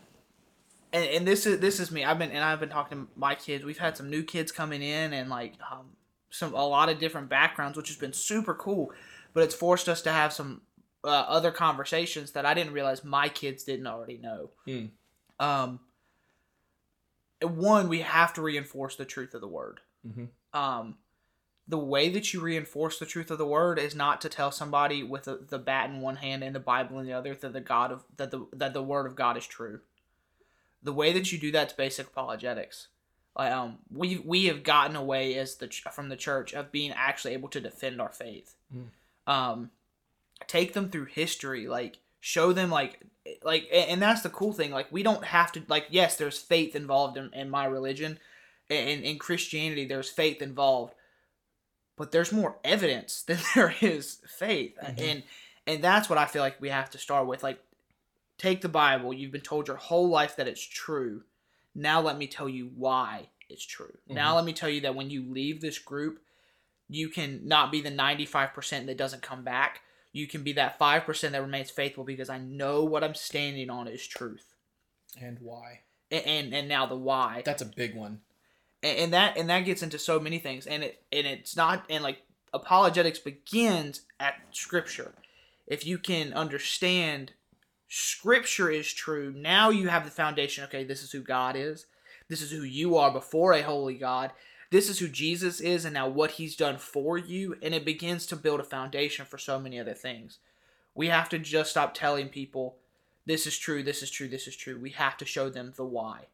and, 0.92 1.04
and 1.06 1.26
this 1.26 1.46
is 1.46 1.60
this 1.60 1.80
is 1.80 1.90
me. 1.90 2.04
I've 2.04 2.18
been 2.18 2.30
and 2.30 2.44
I've 2.44 2.60
been 2.60 2.68
talking 2.68 3.06
to 3.06 3.08
my 3.16 3.34
kids. 3.34 3.64
We've 3.64 3.78
had 3.78 3.96
some 3.96 4.10
new 4.10 4.22
kids 4.22 4.52
coming 4.52 4.82
in 4.82 5.12
and 5.12 5.28
like 5.30 5.54
um, 5.70 5.86
some 6.30 6.54
a 6.54 6.66
lot 6.66 6.88
of 6.88 6.98
different 6.98 7.28
backgrounds, 7.28 7.76
which 7.76 7.88
has 7.88 7.96
been 7.96 8.12
super 8.12 8.54
cool. 8.54 8.92
But 9.32 9.42
it's 9.44 9.54
forced 9.54 9.88
us 9.88 10.02
to 10.02 10.12
have 10.12 10.32
some 10.32 10.60
uh, 11.02 11.08
other 11.08 11.50
conversations 11.50 12.32
that 12.32 12.46
I 12.46 12.54
didn't 12.54 12.72
realize 12.72 13.02
my 13.02 13.28
kids 13.28 13.64
didn't 13.64 13.86
already 13.86 14.18
know. 14.18 14.50
Hmm. 14.66 14.84
Um, 15.40 15.80
one, 17.42 17.88
we 17.88 18.00
have 18.00 18.32
to 18.34 18.42
reinforce 18.42 18.96
the 18.96 19.04
truth 19.04 19.34
of 19.34 19.40
the 19.40 19.48
word. 19.48 19.80
Mhm. 20.06 20.28
Um, 20.52 20.96
the 21.66 21.78
way 21.78 22.10
that 22.10 22.32
you 22.32 22.40
reinforce 22.40 22.98
the 22.98 23.06
truth 23.06 23.30
of 23.30 23.38
the 23.38 23.46
word 23.46 23.78
is 23.78 23.94
not 23.94 24.20
to 24.20 24.28
tell 24.28 24.50
somebody 24.50 25.02
with 25.02 25.24
the, 25.24 25.40
the 25.48 25.58
bat 25.58 25.88
in 25.88 26.00
one 26.00 26.16
hand 26.16 26.44
and 26.44 26.54
the 26.54 26.60
Bible 26.60 26.98
in 26.98 27.06
the 27.06 27.12
other 27.12 27.34
that 27.34 27.52
the 27.52 27.60
God 27.60 27.90
of 27.90 28.04
that 28.16 28.30
the 28.30 28.46
that 28.52 28.74
the 28.74 28.82
word 28.82 29.06
of 29.06 29.16
God 29.16 29.36
is 29.36 29.46
true. 29.46 29.80
The 30.82 30.92
way 30.92 31.12
that 31.12 31.32
you 31.32 31.38
do 31.38 31.50
that's 31.50 31.72
basic 31.72 32.08
apologetics. 32.08 32.88
Like, 33.36 33.52
um, 33.52 33.78
we 33.90 34.18
we 34.18 34.46
have 34.46 34.62
gotten 34.62 34.94
away 34.94 35.34
as 35.36 35.56
the 35.56 35.68
from 35.92 36.08
the 36.08 36.16
church 36.16 36.52
of 36.52 36.70
being 36.70 36.92
actually 36.92 37.32
able 37.32 37.48
to 37.48 37.60
defend 37.60 38.00
our 38.00 38.12
faith. 38.12 38.54
Mm. 38.74 38.88
Um, 39.26 39.70
take 40.46 40.74
them 40.74 40.90
through 40.90 41.06
history, 41.06 41.66
like 41.66 41.98
show 42.20 42.52
them 42.52 42.70
like 42.70 43.00
like 43.42 43.68
and 43.70 44.00
that's 44.00 44.22
the 44.22 44.30
cool 44.30 44.54
thing 44.54 44.70
like 44.70 44.90
we 44.90 45.02
don't 45.02 45.24
have 45.24 45.52
to 45.52 45.62
like 45.68 45.86
yes 45.90 46.16
there's 46.16 46.38
faith 46.38 46.74
involved 46.74 47.18
in, 47.18 47.30
in 47.34 47.50
my 47.50 47.66
religion 47.66 48.18
and 48.70 49.04
in 49.04 49.18
christianity 49.18 49.84
there's 49.84 50.08
faith 50.08 50.40
involved 50.40 50.94
but 51.96 52.10
there's 52.12 52.32
more 52.32 52.56
evidence 52.64 53.22
than 53.26 53.38
there 53.54 53.74
is 53.80 54.18
faith. 54.26 54.76
Mhm. 54.82 55.00
and 55.00 55.22
and 55.66 55.82
that's 55.82 56.08
what 56.10 56.18
i 56.18 56.26
feel 56.26 56.42
like 56.42 56.60
we 56.60 56.68
have 56.68 56.90
to 56.90 56.98
start 56.98 57.26
with 57.26 57.42
like 57.42 57.58
take 58.38 58.60
the 58.60 58.68
bible 58.68 59.12
you've 59.14 59.32
been 59.32 59.40
told 59.40 59.68
your 59.68 59.76
whole 59.78 60.08
life 60.08 60.36
that 60.36 60.48
it's 60.48 60.62
true. 60.66 61.22
Now 61.74 62.00
let 62.00 62.18
me 62.18 62.26
tell 62.28 62.48
you 62.48 62.70
why 62.76 63.28
it's 63.48 63.64
true. 63.66 63.96
Now 64.08 64.36
let 64.36 64.44
me 64.44 64.52
tell 64.52 64.68
you 64.68 64.80
that 64.82 64.94
when 64.94 65.10
you 65.10 65.22
leave 65.24 65.60
this 65.60 65.78
group 65.78 66.20
you 66.88 67.08
can 67.08 67.48
not 67.48 67.72
be 67.72 67.80
the 67.80 67.90
95% 67.90 68.86
that 68.86 68.98
doesn't 68.98 69.22
come 69.22 69.42
back. 69.42 69.80
You 70.12 70.26
can 70.26 70.42
be 70.42 70.52
that 70.52 70.78
5% 70.78 71.30
that 71.30 71.40
remains 71.42 71.70
faithful 71.70 72.04
because 72.04 72.28
i 72.28 72.38
know 72.38 72.84
what 72.84 73.02
i'm 73.02 73.14
standing 73.14 73.70
on 73.70 73.88
is 73.88 74.06
truth. 74.06 74.54
And 75.20 75.38
why? 75.40 75.80
and 76.10 76.26
and, 76.26 76.54
and 76.54 76.68
now 76.68 76.86
the 76.86 76.96
why. 76.96 77.42
That's 77.44 77.62
a 77.62 77.66
big 77.66 77.94
one. 77.96 78.20
And, 78.84 78.98
and 78.98 79.12
that 79.14 79.36
and 79.36 79.48
that 79.48 79.60
gets 79.60 79.82
into 79.82 79.98
so 79.98 80.20
many 80.20 80.38
things 80.38 80.66
and 80.66 80.84
it 80.84 81.02
and 81.10 81.26
it's 81.26 81.56
not 81.56 81.84
and 81.90 82.04
like 82.04 82.22
apologetics 82.52 83.18
begins 83.18 84.02
at 84.20 84.34
scripture. 84.52 85.12
If 85.66 85.86
you 85.86 85.98
can 85.98 86.32
understand 86.34 87.32
scripture 87.88 88.70
is 88.70 88.92
true 88.92 89.32
now 89.34 89.70
you 89.70 89.88
have 89.88 90.04
the 90.04 90.10
foundation 90.10 90.64
okay 90.64 90.84
this 90.84 91.02
is 91.02 91.10
who 91.10 91.20
god 91.20 91.56
is. 91.56 91.86
This 92.28 92.40
is 92.42 92.50
who 92.50 92.62
you 92.62 92.96
are 92.96 93.10
before 93.10 93.52
a 93.52 93.62
holy 93.62 93.94
god. 93.94 94.32
This 94.70 94.88
is 94.88 94.98
who 94.98 95.08
jesus 95.08 95.60
is 95.60 95.84
and 95.84 95.94
now 95.94 96.08
what 96.08 96.32
he's 96.32 96.54
done 96.54 96.76
for 96.76 97.16
you 97.16 97.56
and 97.62 97.74
it 97.74 97.84
begins 97.84 98.26
to 98.26 98.36
build 98.36 98.60
a 98.60 98.64
foundation 98.64 99.24
for 99.24 99.38
so 99.38 99.58
many 99.58 99.80
other 99.80 99.94
things. 99.94 100.38
We 100.94 101.08
have 101.08 101.28
to 101.30 101.38
just 101.38 101.70
stop 101.70 101.94
telling 101.94 102.28
people 102.28 102.76
this 103.26 103.46
is 103.46 103.56
true 103.56 103.82
this 103.82 104.02
is 104.02 104.10
true 104.10 104.28
this 104.28 104.46
is 104.46 104.54
true. 104.56 104.78
We 104.78 104.90
have 104.90 105.16
to 105.16 105.24
show 105.24 105.48
them 105.48 105.72
the 105.76 105.84
why. 105.84 106.26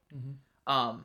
Um 0.67 1.05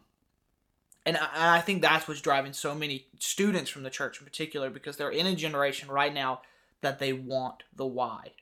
and 1.06 1.18
I, 1.18 1.58
I 1.58 1.62
think 1.62 1.82
that's 1.82 2.08
what's 2.08 2.22
driving 2.22 2.53
so 2.53 2.74
many 2.74 3.06
students 3.20 3.70
from 3.70 3.84
the 3.84 3.89
church 3.89 4.20
in 4.20 4.26
particular 4.26 4.70
because 4.70 4.97
they're 4.97 5.10
in 5.10 5.28
a 5.28 5.36
generation 5.36 5.89
right 5.89 6.14
now 6.14 6.41
that 6.82 6.99
they 6.99 7.14
want 7.14 7.64
the 7.76 7.86
why. 7.86 8.34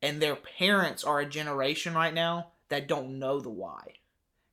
And 0.00 0.20
their 0.20 0.36
parents 0.36 1.02
are 1.02 1.20
a 1.20 1.26
generation 1.26 1.94
right 1.94 2.12
now 2.12 2.48
that 2.68 2.88
don't 2.88 3.18
know 3.18 3.40
the 3.40 3.50
why. 3.50 3.94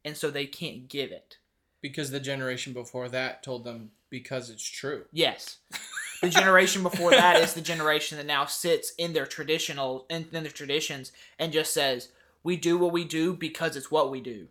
And 0.03 0.15
so 0.15 0.31
they 0.31 0.45
can't 0.45 0.87
give 0.87 1.11
it. 1.11 1.37
Because 1.81 2.11
the 2.11 2.19
generation 2.19 2.73
before 2.73 3.09
that 3.09 3.43
told 3.43 3.63
them 3.63 3.91
because 4.09 4.49
it's 4.49 4.67
true. 4.67 5.05
yes. 5.11 5.57
The 6.21 6.29
generation 6.29 6.83
before 6.83 7.09
that 7.09 7.41
is 7.41 7.55
the 7.55 7.61
generation 7.61 8.19
that 8.19 8.27
now 8.27 8.45
sits 8.45 8.93
in 8.99 9.13
their 9.13 9.25
traditional 9.25 10.05
in, 10.07 10.27
in 10.31 10.43
their 10.43 10.51
traditions 10.51 11.11
and 11.39 11.51
just 11.51 11.73
says 11.73 12.09
we 12.43 12.57
do 12.57 12.77
what 12.77 12.91
we 12.91 13.05
do 13.05 13.33
because 13.33 13.75
it's 13.75 13.89
what 13.89 14.11
we 14.11 14.21
do 14.21 14.47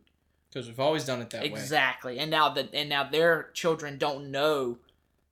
Because 0.53 0.67
we've 0.67 0.81
always 0.81 1.05
done 1.05 1.21
it 1.23 1.31
that 1.31 1.43
way. 1.43 1.47
exactly 1.49 2.19
and 2.19 2.31
now 2.31 2.49
that 2.51 2.71
and 2.75 2.89
now 2.89 3.05
their 3.05 3.51
children 3.55 3.99
don't 3.99 4.31
know 4.31 4.79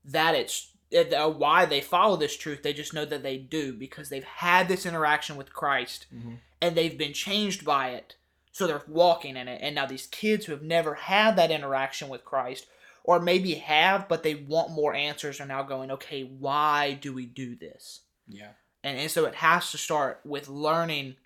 that 0.05 0.35
it's 0.35 0.71
it- 0.91 1.13
uh, 1.13 1.29
why 1.29 1.65
they 1.67 1.81
follow 1.81 2.17
this 2.17 2.37
truth 2.37 2.63
they 2.63 2.73
just 2.73 2.95
know 2.95 3.05
that 3.05 3.23
they 3.25 3.37
do 3.37 3.73
because 3.73 4.09
they've 4.09 4.25
had 4.25 4.69
this 4.69 4.87
interaction 4.87 5.37
with 5.37 5.53
christ 5.53 6.07
Mhm. 6.15 6.39
and 6.63 6.77
they've 6.77 6.97
been 6.97 7.13
changed 7.13 7.65
by 7.65 7.91
it 7.91 8.15
so 8.53 8.67
they're 8.67 8.83
walking 8.87 9.37
in 9.37 9.49
it 9.49 9.61
and 9.63 9.75
now 9.75 9.87
these 9.87 10.07
kids 10.07 10.47
who 10.47 10.53
have 10.53 10.63
never 10.63 10.95
had 10.95 11.35
that 11.37 11.51
interaction 11.51 12.09
with 12.09 12.25
christ 12.25 12.67
or 13.05 13.19
maybe 13.19 13.55
have 13.55 14.09
but 14.09 14.23
they 14.23 14.35
want 14.37 14.71
more 14.71 14.95
answers 14.95 15.41
are 15.41 15.47
now 15.47 15.63
going 15.65 15.91
okay 15.91 16.23
why 16.23 16.93
do 16.93 17.13
we 17.13 17.27
do 17.27 17.57
this 17.57 18.03
Yeah. 18.29 18.53
and, 18.85 18.97
and 18.99 19.11
so 19.11 19.25
it 19.27 19.35
has 19.37 19.71
to 19.73 19.79
start 19.79 20.21
with 20.25 20.49
learning 20.49 21.17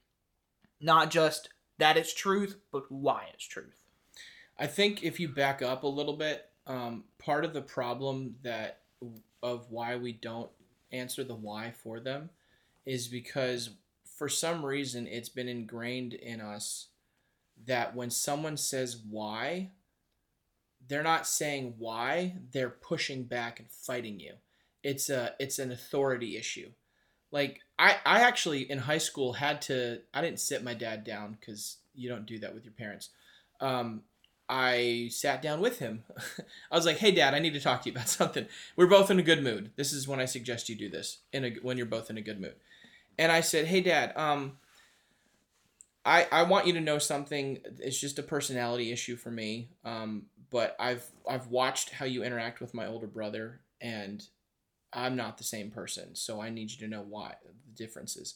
not 0.80 1.10
just 1.10 1.50
that 1.78 1.96
it's 1.98 2.14
truth 2.14 2.56
but 2.72 2.90
why 2.90 3.28
it's 3.34 3.44
truth 3.46 3.81
I 4.62 4.68
think 4.68 5.02
if 5.02 5.18
you 5.18 5.28
back 5.28 5.60
up 5.60 5.82
a 5.82 5.88
little 5.88 6.16
bit, 6.16 6.44
um, 6.68 7.02
part 7.18 7.44
of 7.44 7.52
the 7.52 7.62
problem 7.62 8.36
that 8.44 8.82
of 9.42 9.68
why 9.70 9.96
we 9.96 10.12
don't 10.12 10.50
answer 10.92 11.24
the 11.24 11.34
why 11.34 11.72
for 11.82 11.98
them 11.98 12.30
is 12.86 13.08
because 13.08 13.70
for 14.04 14.28
some 14.28 14.64
reason 14.64 15.08
it's 15.08 15.28
been 15.28 15.48
ingrained 15.48 16.14
in 16.14 16.40
us 16.40 16.90
that 17.66 17.96
when 17.96 18.08
someone 18.08 18.56
says 18.56 19.02
why, 19.10 19.72
they're 20.86 21.02
not 21.02 21.26
saying 21.26 21.74
why, 21.78 22.36
they're 22.52 22.70
pushing 22.70 23.24
back 23.24 23.58
and 23.58 23.68
fighting 23.68 24.20
you. 24.20 24.34
It's 24.84 25.10
a 25.10 25.34
it's 25.40 25.58
an 25.58 25.72
authority 25.72 26.36
issue. 26.36 26.70
Like 27.32 27.58
I 27.80 27.96
I 28.06 28.20
actually 28.20 28.70
in 28.70 28.78
high 28.78 28.98
school 28.98 29.32
had 29.32 29.60
to 29.62 30.02
I 30.14 30.20
didn't 30.20 30.38
sit 30.38 30.62
my 30.62 30.74
dad 30.74 31.02
down 31.02 31.36
cuz 31.44 31.78
you 31.96 32.08
don't 32.08 32.26
do 32.26 32.38
that 32.38 32.54
with 32.54 32.64
your 32.64 32.74
parents. 32.74 33.08
Um 33.60 34.04
I 34.52 35.08
sat 35.10 35.40
down 35.40 35.62
with 35.62 35.78
him. 35.78 36.04
I 36.70 36.76
was 36.76 36.84
like, 36.84 36.98
"Hey, 36.98 37.10
Dad, 37.10 37.32
I 37.32 37.38
need 37.38 37.54
to 37.54 37.60
talk 37.60 37.80
to 37.82 37.88
you 37.88 37.94
about 37.94 38.08
something. 38.20 38.46
We're 38.76 38.86
both 38.86 39.10
in 39.10 39.18
a 39.18 39.22
good 39.22 39.42
mood. 39.42 39.70
This 39.76 39.94
is 39.94 40.06
when 40.06 40.20
I 40.20 40.26
suggest 40.26 40.68
you 40.68 40.76
do 40.76 40.90
this 40.90 41.18
in 41.32 41.44
a 41.44 41.50
when 41.62 41.78
you're 41.78 41.86
both 41.86 42.10
in 42.10 42.18
a 42.18 42.22
good 42.22 42.38
mood." 42.38 42.56
And 43.18 43.32
I 43.32 43.40
said, 43.40 43.64
"Hey, 43.64 43.80
Dad, 43.80 44.12
um, 44.14 44.58
I 46.04 46.28
I 46.30 46.42
want 46.42 46.66
you 46.66 46.74
to 46.74 46.82
know 46.82 46.98
something. 46.98 47.60
It's 47.78 47.98
just 47.98 48.18
a 48.18 48.22
personality 48.22 48.92
issue 48.92 49.16
for 49.16 49.30
me. 49.30 49.70
Um, 49.86 50.26
but 50.50 50.76
I've 50.78 51.06
I've 51.26 51.46
watched 51.46 51.88
how 51.88 52.04
you 52.04 52.22
interact 52.22 52.60
with 52.60 52.74
my 52.74 52.86
older 52.86 53.06
brother, 53.06 53.60
and 53.80 54.22
I'm 54.92 55.16
not 55.16 55.38
the 55.38 55.44
same 55.44 55.70
person. 55.70 56.14
So 56.14 56.42
I 56.42 56.50
need 56.50 56.70
you 56.70 56.76
to 56.80 56.88
know 56.88 57.04
why 57.08 57.36
the 57.42 57.52
differences. 57.74 58.34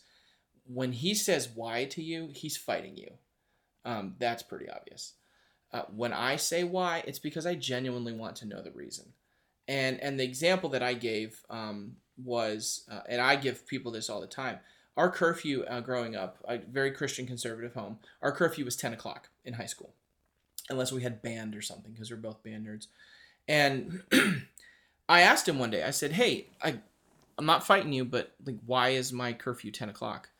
When 0.64 0.92
he 0.92 1.14
says 1.14 1.50
why 1.54 1.84
to 1.84 2.02
you, 2.02 2.30
he's 2.32 2.56
fighting 2.56 2.96
you. 2.96 3.10
Um, 3.84 4.14
that's 4.18 4.42
pretty 4.42 4.70
obvious." 4.70 5.12
Uh, 5.76 5.84
when 5.94 6.14
I 6.14 6.36
say 6.36 6.64
why, 6.64 7.02
it's 7.06 7.18
because 7.18 7.44
I 7.44 7.54
genuinely 7.54 8.14
want 8.14 8.34
to 8.36 8.46
know 8.46 8.62
the 8.62 8.70
reason. 8.70 9.12
And 9.68 10.00
and 10.00 10.18
the 10.18 10.24
example 10.24 10.70
that 10.70 10.82
I 10.82 10.94
gave 10.94 11.44
um, 11.50 11.96
was, 12.16 12.86
uh, 12.90 13.00
and 13.10 13.20
I 13.20 13.36
give 13.36 13.66
people 13.66 13.92
this 13.92 14.08
all 14.08 14.22
the 14.22 14.26
time. 14.26 14.60
Our 14.96 15.10
curfew 15.10 15.64
uh, 15.64 15.80
growing 15.80 16.16
up, 16.16 16.38
a 16.48 16.56
very 16.56 16.92
Christian 16.92 17.26
conservative 17.26 17.74
home, 17.74 17.98
our 18.22 18.32
curfew 18.32 18.64
was 18.64 18.74
ten 18.74 18.94
o'clock 18.94 19.28
in 19.44 19.52
high 19.52 19.66
school, 19.66 19.92
unless 20.70 20.92
we 20.92 21.02
had 21.02 21.20
band 21.20 21.54
or 21.54 21.60
something 21.60 21.92
because 21.92 22.10
we're 22.10 22.16
both 22.16 22.42
band 22.42 22.66
nerds. 22.66 22.86
And 23.46 24.02
I 25.10 25.20
asked 25.20 25.46
him 25.46 25.58
one 25.58 25.70
day. 25.70 25.82
I 25.82 25.90
said, 25.90 26.12
"Hey, 26.12 26.46
I, 26.62 26.78
I'm 27.36 27.44
not 27.44 27.66
fighting 27.66 27.92
you, 27.92 28.06
but 28.06 28.32
like, 28.46 28.56
why 28.64 28.90
is 28.90 29.12
my 29.12 29.34
curfew 29.34 29.72
ten 29.72 29.90
o'clock?" 29.90 30.30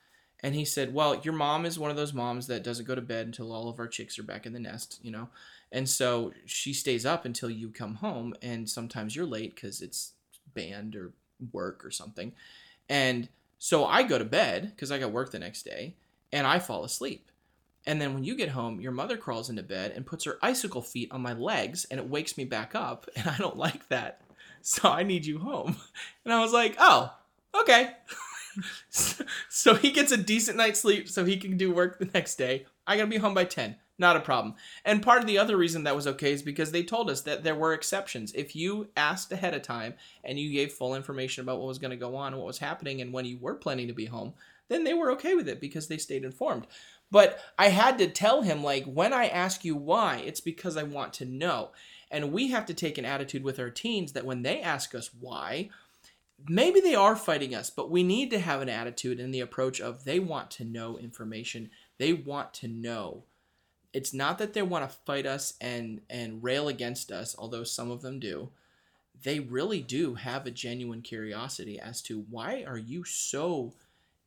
And 0.43 0.55
he 0.55 0.65
said, 0.65 0.95
Well, 0.95 1.21
your 1.21 1.35
mom 1.35 1.65
is 1.65 1.79
one 1.79 1.91
of 1.91 1.97
those 1.97 2.13
moms 2.13 2.47
that 2.47 2.63
doesn't 2.63 2.87
go 2.87 2.95
to 2.95 3.01
bed 3.01 3.27
until 3.27 3.53
all 3.53 3.69
of 3.69 3.79
our 3.79 3.89
chicks 3.89 4.19
are 4.19 4.23
back 4.23 4.47
in 4.47 4.53
the 4.53 4.61
nest, 4.61 4.99
you 5.03 5.11
know? 5.11 5.29
And 5.73 5.89
so 5.89 6.33
she 6.45 6.73
stays 6.73 7.05
up 7.05 7.25
until 7.25 7.51
you 7.51 7.71
come 7.71 7.97
home, 7.97 8.35
and 8.43 8.69
sometimes 8.69 9.17
you're 9.17 9.27
late 9.27 9.55
because 9.55 9.81
it's 9.83 10.13
band 10.55 10.95
or 10.95 11.13
work 11.53 11.85
or 11.85 11.91
something. 11.91 12.33
And 12.89 13.29
so 13.59 13.85
I 13.85 14.03
go 14.03 14.19
to 14.19 14.25
bed 14.25 14.73
because 14.75 14.93
I 14.93 14.99
got 14.99 15.13
work 15.13 15.33
the 15.33 15.39
next 15.39 15.65
day, 15.65 15.95
and 16.33 16.47
I 16.47 16.59
fall 16.59 16.85
asleep. 16.85 17.31
And 17.87 18.01
then 18.01 18.15
when 18.15 18.25
you 18.25 18.37
get 18.37 18.51
home, 18.51 18.81
your 18.81 18.93
mother 18.93 19.17
crawls 19.17 19.49
into 19.49 19.63
bed 19.63 19.93
and 19.95 20.05
puts 20.05 20.25
her 20.25 20.39
icicle 20.43 20.83
feet 20.83 21.11
on 21.13 21.21
my 21.21 21.33
legs, 21.33 21.87
and 21.91 21.99
it 21.99 22.09
wakes 22.09 22.37
me 22.37 22.45
back 22.45 22.75
up, 22.75 23.09
and 23.17 23.29
I 23.29 23.37
don't 23.39 23.57
like 23.57 23.89
that. 23.89 24.21
So 24.63 24.89
I 24.91 25.05
need 25.05 25.25
you 25.25 25.39
home. 25.39 25.77
And 26.25 26.35
I 26.35 26.41
was 26.43 26.53
like, 26.53 26.77
Oh, 26.79 27.13
okay. 27.61 27.93
so 29.49 29.75
he 29.75 29.91
gets 29.91 30.13
a 30.13 30.17
decent 30.17 30.57
night's 30.57 30.81
sleep 30.81 31.09
so 31.09 31.25
he 31.25 31.37
can 31.37 31.57
do 31.57 31.73
work 31.73 31.99
the 31.99 32.11
next 32.13 32.37
day. 32.37 32.67
I 32.87 32.97
gotta 32.97 33.09
be 33.09 33.17
home 33.17 33.35
by 33.35 33.45
10. 33.45 33.77
Not 33.99 34.17
a 34.17 34.21
problem. 34.21 34.55
And 34.85 35.03
part 35.03 35.21
of 35.21 35.27
the 35.27 35.39
other 35.39 35.57
reason 35.57 35.85
that 35.85 35.97
was 35.97 36.07
okay 36.07 36.33
is 36.33 36.43
because 36.43 36.71
they 36.71 36.83
told 36.83 37.09
us 37.09 37.23
that 37.23 37.45
there 37.45 37.55
were 37.55 37.73
exceptions. 37.73 38.33
If 38.35 38.55
you 38.55 38.89
asked 38.95 39.33
ahead 39.33 39.55
of 39.55 39.63
time 39.63 39.95
and 40.23 40.39
you 40.39 40.53
gave 40.53 40.73
full 40.73 40.95
information 40.95 41.43
about 41.43 41.59
what 41.59 41.69
was 41.69 41.79
to 41.79 41.97
go 41.97 42.15
on 42.15 42.37
what 42.37 42.47
was 42.47 42.59
happening 42.59 43.01
and 43.01 43.13
when 43.13 43.25
you 43.25 43.39
were 43.39 43.55
planning 43.55 43.87
to 43.89 43.95
be 43.95 44.05
home, 44.05 44.35
then 44.69 44.85
they 44.85 44.93
were 44.93 45.13
okay 45.13 45.35
with 45.35 45.49
it 45.49 45.61
because 45.61 45.89
they 45.89 45.97
stayed 45.97 46.25
informed. 46.25 46.67
But 47.11 47.39
I 47.59 47.69
had 47.69 47.99
to 47.99 48.09
tell 48.09 48.43
him, 48.43 48.65
like, 48.65 48.85
when 48.85 49.13
I 49.13 49.29
ask 49.29 49.65
you 49.65 49.77
why, 49.77 50.23
it's 50.27 50.41
because 50.41 50.77
I 50.77 50.83
want 50.83 51.13
to 51.15 51.25
know. 51.25 51.71
And 52.11 52.33
we 52.33 52.49
have 52.51 52.67
to 52.67 52.75
take 52.75 52.99
an 52.99 53.05
attitude 53.05 53.45
with 53.45 53.59
our 53.59 53.71
teens 53.71 54.13
that 54.13 54.27
when 54.27 54.43
they 54.43 54.61
ask 54.61 54.95
us 54.95 55.11
why, 55.19 55.71
maybe 56.49 56.81
they 56.81 56.95
are 56.95 57.17
fighting 57.17 57.55
us, 57.55 57.71
but 57.71 57.91
we 57.91 58.03
need 58.03 58.31
to 58.31 58.39
have 58.39 58.61
an 58.61 58.69
attitude 58.69 59.21
and 59.21 59.33
the 59.33 59.41
approach 59.41 59.81
of 59.81 60.05
they 60.05 60.19
want 60.21 60.51
to 60.53 60.65
know 60.65 60.99
information. 60.99 61.71
They 61.99 62.13
want 62.13 62.53
to 62.55 62.69
know. 62.69 63.25
It's 63.93 64.13
not 64.13 64.39
that 64.39 64.53
they 64.53 64.63
want 64.63 64.89
to 64.89 64.97
fight 65.07 65.27
us 65.27 65.55
and 65.61 66.03
and 66.11 66.43
rail 66.43 66.69
against 66.69 67.11
us, 67.11 67.35
although 67.39 67.65
some 67.65 67.91
of 67.91 68.03
them 68.03 68.21
do. 68.21 68.51
They 69.23 69.41
really 69.41 69.81
do 69.81 70.15
have 70.15 70.47
a 70.47 70.51
genuine 70.51 71.01
curiosity 71.01 71.81
as 71.81 72.03
to 72.03 72.27
why 72.29 72.65
are 72.67 72.77
you 72.77 73.05
so 73.05 73.73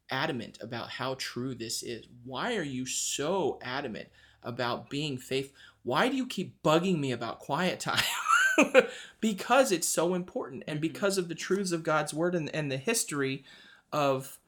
adamant 0.10 0.57
about 0.62 0.89
how 0.89 1.16
true 1.20 1.53
this 1.53 1.84
is? 1.84 2.05
Why 2.24 2.55
are 2.55 2.64
you 2.64 2.88
so 2.88 3.60
adamant 3.62 4.07
about 4.41 4.89
being 4.89 5.18
faith? 5.18 5.53
Why 5.84 6.10
do 6.10 6.18
you 6.18 6.26
keep 6.26 6.62
bugging 6.64 6.99
me 6.99 7.12
about 7.12 7.39
quiet 7.39 7.80
time? 7.80 8.03
because 9.22 9.72
it's 9.72 9.88
so 9.88 10.14
important 10.14 10.64
and 10.68 10.80
Mhm. 10.80 10.82
because 10.82 11.18
of 11.18 11.28
the 11.30 11.36
truths 11.36 11.72
of 11.72 11.84
God's 11.84 12.14
word 12.14 12.36
and, 12.36 12.53
and 12.55 12.72
the 12.72 12.78
history 12.78 13.43
of 13.91 14.39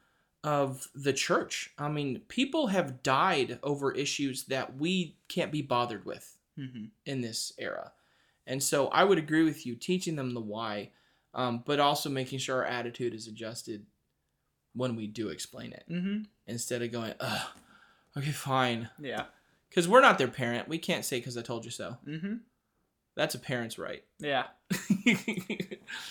of 0.44 0.88
the 0.96 1.14
church. 1.14 1.70
I 1.78 1.88
mean, 1.88 2.22
people 2.28 2.68
have 2.68 3.04
died 3.04 3.60
over 3.62 3.92
issues 3.92 4.46
that 4.46 4.76
we 4.78 5.16
can't 5.28 5.52
be 5.52 5.62
bothered 5.62 6.04
with 6.06 6.36
Mm-hmm. 6.58 6.86
in 7.06 7.22
this 7.22 7.54
era. 7.60 7.92
And 8.48 8.62
so 8.64 8.88
I 8.88 9.04
would 9.04 9.20
agree 9.20 9.44
with 9.44 9.66
you, 9.68 9.76
teaching 9.76 10.16
them 10.16 10.34
the 10.34 10.42
why, 10.42 10.92
um, 11.36 11.62
but 11.66 11.80
also 11.80 12.10
making 12.10 12.40
sure 12.40 12.58
our 12.58 12.66
attitude 12.66 13.14
is 13.14 13.28
adjusted 13.28 13.86
when 14.74 14.96
we 14.96 15.06
do 15.06 15.30
explain 15.30 15.74
it 15.74 15.84
Mm-hmm. 15.90 16.24
instead 16.48 16.82
of 16.82 16.92
going, 16.92 17.14
Ugh, 17.20 17.48
okay, 18.18 18.32
fine. 18.32 18.90
Yeah. 19.00 19.26
Because 19.70 19.88
we're 19.88 20.02
not 20.02 20.18
their 20.18 20.28
parent. 20.28 20.68
We 20.68 20.80
can't 20.80 21.06
say 21.06 21.20
because 21.20 21.38
I 21.38 21.42
told 21.44 21.66
you 21.66 21.72
so. 21.72 21.98
Mm-hmm. 22.08 22.34
That's 23.16 23.36
a 23.36 23.40
parent's 23.40 23.78
right. 23.78 24.04
Yeah. 24.20 24.46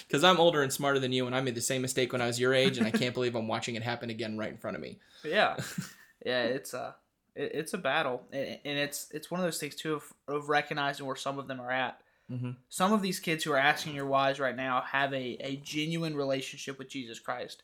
Because 0.06 0.24
I'm 0.24 0.38
older 0.38 0.62
and 0.62 0.72
smarter 0.72 0.98
than 0.98 1.12
you, 1.12 1.26
and 1.26 1.34
I 1.34 1.40
made 1.40 1.54
the 1.54 1.60
same 1.60 1.82
mistake 1.82 2.12
when 2.12 2.20
I 2.20 2.26
was 2.26 2.38
your 2.38 2.52
age, 2.52 2.78
and 2.78 2.86
I 2.86 2.90
can't 2.90 3.14
believe 3.14 3.34
I'm 3.34 3.48
watching 3.48 3.76
it 3.76 3.82
happen 3.82 4.10
again 4.10 4.36
right 4.36 4.50
in 4.50 4.58
front 4.58 4.76
of 4.76 4.82
me. 4.82 4.98
Yeah. 5.24 5.56
yeah. 6.26 6.42
It's 6.42 6.74
uh. 6.74 6.92
It, 7.34 7.52
it's 7.54 7.74
a 7.74 7.78
battle, 7.78 8.24
and, 8.32 8.58
and 8.64 8.78
it's 8.78 9.08
it's 9.12 9.30
one 9.30 9.40
of 9.40 9.46
those 9.46 9.58
things 9.58 9.76
too 9.76 9.94
of, 9.94 10.12
of 10.28 10.48
recognizing 10.48 11.06
where 11.06 11.16
some 11.16 11.38
of 11.38 11.46
them 11.46 11.60
are 11.60 11.70
at. 11.70 12.00
Mm-hmm. 12.30 12.50
Some 12.68 12.92
of 12.92 13.02
these 13.02 13.20
kids 13.20 13.44
who 13.44 13.52
are 13.52 13.58
asking 13.58 13.94
your 13.94 14.06
whys 14.06 14.38
right 14.38 14.56
now 14.56 14.82
have 14.82 15.12
a, 15.12 15.36
a 15.40 15.56
genuine 15.56 16.16
relationship 16.16 16.78
with 16.78 16.88
Jesus 16.88 17.18
Christ. 17.18 17.62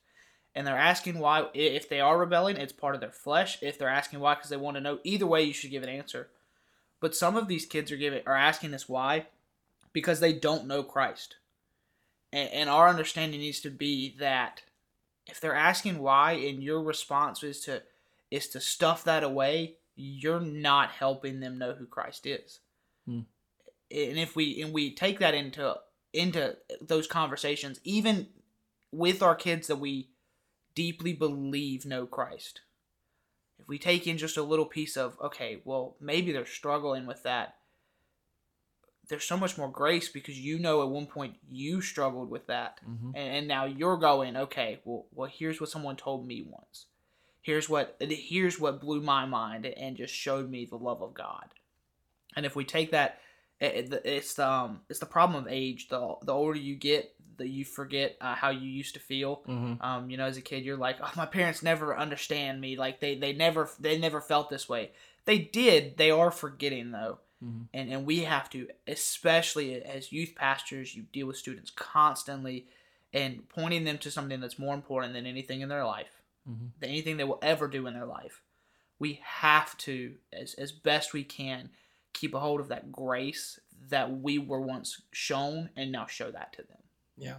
And 0.54 0.66
they're 0.66 0.78
asking 0.78 1.18
why, 1.18 1.48
if 1.52 1.88
they 1.88 2.00
are 2.00 2.18
rebelling, 2.18 2.56
it's 2.56 2.72
part 2.72 2.94
of 2.94 3.00
their 3.02 3.12
flesh. 3.12 3.58
If 3.60 3.78
they're 3.78 3.90
asking 3.90 4.20
why 4.20 4.34
because 4.34 4.48
they 4.48 4.56
want 4.56 4.76
to 4.76 4.80
know, 4.80 4.98
either 5.04 5.26
way, 5.26 5.42
you 5.42 5.52
should 5.52 5.70
give 5.70 5.82
an 5.82 5.90
answer. 5.90 6.28
But 7.00 7.14
some 7.14 7.36
of 7.36 7.48
these 7.48 7.66
kids 7.66 7.92
are 7.92 7.96
giving 7.96 8.22
are 8.26 8.36
asking 8.36 8.70
this 8.70 8.88
why 8.88 9.26
because 9.92 10.20
they 10.20 10.32
don't 10.32 10.66
know 10.66 10.82
Christ. 10.82 11.36
And, 12.32 12.50
and 12.50 12.70
our 12.70 12.88
understanding 12.88 13.40
needs 13.40 13.60
to 13.60 13.70
be 13.70 14.16
that 14.18 14.62
if 15.26 15.40
they're 15.40 15.54
asking 15.54 15.98
why 15.98 16.32
and 16.32 16.62
your 16.62 16.82
response 16.82 17.42
is 17.42 17.60
to 17.62 17.82
is 18.30 18.48
to 18.48 18.60
stuff 18.60 19.04
that 19.04 19.22
away, 19.22 19.76
you're 19.94 20.40
not 20.40 20.90
helping 20.90 21.40
them 21.40 21.58
know 21.58 21.72
who 21.74 21.86
Christ 21.86 22.26
is. 22.26 22.60
Hmm. 23.06 23.20
And 23.90 24.18
if 24.18 24.34
we 24.34 24.60
and 24.62 24.72
we 24.72 24.94
take 24.94 25.18
that 25.20 25.34
into 25.34 25.76
into 26.12 26.56
those 26.80 27.06
conversations, 27.06 27.80
even 27.84 28.28
with 28.92 29.22
our 29.22 29.34
kids 29.34 29.66
that 29.66 29.76
we 29.76 30.10
deeply 30.74 31.12
believe 31.12 31.86
know 31.86 32.06
Christ, 32.06 32.62
if 33.66 33.68
we 33.68 33.78
take 33.78 34.06
in 34.06 34.16
just 34.16 34.36
a 34.36 34.42
little 34.44 34.64
piece 34.66 34.96
of 34.96 35.16
okay, 35.20 35.60
well 35.64 35.96
maybe 36.00 36.30
they're 36.32 36.46
struggling 36.46 37.04
with 37.06 37.22
that. 37.24 37.56
There's 39.08 39.24
so 39.24 39.36
much 39.36 39.56
more 39.56 39.70
grace 39.70 40.08
because 40.08 40.38
you 40.38 40.58
know 40.58 40.82
at 40.82 40.88
one 40.88 41.06
point 41.06 41.36
you 41.48 41.80
struggled 41.80 42.28
with 42.30 42.46
that 42.48 42.80
Mm-hmm. 42.88 43.10
and, 43.14 43.36
and 43.36 43.48
now 43.48 43.64
you're 43.64 43.96
going 43.96 44.36
okay 44.36 44.80
well 44.84 45.06
well 45.12 45.30
here's 45.32 45.60
what 45.60 45.70
someone 45.70 45.96
told 45.96 46.26
me 46.26 46.44
once 46.48 46.86
here's 47.42 47.68
what 47.68 47.96
here's 48.00 48.58
what 48.60 48.80
blew 48.80 49.00
my 49.00 49.24
mind 49.26 49.64
and 49.66 49.96
just 49.96 50.12
showed 50.14 50.50
me 50.50 50.64
the 50.66 50.76
love 50.76 51.02
of 51.02 51.14
god 51.14 51.46
and 52.36 52.44
if 52.46 52.54
we 52.56 52.64
take 52.64 52.90
that 52.92 53.18
it, 53.60 53.92
it- 53.92 54.02
it's 54.04 54.34
the 54.34 54.48
um 54.48 54.80
it's 54.88 54.98
the 55.00 55.06
problem 55.06 55.44
of 55.44 55.50
age 55.52 55.88
the 55.88 56.14
the 56.22 56.32
older 56.32 56.58
you 56.58 56.74
get 56.74 57.14
the 57.36 57.48
you 57.48 57.64
forget 57.64 58.16
uh, 58.20 58.34
how 58.34 58.50
you 58.50 58.68
used 58.68 58.94
to 58.94 59.00
feel. 59.00 59.42
Mm-hmm. 59.48 59.82
um 59.82 60.10
you 60.10 60.16
know 60.16 60.26
as 60.26 60.36
a 60.36 60.42
kid 60.42 60.64
you're 60.64 60.76
like 60.76 60.96
oh 61.02 61.10
my 61.16 61.26
parents 61.26 61.62
never 61.62 61.96
understand 61.96 62.60
me. 62.60 62.76
Like 62.76 63.00
they 63.00 63.14
they 63.16 63.32
never 63.32 63.68
they 63.78 63.98
never 63.98 64.20
felt 64.20 64.50
this 64.50 64.68
way. 64.68 64.92
They 65.24 65.38
did. 65.38 65.96
They 65.96 66.10
are 66.10 66.30
forgetting 66.30 66.90
though. 66.92 67.18
Mm-hmm. 67.44 67.62
and 67.74 67.92
and 67.92 68.06
we 68.06 68.20
have 68.20 68.48
to 68.50 68.68
especially 68.86 69.82
as 69.82 70.10
youth 70.10 70.34
pastors 70.34 70.94
you 70.94 71.02
deal 71.12 71.26
with 71.26 71.36
students 71.36 71.70
constantly 71.70 72.66
and 73.12 73.46
pointing 73.50 73.84
them 73.84 73.98
to 73.98 74.10
something 74.10 74.40
that's 74.40 74.58
more 74.58 74.74
important 74.74 75.12
than 75.12 75.26
anything 75.26 75.60
in 75.60 75.68
their 75.68 75.84
life 75.84 76.22
Mm-hmm. 76.48 76.66
than 76.78 76.90
anything 76.90 77.16
they 77.16 77.24
will 77.24 77.40
ever 77.42 77.66
do 77.66 77.88
in 77.88 77.94
their 77.94 78.06
life. 78.06 78.40
We 79.00 79.20
have 79.24 79.76
to 79.78 80.14
as 80.32 80.54
as 80.54 80.70
best 80.70 81.12
we 81.12 81.24
can 81.24 81.70
keep 82.12 82.34
a 82.34 82.38
hold 82.40 82.60
of 82.60 82.68
that 82.68 82.92
grace 82.92 83.58
that 83.90 84.20
we 84.20 84.38
were 84.38 84.60
once 84.60 85.02
shown 85.12 85.70
and 85.76 85.90
now 85.90 86.06
show 86.06 86.30
that 86.30 86.52
to 86.54 86.62
them 86.62 86.78
Yeah. 87.16 87.36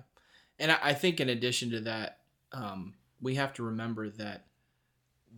And 0.59 0.71
I, 0.71 0.93
think 0.93 1.19
in 1.19 1.29
addition 1.29 1.69
to 1.71 1.79
that, 1.81 2.19
um, 2.51 2.95
we 3.21 3.35
have 3.35 3.53
to 3.53 3.63
remember 3.63 4.09
that 4.09 4.45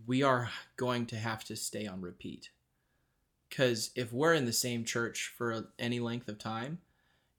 we 0.06 0.22
are 0.22 0.50
going 0.76 1.06
to 1.06 1.16
have 1.16 1.44
to 1.44 1.56
stay 1.56 1.86
on 1.86 2.00
repeat. 2.00 2.50
Because 3.48 3.90
if 3.94 4.12
we're 4.12 4.34
in 4.34 4.46
the 4.46 4.52
same 4.52 4.84
church 4.84 5.32
for 5.36 5.68
any 5.78 6.00
length 6.00 6.28
of 6.28 6.38
time, 6.38 6.78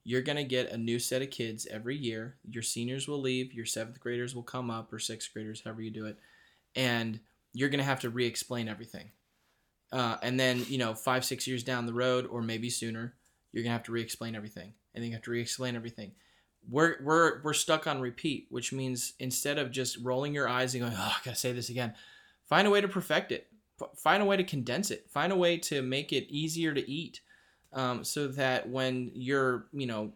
you're 0.04 0.22
going 0.22 0.36
to 0.36 0.44
get 0.44 0.70
a 0.70 0.76
new 0.76 0.98
set 0.98 1.22
of 1.22 1.30
kids 1.30 1.66
every 1.70 1.96
year. 1.96 2.36
Your 2.48 2.62
seniors 2.62 3.08
will 3.08 3.20
leave, 3.20 3.54
your 3.54 3.66
seventh 3.66 3.98
graders 3.98 4.34
will 4.34 4.42
come 4.42 4.70
up, 4.70 4.92
or 4.92 4.98
sixth 4.98 5.32
graders, 5.32 5.62
however 5.64 5.82
you 5.82 5.90
do 5.90 6.06
it. 6.06 6.18
And 6.76 7.20
you're 7.52 7.68
going 7.68 7.78
to 7.78 7.84
have 7.84 8.00
to 8.00 8.10
re 8.10 8.26
explain 8.26 8.68
everything. 8.68 9.10
Uh, 9.92 10.16
and 10.22 10.38
then, 10.38 10.64
you 10.68 10.78
know, 10.78 10.94
five, 10.94 11.24
six 11.24 11.46
years 11.46 11.62
down 11.62 11.86
the 11.86 11.92
road, 11.92 12.26
or 12.26 12.42
maybe 12.42 12.70
sooner, 12.70 13.14
you're 13.52 13.62
going 13.62 13.70
to 13.70 13.76
have 13.76 13.84
to 13.84 13.92
re 13.92 14.02
explain 14.02 14.34
everything. 14.34 14.72
And 14.94 15.02
then 15.02 15.10
you 15.10 15.16
have 15.16 15.24
to 15.24 15.30
re 15.30 15.40
explain 15.40 15.76
everything 15.76 16.12
we're 16.68 16.96
we're 17.02 17.42
we're 17.42 17.52
stuck 17.52 17.86
on 17.86 18.00
repeat, 18.00 18.46
which 18.50 18.72
means 18.72 19.14
instead 19.18 19.58
of 19.58 19.70
just 19.70 19.98
rolling 19.98 20.34
your 20.34 20.48
eyes 20.48 20.74
and 20.74 20.82
going, 20.82 20.94
"Oh, 20.96 21.14
I 21.16 21.20
gotta 21.24 21.36
say 21.36 21.52
this 21.52 21.70
again," 21.70 21.94
find 22.48 22.66
a 22.66 22.70
way 22.70 22.80
to 22.80 22.88
perfect 22.88 23.32
it. 23.32 23.48
Find 23.96 24.22
a 24.22 24.26
way 24.26 24.36
to 24.36 24.44
condense 24.44 24.90
it. 24.90 25.10
Find 25.10 25.32
a 25.32 25.36
way 25.36 25.58
to 25.58 25.82
make 25.82 26.12
it 26.12 26.30
easier 26.30 26.72
to 26.72 26.90
eat, 26.90 27.20
um, 27.72 28.04
so 28.04 28.28
that 28.28 28.68
when 28.68 29.10
your 29.14 29.66
you 29.72 29.86
know 29.86 30.12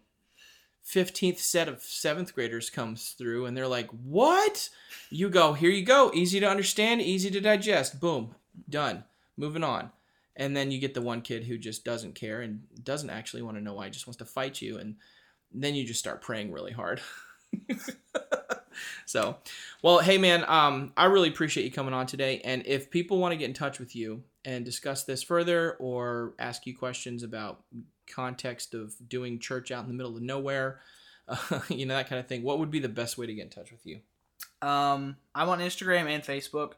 fifteenth 0.82 1.40
set 1.40 1.68
of 1.68 1.82
seventh 1.82 2.32
graders 2.34 2.70
comes 2.70 3.10
through 3.10 3.46
and 3.46 3.56
they're 3.56 3.66
like, 3.66 3.90
"What?" 3.90 4.70
You 5.10 5.28
go, 5.28 5.52
"Here 5.52 5.70
you 5.70 5.84
go. 5.84 6.12
Easy 6.14 6.38
to 6.40 6.48
understand, 6.48 7.02
easy 7.02 7.30
to 7.30 7.40
digest. 7.40 8.00
Boom, 8.00 8.34
done. 8.68 9.04
Moving 9.36 9.64
on." 9.64 9.90
And 10.36 10.54
then 10.54 10.70
you 10.70 10.78
get 10.78 10.92
the 10.92 11.00
one 11.00 11.22
kid 11.22 11.44
who 11.44 11.56
just 11.56 11.82
doesn't 11.82 12.14
care 12.14 12.42
and 12.42 12.62
doesn't 12.84 13.08
actually 13.08 13.42
want 13.42 13.56
to 13.56 13.62
know 13.62 13.72
why, 13.72 13.88
just 13.88 14.06
wants 14.06 14.18
to 14.18 14.26
fight 14.26 14.60
you 14.60 14.76
and 14.78 14.96
then 15.62 15.74
you 15.74 15.84
just 15.84 16.00
start 16.00 16.22
praying 16.22 16.52
really 16.52 16.72
hard. 16.72 17.00
so, 19.06 19.36
well, 19.82 19.98
hey 19.98 20.18
man, 20.18 20.44
um, 20.48 20.92
I 20.96 21.06
really 21.06 21.28
appreciate 21.28 21.64
you 21.64 21.70
coming 21.70 21.94
on 21.94 22.06
today. 22.06 22.40
And 22.44 22.66
if 22.66 22.90
people 22.90 23.18
want 23.18 23.32
to 23.32 23.36
get 23.36 23.46
in 23.46 23.54
touch 23.54 23.78
with 23.78 23.96
you 23.96 24.22
and 24.44 24.64
discuss 24.64 25.04
this 25.04 25.22
further, 25.22 25.72
or 25.80 26.34
ask 26.38 26.66
you 26.66 26.76
questions 26.76 27.22
about 27.22 27.62
context 28.06 28.74
of 28.74 28.94
doing 29.08 29.38
church 29.38 29.70
out 29.70 29.82
in 29.82 29.88
the 29.88 29.94
middle 29.94 30.16
of 30.16 30.22
nowhere, 30.22 30.80
uh, 31.28 31.60
you 31.68 31.86
know 31.86 31.96
that 31.96 32.08
kind 32.08 32.20
of 32.20 32.26
thing, 32.26 32.42
what 32.42 32.58
would 32.58 32.70
be 32.70 32.78
the 32.78 32.88
best 32.88 33.18
way 33.18 33.26
to 33.26 33.34
get 33.34 33.42
in 33.42 33.50
touch 33.50 33.70
with 33.70 33.84
you? 33.86 34.00
Um, 34.62 35.16
I'm 35.34 35.48
on 35.48 35.58
Instagram 35.60 36.08
and 36.08 36.22
Facebook. 36.22 36.72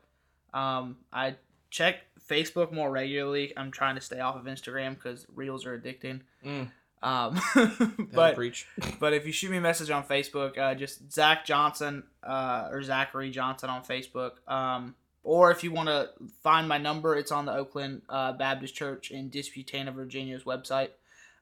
Um, 0.55 0.97
I 1.13 1.37
check 1.71 1.97
Facebook 2.29 2.73
more 2.73 2.91
regularly. 2.91 3.53
I'm 3.57 3.71
trying 3.71 3.95
to 3.95 4.01
stay 4.01 4.21
off 4.21 4.37
of 4.37 4.45
Instagram 4.45 4.95
because 4.95 5.27
reels 5.35 5.67
are 5.67 5.79
addicting. 5.79 6.21
Mm, 6.45 6.71
Um, 7.03 7.41
but 8.13 8.35
preach. 8.35 8.67
but 8.99 9.13
if 9.13 9.27
you 9.27 9.33
shoot 9.33 9.51
me 9.51 9.59
a 9.59 9.61
message 9.61 9.91
on 9.91 10.05
Facebook, 10.05 10.59
uh, 10.59 10.75
just 10.75 11.13
Zach 11.13 11.45
Johnson 11.45 12.05
uh, 12.23 12.69
or 12.71 12.83
Zachary 12.83 13.31
Johnson 13.31 13.71
on 13.71 13.83
Facebook. 13.85 14.33
Um, 14.47 14.95
or 15.23 15.51
if 15.51 15.63
you 15.63 15.73
want 15.73 15.89
to 15.89 16.11
find 16.43 16.67
my 16.69 16.79
number, 16.79 17.15
it's 17.15 17.31
on 17.31 17.45
the 17.45 17.53
Oakland 17.53 18.03
uh, 18.09 18.33
Baptist 18.33 18.75
Church 18.75 19.11
in 19.11 19.31
Disputanta, 19.31 19.93
Virginia's 19.93 20.45
website. 20.45 20.89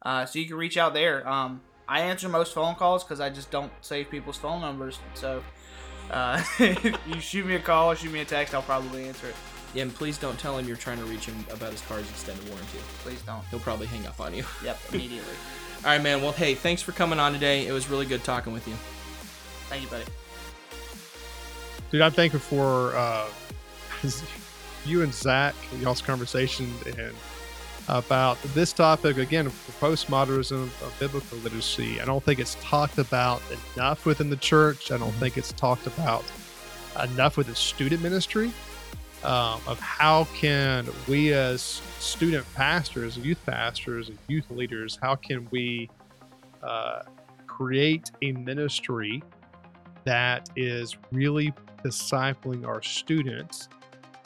Uh, 0.03 0.27
so 0.27 0.39
you 0.39 0.47
can 0.47 0.57
reach 0.57 0.77
out 0.77 0.93
there. 0.93 1.27
Um, 1.29 1.61
I 1.89 2.01
answer 2.01 2.29
most 2.29 2.53
phone 2.53 2.75
calls 2.75 3.05
because 3.05 3.21
I 3.21 3.31
just 3.31 3.51
don't 3.51 3.73
save 3.81 4.11
people's 4.11 4.37
phone 4.37 4.61
numbers. 4.61 4.99
So 5.15 5.43
uh, 6.11 6.43
if 6.59 6.99
you 7.07 7.21
shoot 7.21 7.47
me 7.47 7.55
a 7.55 7.61
call 7.61 7.93
or 7.93 7.97
shoot 7.97 8.13
me 8.13 8.21
a 8.21 8.25
text, 8.25 8.55
I'll 8.55 8.63
probably 8.63 9.09
answer 9.09 9.29
it. 9.29 9.37
Yeah, 9.75 9.83
and 9.83 9.95
please 9.95 10.19
don't 10.19 10.39
tell 10.39 10.57
him 10.57 10.67
you're 10.67 10.77
trying 10.77 10.99
to 10.99 11.05
reach 11.05 11.27
him 11.27 11.45
about 11.53 11.73
his 11.73 11.81
car's 11.83 12.09
extended 12.09 12.49
warranty. 12.49 12.79
Please 13.01 13.21
don't. 13.23 13.45
He'll 13.51 13.61
probably 13.61 13.87
hang 13.87 14.07
up 14.07 14.21
on 14.21 14.35
you. 14.35 14.45
Yep, 14.65 14.79
immediately. 14.93 15.35
All 15.85 15.91
right, 15.91 16.03
man. 16.03 16.23
Well, 16.23 16.33
hey, 16.33 16.55
thanks 16.55 16.83
for 16.83 16.93
coming 16.93 17.19
on 17.19 17.33
today. 17.33 17.67
It 17.67 17.73
was 17.73 17.89
really 17.89 18.07
good 18.07 18.25
talking 18.25 18.53
with 18.53 18.67
you. 18.67 18.75
Thank 19.69 19.83
you, 19.83 19.89
buddy. 19.89 20.05
Dude, 21.91 22.01
I'm 22.01 22.13
thankful 22.13 22.41
for 22.41 22.97
uh, 22.97 23.29
you 24.87 25.03
and 25.03 25.13
Zach, 25.13 25.55
y'all's 25.81 26.03
conversation 26.03 26.73
and 26.99 27.15
about 27.89 28.43
this 28.55 28.73
topic 28.73 29.17
again 29.17 29.49
for 29.49 29.87
postmodernism 29.87 30.65
of 30.65 30.97
biblical 30.99 31.39
literacy. 31.39 32.01
I 32.01 32.05
don't 32.05 32.23
think 32.23 32.41
it's 32.41 32.57
talked 32.61 32.99
about 32.99 33.41
enough 33.77 34.07
within 34.07 34.31
the 34.31 34.37
church. 34.37 34.91
I 34.91 34.99
don't 34.99 35.13
think 35.13 35.37
it's 35.37 35.53
talked 35.53 35.87
about 35.87 36.25
enough 37.05 37.37
with 37.37 37.47
the 37.47 37.55
student 37.55 38.03
ministry 38.03 38.53
um, 39.25 39.61
of 39.67 39.79
how 39.81 40.25
can 40.35 40.87
we 41.09 41.33
as 41.33 41.83
student 41.99 42.47
pastors, 42.55 43.17
youth 43.19 43.45
pastors, 43.45 44.09
and 44.09 44.19
youth 44.29 44.51
leaders, 44.51 44.99
how 45.03 45.17
can 45.17 45.49
we 45.51 45.91
uh, 46.63 47.03
create 47.47 48.11
a 48.23 48.33
ministry 48.33 49.23
that 50.05 50.49
is 50.55 50.97
really 51.11 51.53
discipling 51.85 52.67
our 52.67 52.83
students 52.83 53.69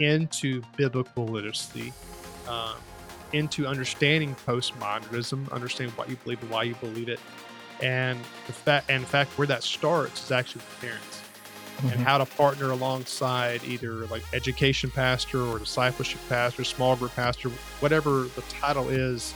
into 0.01 0.63
biblical 0.77 1.27
literacy, 1.27 1.93
um, 2.49 2.75
into 3.33 3.67
understanding 3.67 4.35
postmodernism, 4.47 5.51
understanding 5.53 5.95
what 5.97 6.09
you 6.09 6.17
believe 6.17 6.41
and 6.43 6.51
why 6.51 6.63
you 6.63 6.75
believe 6.77 7.09
it, 7.09 7.21
and 7.81 8.19
the 8.47 8.53
fact, 8.53 8.91
and 8.91 9.03
in 9.03 9.07
fact, 9.07 9.31
where 9.39 9.47
that 9.47 9.63
starts 9.63 10.25
is 10.25 10.33
actually 10.33 10.61
with 10.61 10.81
parents, 10.81 11.23
and 11.85 12.01
how 12.01 12.19
to 12.19 12.27
partner 12.27 12.71
alongside 12.71 13.63
either 13.65 14.07
like 14.07 14.23
education 14.33 14.91
pastor 14.91 15.41
or 15.43 15.59
discipleship 15.59 16.21
pastor, 16.29 16.65
small 16.65 16.97
group 16.97 17.15
pastor, 17.15 17.51
whatever 17.81 18.23
the 18.35 18.43
title 18.49 18.89
is 18.89 19.35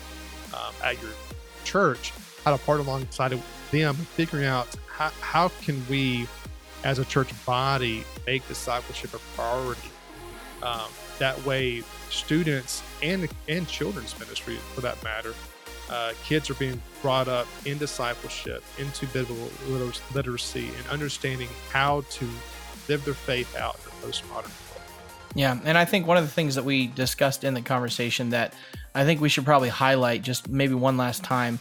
um, 0.55 0.75
at 0.83 1.01
your 1.03 1.13
church, 1.65 2.13
how 2.45 2.57
to 2.57 2.63
partner 2.65 2.85
alongside 2.85 3.33
of 3.33 3.43
them, 3.71 3.95
figuring 3.95 4.45
out 4.45 4.69
how, 4.87 5.11
how 5.21 5.49
can 5.63 5.83
we 5.89 6.27
as 6.85 6.99
a 6.99 7.05
church 7.07 7.33
body 7.47 8.05
make 8.27 8.47
discipleship 8.47 9.15
a 9.15 9.19
priority. 9.37 9.91
Um, 10.63 10.89
that 11.19 11.45
way, 11.45 11.83
students 12.11 12.83
and 13.03 13.29
and 13.49 13.67
children's 13.67 14.19
ministry, 14.19 14.57
for 14.75 14.81
that 14.83 15.03
matter, 15.03 15.35
uh, 15.95 16.13
kids 16.25 16.51
are 16.51 16.55
being 16.55 16.81
brought 17.03 17.29
up 17.29 17.47
in 17.67 17.79
discipleship, 17.79 18.65
into 18.79 19.07
biblical 19.07 19.49
liter- 19.69 20.01
literacy, 20.13 20.69
and 20.77 20.87
understanding 20.89 21.49
how 21.71 22.01
to 22.11 22.29
live 22.89 23.05
their 23.05 23.15
faith 23.15 23.57
out 23.57 23.77
in 23.77 23.83
a 23.89 24.07
postmodern 24.07 24.33
world. 24.33 24.83
Yeah, 25.37 25.59
and 25.65 25.79
I 25.79 25.85
think 25.85 26.09
one 26.09 26.17
of 26.17 26.25
the 26.25 26.31
things 26.31 26.57
that 26.57 26.65
we 26.65 26.89
discussed 26.89 27.45
in 27.45 27.55
the 27.55 27.61
conversation 27.61 28.31
that 28.31 28.55
I 28.95 29.05
think 29.05 29.21
we 29.21 29.29
should 29.29 29.45
probably 29.45 29.69
highlight 29.69 30.23
just 30.23 30.49
maybe 30.49 30.75
one 30.75 30.97
last 30.97 31.23
time 31.23 31.61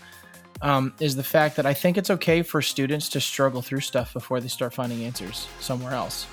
um, 0.61 0.93
is 0.99 1.15
the 1.15 1.23
fact 1.23 1.55
that 1.57 1.67
I 1.67 1.75
think 1.75 1.97
it's 1.97 2.09
okay 2.09 2.41
for 2.41 2.61
students 2.61 3.09
to 3.09 3.21
struggle 3.21 3.61
through 3.61 3.81
stuff 3.81 4.13
before 4.13 4.39
they 4.39 4.47
start 4.47 4.73
finding 4.73 5.03
answers 5.03 5.47
somewhere 5.59 5.93
else. 5.93 6.25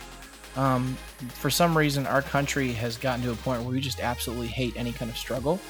Um, 0.57 0.97
for 1.35 1.51
some 1.51 1.77
reason, 1.77 2.07
our 2.07 2.23
country 2.23 2.73
has 2.73 2.97
gotten 2.97 3.23
to 3.25 3.31
a 3.33 3.37
point 3.37 3.63
where 3.63 3.73
we 3.73 3.81
just 3.81 4.01
absolutely 4.01 4.49
hate 4.49 4.75
any 4.77 4.93
kind 4.93 5.11
of 5.11 5.17
struggle, 5.17 5.61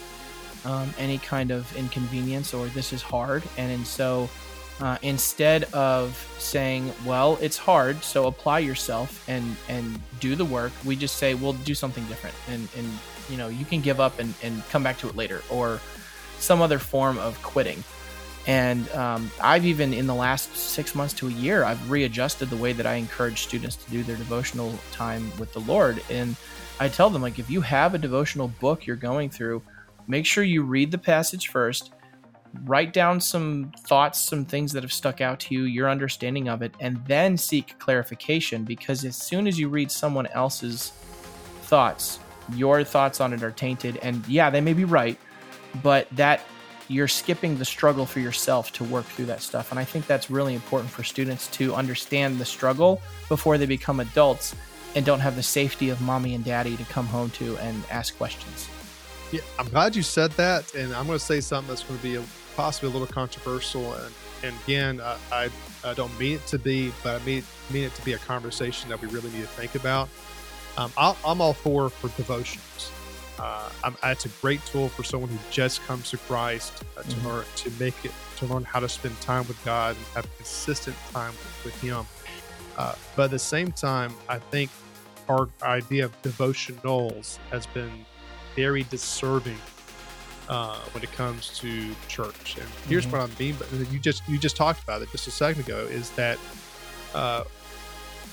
um, 0.64 0.92
any 0.98 1.18
kind 1.18 1.50
of 1.50 1.74
inconvenience, 1.76 2.54
or 2.54 2.66
this 2.68 2.92
is 2.92 3.02
hard. 3.02 3.42
And, 3.56 3.72
and 3.72 3.86
so 3.86 4.28
uh, 4.80 4.96
instead 5.02 5.64
of 5.74 6.16
saying, 6.38 6.92
"Well, 7.04 7.38
it's 7.40 7.58
hard, 7.58 8.02
so 8.02 8.26
apply 8.26 8.60
yourself 8.60 9.28
and 9.28 9.56
and 9.68 10.00
do 10.20 10.34
the 10.34 10.44
work," 10.44 10.72
we 10.84 10.96
just 10.96 11.16
say, 11.16 11.34
"We'll 11.34 11.52
do 11.52 11.74
something 11.74 12.04
different," 12.06 12.36
and 12.48 12.68
and 12.76 12.86
you 13.28 13.36
know 13.36 13.48
you 13.48 13.64
can 13.64 13.80
give 13.80 14.00
up 14.00 14.18
and 14.18 14.34
and 14.42 14.66
come 14.70 14.82
back 14.82 14.98
to 14.98 15.08
it 15.08 15.16
later, 15.16 15.42
or 15.50 15.80
some 16.38 16.62
other 16.62 16.78
form 16.78 17.18
of 17.18 17.40
quitting. 17.42 17.84
And 18.46 18.90
um, 18.92 19.30
I've 19.40 19.66
even 19.66 19.92
in 19.92 20.06
the 20.06 20.14
last 20.14 20.56
six 20.56 20.94
months 20.94 21.12
to 21.14 21.28
a 21.28 21.30
year, 21.30 21.62
I've 21.62 21.90
readjusted 21.90 22.48
the 22.48 22.56
way 22.56 22.72
that 22.72 22.86
I 22.86 22.94
encourage 22.94 23.42
students 23.42 23.76
to 23.76 23.90
do 23.90 24.02
their 24.02 24.16
devotional 24.16 24.74
time 24.92 25.30
with 25.38 25.52
the 25.52 25.60
Lord. 25.60 26.02
And 26.08 26.36
I 26.80 26.88
tell 26.88 27.10
them 27.10 27.20
like, 27.20 27.38
if 27.38 27.50
you 27.50 27.60
have 27.60 27.94
a 27.94 27.98
devotional 27.98 28.48
book 28.48 28.86
you're 28.86 28.96
going 28.96 29.28
through, 29.28 29.62
make 30.06 30.26
sure 30.26 30.44
you 30.44 30.62
read 30.62 30.90
the 30.90 30.98
passage 30.98 31.48
first 31.48 31.92
write 32.64 32.92
down 32.92 33.20
some 33.20 33.72
thoughts, 33.80 34.20
some 34.20 34.44
things 34.44 34.72
that 34.72 34.82
have 34.82 34.92
stuck 34.92 35.20
out 35.20 35.40
to 35.40 35.54
you, 35.54 35.62
your 35.62 35.88
understanding 35.88 36.48
of 36.48 36.62
it, 36.62 36.74
and 36.80 37.04
then 37.06 37.36
seek 37.36 37.78
clarification 37.78 38.64
because 38.64 39.04
as 39.04 39.16
soon 39.16 39.46
as 39.46 39.58
you 39.58 39.68
read 39.68 39.90
someone 39.90 40.26
else's 40.28 40.92
thoughts, 41.62 42.18
your 42.54 42.82
thoughts 42.82 43.20
on 43.20 43.32
it 43.32 43.42
are 43.42 43.52
tainted. 43.52 43.98
And 44.02 44.26
yeah, 44.26 44.50
they 44.50 44.60
may 44.60 44.72
be 44.72 44.84
right, 44.84 45.18
but 45.82 46.08
that 46.12 46.40
you're 46.88 47.08
skipping 47.08 47.56
the 47.56 47.64
struggle 47.64 48.04
for 48.04 48.18
yourself 48.18 48.72
to 48.72 48.84
work 48.84 49.04
through 49.04 49.26
that 49.26 49.40
stuff. 49.40 49.70
And 49.70 49.78
I 49.78 49.84
think 49.84 50.08
that's 50.08 50.28
really 50.28 50.54
important 50.54 50.90
for 50.90 51.04
students 51.04 51.46
to 51.48 51.74
understand 51.74 52.38
the 52.38 52.44
struggle 52.44 53.00
before 53.28 53.58
they 53.58 53.66
become 53.66 54.00
adults 54.00 54.56
and 54.96 55.06
don't 55.06 55.20
have 55.20 55.36
the 55.36 55.42
safety 55.42 55.90
of 55.90 56.00
mommy 56.00 56.34
and 56.34 56.44
daddy 56.44 56.76
to 56.76 56.84
come 56.86 57.06
home 57.06 57.30
to 57.30 57.56
and 57.58 57.84
ask 57.90 58.16
questions. 58.16 58.68
Yeah, 59.32 59.42
I'm 59.58 59.68
glad 59.68 59.94
you 59.94 60.02
said 60.02 60.32
that, 60.32 60.74
and 60.74 60.92
I'm 60.92 61.06
going 61.06 61.18
to 61.18 61.24
say 61.24 61.40
something 61.40 61.68
that's 61.68 61.84
going 61.84 61.98
to 61.98 62.02
be 62.02 62.16
a 62.16 62.24
possibly 62.56 62.90
a 62.90 62.92
little 62.92 63.06
controversial. 63.06 63.94
And, 63.94 64.14
and 64.42 64.54
again, 64.64 65.00
I, 65.00 65.16
I, 65.32 65.50
I, 65.84 65.94
don't 65.94 66.16
mean 66.18 66.34
it 66.34 66.46
to 66.48 66.58
be, 66.58 66.92
but 67.04 67.20
I 67.20 67.24
mean, 67.24 67.44
mean 67.70 67.84
it 67.84 67.94
to 67.94 68.04
be 68.04 68.14
a 68.14 68.18
conversation 68.18 68.90
that 68.90 69.00
we 69.00 69.08
really 69.08 69.30
need 69.30 69.42
to 69.42 69.46
think 69.46 69.76
about. 69.76 70.08
Um, 70.76 70.92
i 70.96 71.14
am 71.24 71.40
all 71.40 71.52
for 71.52 71.90
for 71.90 72.08
devotions. 72.16 72.90
Uh, 73.38 73.70
it's 74.04 74.26
a 74.26 74.28
great 74.40 74.64
tool 74.66 74.88
for 74.88 75.02
someone 75.02 75.30
who 75.30 75.38
just 75.50 75.82
comes 75.86 76.10
to 76.10 76.18
Christ 76.18 76.72
uh, 76.96 77.02
to 77.02 77.08
mm-hmm. 77.08 77.28
learn 77.28 77.44
to 77.56 77.70
make 77.78 78.04
it 78.04 78.12
to 78.36 78.46
learn 78.46 78.64
how 78.64 78.80
to 78.80 78.88
spend 78.88 79.18
time 79.20 79.46
with 79.48 79.62
God 79.64 79.96
and 79.96 80.04
have 80.14 80.36
consistent 80.36 80.96
time 81.12 81.30
with, 81.32 81.64
with 81.66 81.80
Him. 81.80 82.04
Uh, 82.76 82.94
but 83.16 83.24
at 83.24 83.30
the 83.30 83.38
same 83.38 83.72
time, 83.72 84.12
I 84.28 84.38
think 84.38 84.70
our 85.28 85.48
idea 85.62 86.06
of 86.06 86.22
devotionals 86.22 87.38
has 87.50 87.66
been 87.66 88.04
very 88.56 88.84
deserving 88.84 89.58
uh, 90.48 90.78
when 90.92 91.02
it 91.02 91.12
comes 91.12 91.56
to 91.60 91.94
church. 92.08 92.56
And 92.58 92.68
here's 92.88 93.06
mm-hmm. 93.06 93.18
what 93.18 93.30
I 93.30 93.38
mean, 93.38 93.56
but 93.58 93.92
you 93.92 93.98
just 93.98 94.22
you 94.28 94.38
just 94.38 94.56
talked 94.56 94.82
about 94.82 95.00
it 95.02 95.10
just 95.12 95.28
a 95.28 95.30
second 95.30 95.64
ago, 95.64 95.86
is 95.90 96.10
that 96.10 96.38
uh, 97.14 97.44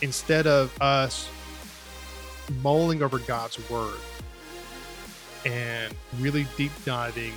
instead 0.01 0.47
of 0.47 0.75
us 0.81 1.29
mulling 2.63 3.03
over 3.03 3.19
God's 3.19 3.57
word 3.69 3.99
and 5.45 5.93
really 6.19 6.47
deep 6.57 6.71
diving 6.85 7.33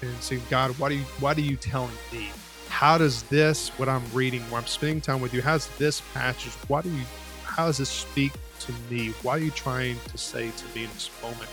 and 0.00 0.14
saying, 0.22 0.42
God, 0.50 0.70
what 0.78 0.90
are 0.90 0.96
you 0.96 1.04
what 1.20 1.36
are 1.36 1.42
you 1.42 1.56
telling 1.56 1.92
me? 2.12 2.30
How 2.68 2.96
does 2.96 3.22
this, 3.24 3.68
what 3.78 3.88
I'm 3.88 4.02
reading, 4.14 4.40
when 4.50 4.62
I'm 4.62 4.66
spending 4.66 5.02
time 5.02 5.20
with 5.20 5.34
you, 5.34 5.42
how's 5.42 5.68
this 5.76 6.00
passage, 6.14 6.52
what 6.68 6.84
do 6.84 6.90
you 6.90 7.04
how 7.44 7.66
does 7.66 7.78
this 7.78 7.90
speak 7.90 8.32
to 8.60 8.72
me? 8.90 9.10
What 9.22 9.40
are 9.40 9.44
you 9.44 9.50
trying 9.50 9.96
to 10.08 10.16
say 10.16 10.50
to 10.50 10.64
me 10.74 10.84
in 10.84 10.90
this 10.90 11.10
moment? 11.20 11.50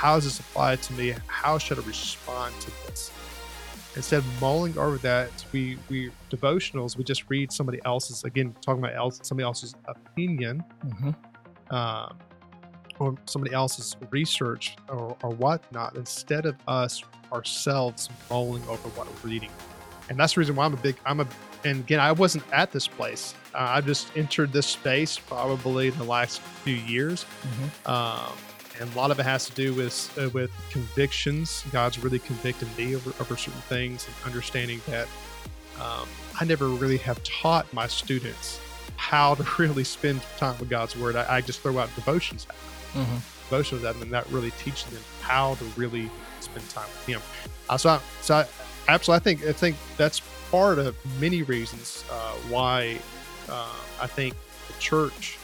How 0.00 0.14
does 0.14 0.24
this 0.24 0.40
apply 0.40 0.76
to 0.76 0.94
me? 0.94 1.14
How 1.26 1.58
should 1.58 1.78
I 1.78 1.82
respond 1.82 2.58
to 2.62 2.70
this? 2.86 3.10
Instead 3.96 4.20
of 4.20 4.40
mulling 4.40 4.78
over 4.78 4.96
that, 4.96 5.28
we 5.52 5.76
we 5.90 6.10
devotionals, 6.30 6.96
we 6.96 7.04
just 7.04 7.28
read 7.28 7.52
somebody 7.52 7.80
else's 7.84 8.24
again 8.24 8.56
talking 8.64 8.82
about 8.82 8.96
else 8.96 9.20
somebody 9.22 9.44
else's 9.44 9.74
opinion, 9.84 10.64
mm-hmm. 10.86 11.74
um, 11.74 12.16
or 12.98 13.14
somebody 13.26 13.52
else's 13.54 13.94
research 14.10 14.74
or, 14.88 15.18
or 15.22 15.34
whatnot, 15.34 15.96
instead 15.96 16.46
of 16.46 16.56
us 16.66 17.04
ourselves 17.30 18.08
mulling 18.30 18.62
over 18.68 18.88
what 18.96 19.06
we're 19.06 19.30
reading. 19.30 19.50
And 20.08 20.18
that's 20.18 20.32
the 20.32 20.40
reason 20.40 20.56
why 20.56 20.64
I'm 20.64 20.72
a 20.72 20.78
big 20.78 20.96
I'm 21.04 21.20
a 21.20 21.26
and 21.66 21.80
again 21.80 22.00
I 22.00 22.12
wasn't 22.12 22.44
at 22.54 22.72
this 22.72 22.88
place. 22.88 23.34
Uh, 23.54 23.66
I 23.76 23.82
just 23.82 24.16
entered 24.16 24.50
this 24.50 24.66
space 24.66 25.18
probably 25.18 25.88
in 25.88 25.98
the 25.98 26.04
last 26.04 26.40
few 26.40 26.76
years. 26.76 27.26
Mm-hmm. 27.42 27.90
Um, 27.90 28.32
and 28.80 28.92
a 28.92 28.96
lot 28.96 29.10
of 29.10 29.20
it 29.20 29.24
has 29.24 29.46
to 29.46 29.52
do 29.52 29.74
with 29.74 30.18
uh, 30.18 30.30
with 30.30 30.50
convictions. 30.70 31.64
God's 31.70 32.02
really 32.02 32.18
convicted 32.18 32.68
me 32.76 32.96
over, 32.96 33.10
over 33.20 33.36
certain 33.36 33.60
things, 33.62 34.06
and 34.06 34.16
understanding 34.26 34.80
that 34.88 35.06
um, 35.80 36.08
I 36.40 36.44
never 36.44 36.68
really 36.68 36.96
have 36.98 37.22
taught 37.22 37.70
my 37.72 37.86
students 37.86 38.58
how 38.96 39.34
to 39.34 39.46
really 39.62 39.84
spend 39.84 40.22
time 40.38 40.58
with 40.58 40.70
God's 40.70 40.96
Word. 40.96 41.14
I, 41.14 41.36
I 41.36 41.40
just 41.42 41.60
throw 41.60 41.78
out 41.78 41.94
devotions 41.94 42.46
at 42.48 42.56
them, 42.94 43.04
mm-hmm. 43.04 43.48
devotions 43.50 43.84
at 43.84 43.92
them, 43.94 44.02
and 44.02 44.10
not 44.10 44.30
really 44.32 44.50
teaching 44.52 44.92
them 44.92 45.02
how 45.20 45.54
to 45.56 45.64
really 45.76 46.10
spend 46.40 46.68
time 46.70 46.88
with 46.88 47.06
Him. 47.06 47.20
Uh, 47.68 47.76
so, 47.76 47.90
I, 47.90 48.00
so 48.22 48.34
I, 48.36 48.46
absolutely, 48.88 49.20
I 49.20 49.24
think 49.36 49.48
I 49.50 49.52
think 49.52 49.76
that's 49.98 50.22
part 50.50 50.78
of 50.78 50.96
many 51.20 51.42
reasons 51.42 52.04
uh, 52.10 52.32
why 52.48 52.98
uh, 53.48 53.76
I 54.00 54.06
think 54.06 54.34
the 54.68 54.80
church 54.80 55.38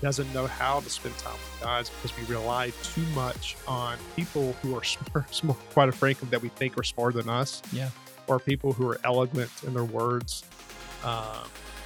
doesn't 0.00 0.32
know 0.32 0.46
how 0.46 0.80
to 0.80 0.90
spend 0.90 1.16
time 1.18 1.32
with 1.32 1.60
God 1.62 1.90
because 2.02 2.16
we 2.16 2.34
rely 2.34 2.72
too 2.82 3.04
much 3.14 3.56
on 3.68 3.98
people 4.16 4.54
who 4.62 4.76
are 4.76 4.84
smart, 4.84 5.34
smart 5.34 5.58
quite 5.70 5.94
frankly, 5.94 6.28
that 6.30 6.42
we 6.42 6.48
think 6.48 6.78
are 6.78 6.82
smarter 6.82 7.22
than 7.22 7.28
us. 7.28 7.62
Yeah. 7.72 7.90
Or 8.26 8.38
people 8.38 8.72
who 8.72 8.88
are 8.88 9.00
eloquent 9.04 9.50
in 9.66 9.74
their 9.74 9.84
words, 9.84 10.44
uh, 11.02 11.44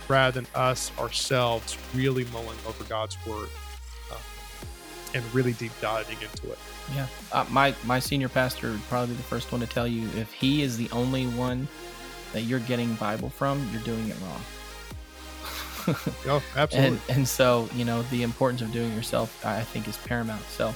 rather 0.08 0.40
than 0.40 0.46
us 0.54 0.92
ourselves 0.98 1.78
really 1.94 2.24
mulling 2.26 2.58
over 2.66 2.84
God's 2.84 3.16
word 3.26 3.48
uh, 4.12 4.18
and 5.14 5.34
really 5.34 5.52
deep 5.54 5.72
diving 5.80 6.18
into 6.20 6.52
it. 6.52 6.58
Yeah. 6.94 7.06
Uh, 7.32 7.46
my, 7.50 7.74
my 7.84 7.98
senior 7.98 8.28
pastor 8.28 8.72
would 8.72 8.82
probably 8.82 9.14
be 9.14 9.16
the 9.16 9.22
first 9.22 9.50
one 9.50 9.60
to 9.60 9.66
tell 9.66 9.86
you 9.86 10.06
if 10.18 10.32
he 10.32 10.62
is 10.62 10.76
the 10.76 10.90
only 10.90 11.26
one 11.28 11.66
that 12.32 12.42
you're 12.42 12.60
getting 12.60 12.92
Bible 12.94 13.30
from, 13.30 13.66
you're 13.72 13.82
doing 13.82 14.08
it 14.08 14.16
wrong. 14.22 14.40
oh, 16.26 16.42
absolutely. 16.56 16.98
and, 17.08 17.18
and 17.18 17.28
so, 17.28 17.68
you 17.74 17.84
know, 17.84 18.02
the 18.04 18.22
importance 18.22 18.62
of 18.62 18.72
doing 18.72 18.94
yourself, 18.94 19.44
I 19.44 19.62
think, 19.62 19.88
is 19.88 19.96
paramount. 19.98 20.42
So, 20.48 20.74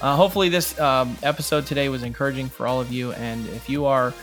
uh, 0.00 0.16
hopefully, 0.16 0.48
this 0.48 0.78
um, 0.80 1.16
episode 1.22 1.66
today 1.66 1.88
was 1.88 2.02
encouraging 2.02 2.48
for 2.48 2.66
all 2.66 2.80
of 2.80 2.90
you. 2.90 3.12
And 3.12 3.46
if 3.48 3.68
you 3.68 3.86
are 3.86 4.14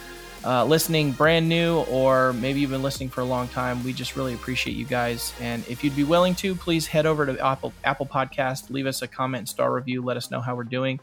uh, 0.44 0.66
listening 0.66 1.12
brand 1.12 1.48
new, 1.48 1.82
or 1.84 2.34
maybe 2.34 2.60
you've 2.60 2.72
been 2.72 2.84
listening 2.84 3.10
for 3.10 3.22
a 3.22 3.26
long 3.26 3.48
time, 3.50 3.84
we 3.84 3.94
just 3.94 4.16
really 4.16 4.34
appreciate 4.34 4.76
you 4.76 4.86
guys. 4.86 5.34
And 5.40 5.68
if 5.68 5.84
you'd 5.84 5.96
be 5.96 6.04
willing 6.04 6.36
to, 6.36 6.56
please 6.56 6.88
head 6.88 7.06
over 7.06 7.26
to 7.26 7.40
Apple 7.46 7.74
Apple 7.84 8.06
Podcast, 8.06 8.70
leave 8.70 8.88
us 8.88 9.02
a 9.02 9.08
comment 9.08 9.50
star 9.50 9.72
review, 9.74 10.02
let 10.02 10.18
us 10.18 10.32
know 10.32 10.42
how 10.42 10.56
we're 10.56 10.64
doing. 10.64 11.00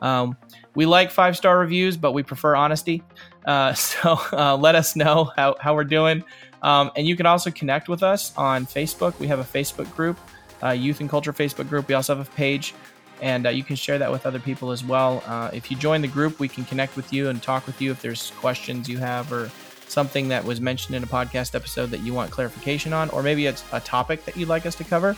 Um, 0.00 0.36
we 0.74 0.86
like 0.86 1.10
five 1.10 1.36
star 1.36 1.58
reviews, 1.58 1.96
but 1.96 2.12
we 2.12 2.22
prefer 2.22 2.54
honesty. 2.54 3.02
Uh, 3.44 3.74
so 3.74 4.18
uh, 4.32 4.56
let 4.56 4.74
us 4.74 4.96
know 4.96 5.32
how, 5.36 5.56
how 5.60 5.74
we're 5.74 5.84
doing. 5.84 6.24
Um, 6.64 6.90
and 6.96 7.06
you 7.06 7.14
can 7.14 7.26
also 7.26 7.50
connect 7.50 7.90
with 7.90 8.02
us 8.02 8.32
on 8.38 8.64
Facebook. 8.64 9.18
We 9.20 9.26
have 9.26 9.38
a 9.38 9.44
Facebook 9.44 9.94
group, 9.94 10.18
uh, 10.62 10.70
Youth 10.70 11.00
and 11.00 11.10
Culture 11.10 11.32
Facebook 11.32 11.68
group. 11.68 11.86
We 11.88 11.94
also 11.94 12.16
have 12.16 12.26
a 12.26 12.30
page, 12.32 12.74
and 13.20 13.46
uh, 13.46 13.50
you 13.50 13.62
can 13.62 13.76
share 13.76 13.98
that 13.98 14.10
with 14.10 14.24
other 14.24 14.40
people 14.40 14.70
as 14.70 14.82
well. 14.82 15.22
Uh, 15.26 15.50
if 15.52 15.70
you 15.70 15.76
join 15.76 16.00
the 16.00 16.08
group, 16.08 16.40
we 16.40 16.48
can 16.48 16.64
connect 16.64 16.96
with 16.96 17.12
you 17.12 17.28
and 17.28 17.42
talk 17.42 17.66
with 17.66 17.82
you 17.82 17.90
if 17.90 18.00
there's 18.00 18.30
questions 18.40 18.88
you 18.88 18.96
have 18.96 19.30
or 19.30 19.50
something 19.88 20.28
that 20.28 20.42
was 20.42 20.58
mentioned 20.62 20.96
in 20.96 21.02
a 21.02 21.06
podcast 21.06 21.54
episode 21.54 21.90
that 21.90 22.00
you 22.00 22.14
want 22.14 22.30
clarification 22.30 22.94
on, 22.94 23.10
or 23.10 23.22
maybe 23.22 23.44
it's 23.44 23.62
a 23.72 23.80
topic 23.80 24.24
that 24.24 24.34
you'd 24.34 24.48
like 24.48 24.64
us 24.64 24.74
to 24.76 24.84
cover. 24.84 25.14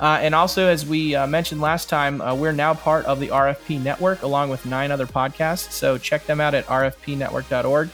Uh, 0.00 0.18
and 0.22 0.34
also, 0.34 0.68
as 0.68 0.86
we 0.86 1.14
uh, 1.14 1.26
mentioned 1.26 1.60
last 1.60 1.90
time, 1.90 2.22
uh, 2.22 2.34
we're 2.34 2.52
now 2.52 2.72
part 2.72 3.04
of 3.04 3.20
the 3.20 3.28
RFP 3.28 3.82
network 3.82 4.22
along 4.22 4.48
with 4.48 4.64
nine 4.64 4.90
other 4.90 5.06
podcasts. 5.06 5.70
So 5.70 5.98
check 5.98 6.24
them 6.24 6.40
out 6.40 6.54
at 6.54 6.64
rfpnetwork.org. 6.66 7.90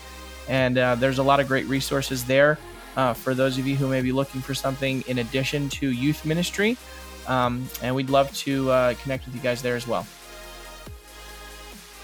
And 0.48 0.78
uh, 0.78 0.94
there's 0.94 1.18
a 1.18 1.22
lot 1.22 1.40
of 1.40 1.48
great 1.48 1.66
resources 1.66 2.24
there 2.24 2.58
uh, 2.96 3.14
for 3.14 3.34
those 3.34 3.58
of 3.58 3.66
you 3.66 3.76
who 3.76 3.88
may 3.88 4.02
be 4.02 4.12
looking 4.12 4.40
for 4.40 4.54
something 4.54 5.02
in 5.06 5.18
addition 5.18 5.68
to 5.70 5.90
youth 5.90 6.24
ministry. 6.24 6.76
Um, 7.26 7.68
and 7.82 7.94
we'd 7.94 8.10
love 8.10 8.32
to 8.38 8.70
uh, 8.70 8.94
connect 8.94 9.26
with 9.26 9.34
you 9.34 9.40
guys 9.40 9.62
there 9.62 9.76
as 9.76 9.86
well. 9.86 10.06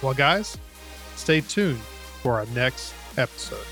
Well, 0.03 0.15
guys, 0.15 0.57
stay 1.17 1.43
tuned 1.43 1.79
for 2.23 2.39
our 2.39 2.47
next 2.47 2.95
episode. 3.19 3.67